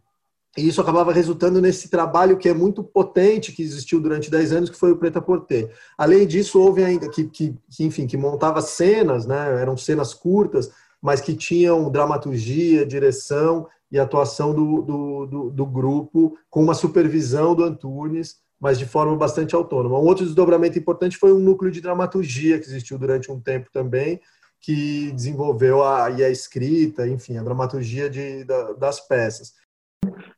[0.58, 4.70] e, isso acabava resultando nesse trabalho que é muito potente, que existiu durante 10 anos,
[4.72, 5.72] que foi o Preta Porter.
[5.96, 10.72] Além disso, houve ainda, que, que, que enfim, que montava cenas, né, eram cenas curtas,
[11.00, 17.54] mas que tinham dramaturgia, direção e atuação do, do, do, do grupo, com uma supervisão
[17.54, 20.00] do Antunes, mas de forma bastante autônoma.
[20.00, 24.20] Um outro desdobramento importante foi um núcleo de dramaturgia que existiu durante um tempo também,
[24.60, 29.54] que desenvolveu a, a escrita, enfim, a dramaturgia de, da, das peças.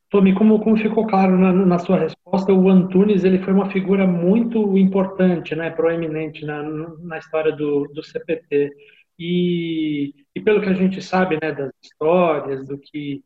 [0.09, 4.07] Tommy, como, como ficou claro na, na, sua resposta, o Antunes ele foi uma figura
[4.07, 8.71] muito importante, né, proeminente na, na história do, do CPT.
[9.19, 13.21] E, e pelo que a gente sabe né, das histórias, do que,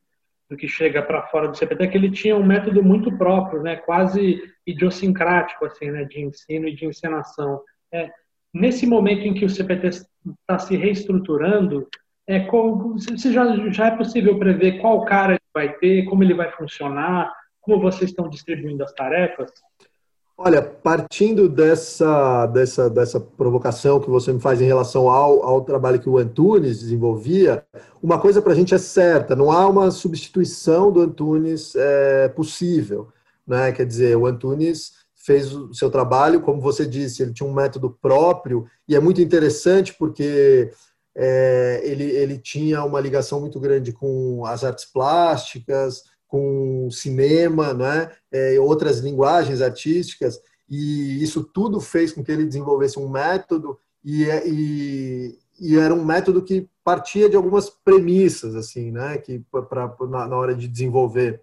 [0.54, 3.76] do que chega para fora do CPT, que ele tinha um método muito próprio, né,
[3.76, 7.62] quase idiosincrático assim, né, de ensino e de encenação.
[7.92, 8.12] É,
[8.54, 11.88] nesse momento em que o CPT está se reestruturando,
[12.28, 16.34] é, como, se já, já é possível prever qual cara ele vai ter, como ele
[16.34, 19.52] vai funcionar, como vocês estão distribuindo as tarefas?
[20.36, 26.00] Olha, partindo dessa, dessa, dessa provocação que você me faz em relação ao, ao trabalho
[26.00, 27.64] que o Antunes desenvolvia,
[28.02, 33.10] uma coisa para a gente é certa: não há uma substituição do Antunes é, possível.
[33.46, 33.72] Né?
[33.72, 37.90] Quer dizer, o Antunes fez o seu trabalho, como você disse, ele tinha um método
[38.02, 40.72] próprio, e é muito interessante porque
[41.16, 46.04] é, ele, ele tinha uma ligação muito grande com as artes plásticas,
[46.34, 48.10] com cinema, né?
[48.32, 54.28] É, outras linguagens artísticas, e isso tudo fez com que ele desenvolvesse um método, e,
[54.28, 59.20] é, e, e era um método que partia de algumas premissas, assim, né?
[59.20, 61.40] Que pra, na, na hora de desenvolver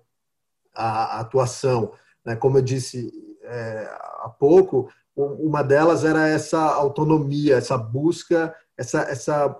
[0.74, 1.92] a, a atuação,
[2.24, 2.34] né?
[2.34, 3.12] Como eu disse
[3.44, 3.88] é,
[4.24, 9.56] há pouco, uma delas era essa autonomia, essa busca, essa, essa,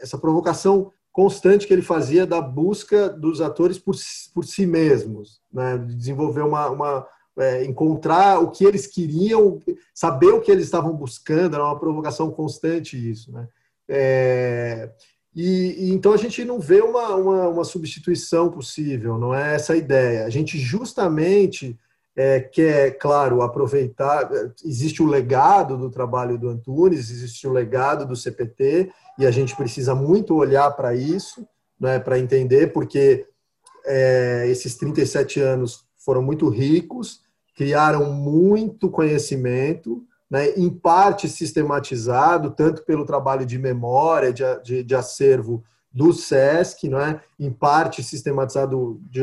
[0.00, 3.94] essa provocação constante que ele fazia da busca dos atores por,
[4.34, 5.76] por si mesmos, né?
[5.78, 7.06] desenvolver uma, uma
[7.38, 9.60] é, encontrar o que eles queriam,
[9.94, 13.48] saber o que eles estavam buscando, era uma provocação constante isso, né?
[13.88, 14.90] É,
[15.34, 19.72] e, e, então a gente não vê uma, uma, uma, substituição possível, não é essa
[19.72, 20.24] a ideia.
[20.24, 21.78] A gente justamente
[22.16, 24.30] é, quer, claro, aproveitar.
[24.64, 29.56] Existe o legado do trabalho do Antunes, existe o legado do CPT, e a gente
[29.56, 31.46] precisa muito olhar para isso,
[31.80, 33.26] né, para entender, porque
[33.84, 37.20] é, esses 37 anos foram muito ricos,
[37.56, 44.94] criaram muito conhecimento, né, em parte sistematizado, tanto pelo trabalho de memória, de, de, de
[44.94, 45.62] acervo
[45.92, 47.20] do SESC, é?
[47.38, 49.20] em parte sistematizado, de,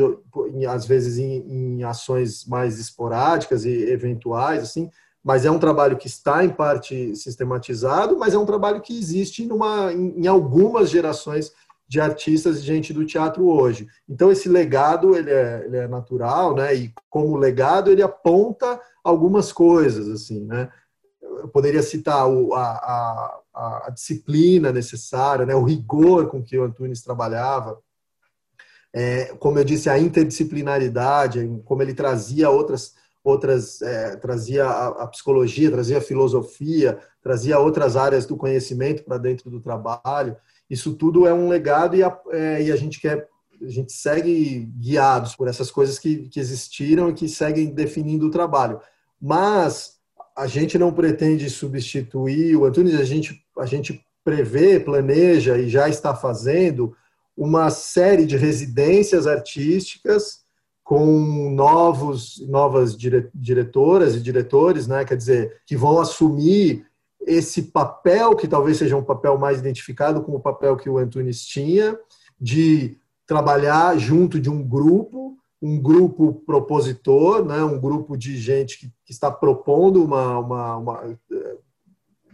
[0.68, 4.88] às vezes em, em, ações mais esporádicas e eventuais, assim,
[5.22, 9.44] mas é um trabalho que está em parte sistematizado, mas é um trabalho que existe
[9.44, 11.52] numa, em, em algumas gerações
[11.90, 13.88] de artistas e gente do teatro hoje.
[14.08, 16.72] Então esse legado ele é, ele é natural, né?
[16.72, 20.70] E como legado ele aponta algumas coisas, assim, né?
[21.20, 26.58] Eu poderia citar o, a, a a, a disciplina necessária, né, o rigor com que
[26.58, 27.78] o Antunes trabalhava,
[28.92, 35.06] é, como eu disse, a interdisciplinaridade, como ele trazia outras outras é, trazia a, a,
[35.06, 40.36] psicologia, trazia a filosofia, trazia outras áreas do conhecimento para dentro do trabalho.
[40.68, 43.28] Isso tudo é um legado e a, é, e a gente quer
[43.62, 48.30] a gente segue guiados por essas coisas que, que existiram e que seguem definindo o
[48.30, 48.80] trabalho.
[49.20, 49.99] Mas
[50.36, 55.88] a gente não pretende substituir o Antunes, a gente, a gente prevê, planeja e já
[55.88, 56.94] está fazendo
[57.36, 60.40] uma série de residências artísticas
[60.84, 65.04] com novos, novas dire, diretoras e diretores, né?
[65.04, 66.84] quer dizer, que vão assumir
[67.26, 71.44] esse papel, que talvez seja um papel mais identificado com o papel que o Antunes
[71.44, 71.98] tinha,
[72.40, 72.96] de
[73.26, 79.12] trabalhar junto de um grupo um grupo propositor, né, um grupo de gente que, que
[79.12, 81.18] está propondo uma, uma, uma,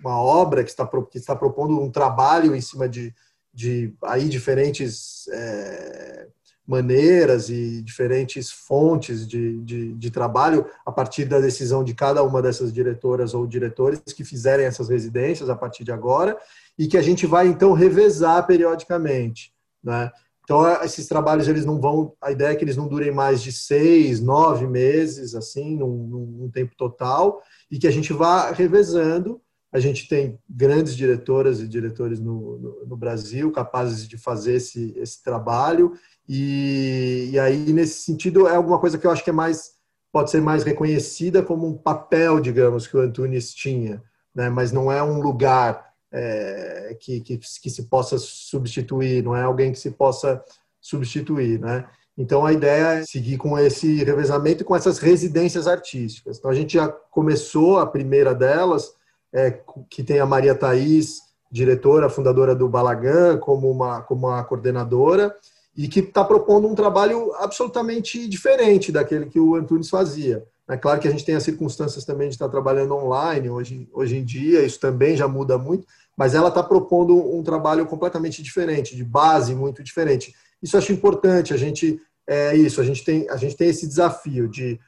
[0.00, 3.12] uma, obra, que está, que está propondo um trabalho em cima de,
[3.52, 6.28] de aí diferentes é,
[6.66, 12.40] maneiras e diferentes fontes de, de, de, trabalho a partir da decisão de cada uma
[12.40, 16.36] dessas diretoras ou diretores que fizerem essas residências a partir de agora
[16.78, 20.10] e que a gente vai então revezar periodicamente, né?
[20.46, 22.14] Então, é, esses trabalhos, eles não vão.
[22.22, 26.48] A ideia é que eles não durem mais de seis, nove meses, assim, num, num
[26.48, 29.40] tempo total, e que a gente vá revezando.
[29.72, 34.94] A gente tem grandes diretoras e diretores no, no, no Brasil capazes de fazer esse,
[34.96, 35.94] esse trabalho,
[36.28, 39.72] e, e aí, nesse sentido, é alguma coisa que eu acho que é mais.
[40.12, 44.00] pode ser mais reconhecida como um papel, digamos, que o Antunes tinha,
[44.32, 44.48] né?
[44.48, 45.84] mas não é um lugar
[46.16, 50.42] é, que, que, que, se possa substituir, não é alguém que se possa
[50.80, 51.86] substituir, né?
[52.16, 56.38] Então a ideia é seguir com esse revezamento e com essas residências artísticas.
[56.38, 58.94] Então a gente já começou a primeira delas,
[59.30, 59.60] é,
[59.90, 61.20] que tem a Maria Thais
[61.52, 65.36] diretora, fundadora do Balagan, como uma, como uma coordenadora,
[65.76, 70.42] e que está propondo um trabalho absolutamente diferente daquele que o Antunes fazia.
[70.68, 74.16] É claro que a gente tem as circunstâncias também de estar trabalhando online hoje, hoje
[74.16, 75.86] em dia, isso também já muda muito,
[76.16, 80.34] mas ela está propondo um trabalho completamente diferente, de base muito diferente.
[80.62, 84.48] Isso acho importante, a gente é isso, a gente tem, a gente tem esse desafio
[84.48, 84.80] de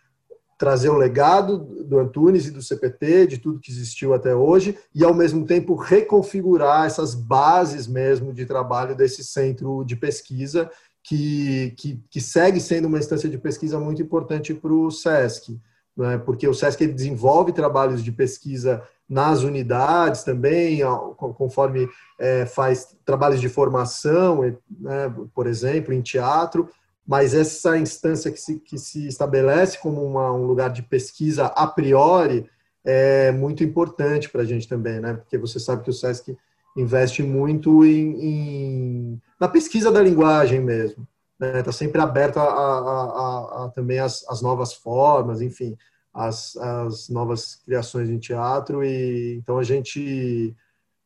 [0.59, 5.05] trazer o legado do Antunes e do CPT, de tudo que existiu até hoje, e
[5.05, 10.69] ao mesmo tempo reconfigurar essas bases mesmo de trabalho desse centro de pesquisa,
[11.05, 15.61] que, que, que segue sendo uma instância de pesquisa muito importante para o SESC,
[15.97, 16.19] né?
[16.19, 20.81] porque o SESC desenvolve trabalhos de pesquisa nas unidades também,
[21.17, 24.43] conforme é, faz trabalhos de formação,
[24.81, 26.69] né, por exemplo, em teatro,
[27.07, 31.67] mas essa instância que se, que se estabelece como uma, um lugar de pesquisa a
[31.67, 32.47] priori
[32.85, 35.15] é muito importante para a gente também, né?
[35.15, 36.37] Porque você sabe que o SESC
[36.77, 41.07] investe muito em, em na pesquisa da linguagem mesmo.
[41.35, 41.63] Está né?
[41.63, 45.77] Tá sempre aberto a, a, a, a também as, as, novas formas, enfim,
[46.19, 48.85] as, as novas criações em teatro.
[48.85, 50.55] e Então a gente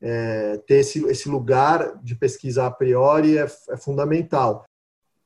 [0.00, 4.64] é, ter esse, esse lugar de pesquisa a priori é, é fundamental.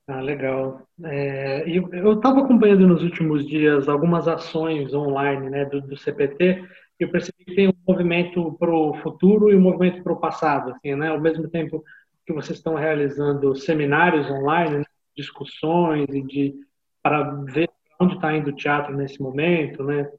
[0.08, 0.82] Ah, legal.
[1.04, 6.64] É, eu estava acompanhando nos últimos dias algumas ações online né, do, do CPT
[6.98, 10.20] e eu percebi que tem um movimento para o futuro e um movimento para o
[10.20, 10.72] passado.
[10.72, 11.08] Assim, né?
[11.08, 11.84] Ao mesmo tempo
[12.24, 14.84] que vocês estão realizando seminários online, né,
[15.16, 16.54] discussões e de
[17.02, 17.68] para ver
[18.00, 20.10] onde está indo o teatro nesse momento, né,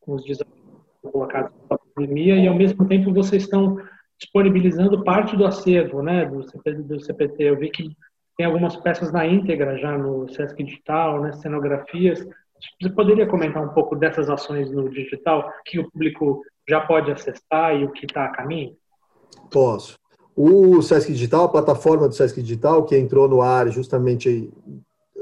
[0.00, 0.58] com os desafios
[1.02, 3.78] colocados pela pandemia, e ao mesmo tempo vocês estão
[4.18, 7.42] disponibilizando parte do acervo né, do, CPT, do CPT.
[7.44, 7.96] Eu vi que
[8.36, 12.26] tem algumas peças na íntegra já no Sesc Digital, né, cenografias.
[12.80, 17.76] Você poderia comentar um pouco dessas ações no digital, que o público já pode acessar
[17.76, 18.76] e o que está a caminho?
[19.50, 19.96] Posso.
[20.36, 24.50] O Sesc Digital, a plataforma do Sesc Digital, que entrou no ar justamente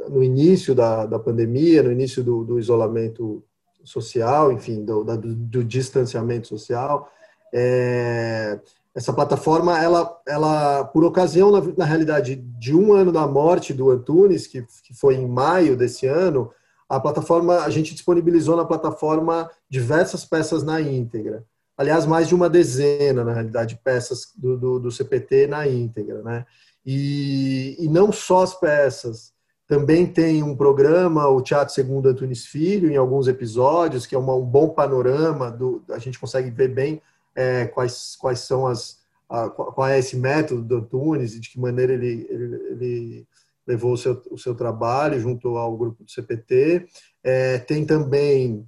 [0.08, 3.42] no início da, da pandemia, no início do, do isolamento
[3.84, 7.10] social, enfim, do, do, do distanciamento social,
[7.52, 8.58] é,
[8.94, 13.90] essa plataforma, ela, ela por ocasião, na, na, realidade, de um ano da morte do
[13.90, 16.50] Antunes, que, que foi em maio desse ano,
[16.88, 21.44] a plataforma, a gente disponibilizou na plataforma diversas peças na íntegra.
[21.76, 26.46] Aliás, mais de uma dezena, na realidade, peças do, do, do CPT na íntegra, né?
[26.84, 29.32] E, e não só as peças,
[29.66, 34.34] também tem um programa, o Teatro Segundo Antunes Filho, em alguns episódios, que é uma,
[34.34, 37.02] um bom panorama, do, a gente consegue ver bem
[37.34, 41.58] é, quais, quais são as, a, qual é esse método do Antunes e de que
[41.58, 43.26] maneira ele, ele, ele
[43.66, 46.86] levou o seu, o seu trabalho junto ao grupo do CPT.
[47.24, 48.64] É, tem também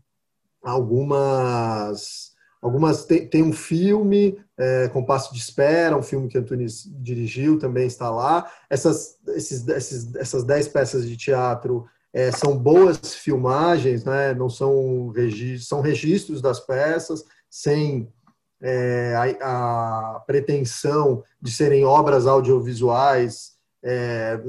[0.63, 7.59] algumas algumas tem, tem um filme é, Compasso de Espera, um filme que Antunes dirigiu,
[7.59, 8.51] também está lá.
[8.69, 14.35] Essas, esses, esses, essas dez peças de teatro é, são boas filmagens, né?
[14.35, 18.13] não são registros, são registros das peças, sem
[18.61, 24.41] é, a, a, pretensão de serem obras audiovisuais, é,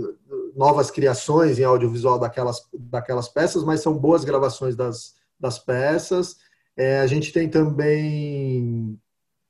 [0.56, 6.38] novas criações em audiovisual daquelas, daquelas peças, mas são boas gravações das, das peças.
[7.04, 8.98] A gente tem também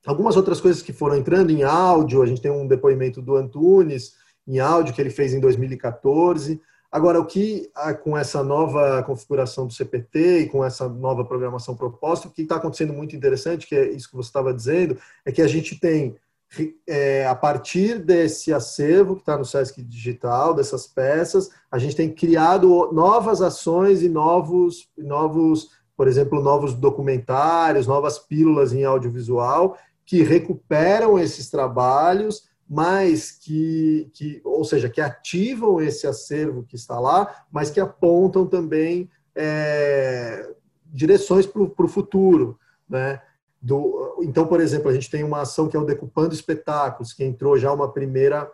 [0.06, 2.22] algumas outras coisas que foram entrando em áudio.
[2.22, 4.14] A gente tem um depoimento do Antunes
[4.48, 6.60] em áudio que ele fez em 2014.
[6.92, 7.72] Agora, o que
[8.04, 12.56] com essa nova configuração do CPT e com essa nova programação proposta, o que está
[12.56, 16.16] acontecendo muito interessante, que é isso que você estava dizendo, é que a gente tem,
[16.88, 22.12] é, a partir desse acervo que está no Sesc Digital, dessas peças, a gente tem
[22.12, 29.78] criado novas ações e novos, novos, por exemplo, novos documentários, novas pílulas em audiovisual,
[30.10, 37.00] que recuperam esses trabalhos mas que, que, ou seja, que ativam esse acervo que está
[37.00, 40.54] lá, mas que apontam também é,
[40.86, 43.20] direções para o futuro, né?
[43.62, 47.24] Do, então, por exemplo, a gente tem uma ação que é o Decupando Espetáculos, que
[47.24, 48.50] entrou já uma primeira,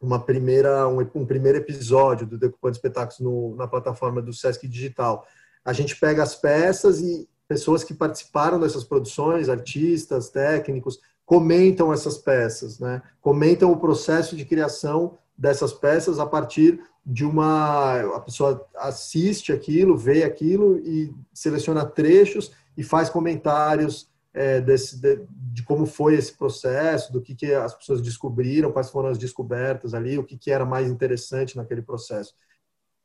[0.00, 5.26] uma primeira, um, um primeiro episódio do Decupando Espetáculos no, na plataforma do Sesc Digital.
[5.64, 12.16] A gente pega as peças e pessoas que participaram dessas produções, artistas, técnicos, comentam essas
[12.16, 13.02] peças, né?
[13.20, 19.96] Comentam o processo de criação dessas peças a partir de uma a pessoa assiste aquilo,
[19.96, 26.32] vê aquilo e seleciona trechos e faz comentários é, desse, de, de, como foi esse
[26.32, 30.52] processo, do que, que as pessoas descobriram, quais foram as descobertas ali, o que, que
[30.52, 32.32] era mais interessante naquele processo.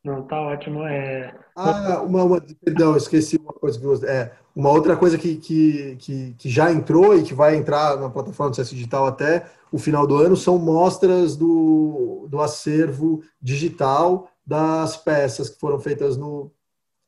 [0.05, 0.83] Não, tá ótimo.
[0.83, 1.33] É...
[1.55, 5.95] Ah, uma, uma, perdão, esqueci uma coisa que você, é, uma outra coisa que, que,
[5.95, 9.79] que, que, já entrou e que vai entrar na plataforma do CS Digital até o
[9.79, 16.51] final do ano são mostras do, do acervo digital das peças que foram feitas no,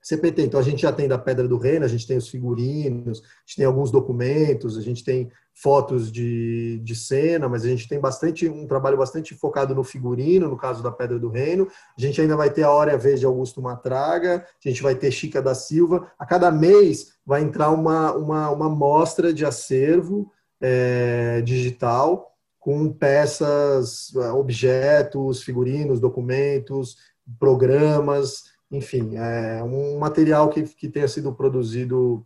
[0.07, 0.43] CPT.
[0.43, 3.39] Então, a gente já tem da Pedra do Reino, a gente tem os figurinos, a
[3.45, 7.99] gente tem alguns documentos, a gente tem fotos de, de cena, mas a gente tem
[7.99, 11.67] bastante um trabalho bastante focado no figurino, no caso da Pedra do Reino.
[11.97, 15.11] A gente ainda vai ter a Hora Vez de Augusto Matraga, a gente vai ter
[15.11, 16.09] Chica da Silva.
[16.17, 20.31] A cada mês vai entrar uma, uma, uma mostra de acervo
[20.61, 26.95] é, digital com peças, objetos, figurinos, documentos,
[27.37, 32.25] programas, enfim, é um material que, que tenha sido produzido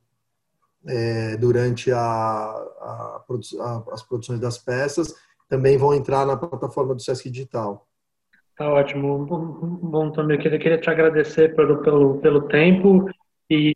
[0.88, 3.24] é, durante a, a,
[3.60, 5.14] a, as produções das peças
[5.48, 7.86] também vão entrar na plataforma do Sesc Digital.
[8.58, 9.26] Tá ótimo.
[9.82, 13.10] Bom, também queria, queria te agradecer pelo, pelo, pelo tempo
[13.50, 13.74] e,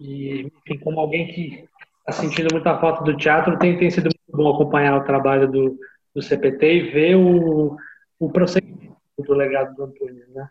[0.00, 1.68] e, enfim, como alguém que
[2.00, 5.78] está sentindo muita falta do teatro, tem, tem sido muito bom acompanhar o trabalho do,
[6.14, 7.76] do CPT e ver o,
[8.18, 10.48] o prosseguimento do legado do Antônio, né?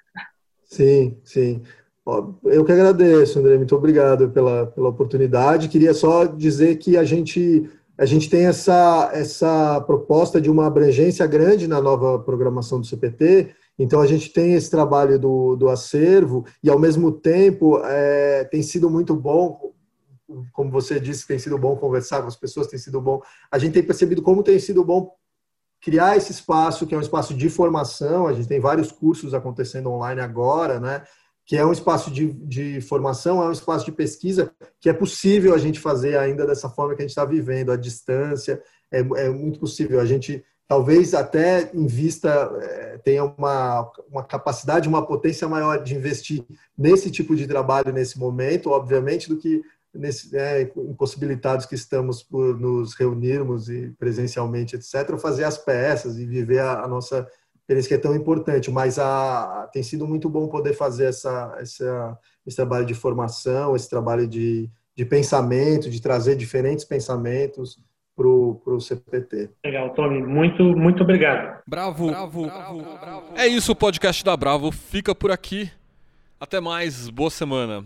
[0.65, 1.61] Sim, sim.
[2.43, 5.69] Eu que agradeço, André, muito obrigado pela, pela oportunidade.
[5.69, 7.67] Queria só dizer que a gente,
[7.97, 13.55] a gente tem essa, essa proposta de uma abrangência grande na nova programação do CPT,
[13.77, 18.61] então a gente tem esse trabalho do, do acervo e, ao mesmo tempo, é, tem
[18.61, 19.73] sido muito bom,
[20.53, 23.19] como você disse, tem sido bom conversar com as pessoas, tem sido bom.
[23.51, 25.11] A gente tem percebido como tem sido bom
[25.85, 29.91] criar esse espaço, que é um espaço de formação, a gente tem vários cursos acontecendo
[29.91, 31.03] online agora, né?
[31.45, 34.51] Que é um espaço de, de formação, é um espaço de pesquisa
[34.81, 37.77] que é possível a gente fazer ainda dessa forma que a gente está vivendo, à
[37.77, 38.59] distância,
[38.91, 39.99] é, é muito possível.
[39.99, 46.43] A gente talvez até invista, é, tenha uma, uma capacidade, uma potência maior de investir
[46.75, 49.61] nesse tipo de trabalho nesse momento, obviamente, do que
[49.97, 56.25] nesse, né, impossibilitados que estamos por nos reunirmos e presencialmente, etc., fazer as peças e
[56.25, 58.69] viver a, a nossa experiência que é tão importante.
[58.71, 63.89] Mas a, tem sido muito bom poder fazer essa, essa, esse trabalho de formação, esse
[63.89, 67.79] trabalho de, de pensamento, de trazer diferentes pensamentos
[68.15, 69.49] para o CPT.
[69.65, 70.23] Legal, Tommy.
[70.23, 71.61] Muito, muito obrigado.
[71.67, 72.07] Bravo.
[72.07, 73.25] Bravo, bravo, bravo.
[73.35, 75.69] É isso, o podcast da Bravo fica por aqui.
[76.39, 77.85] Até mais, boa semana.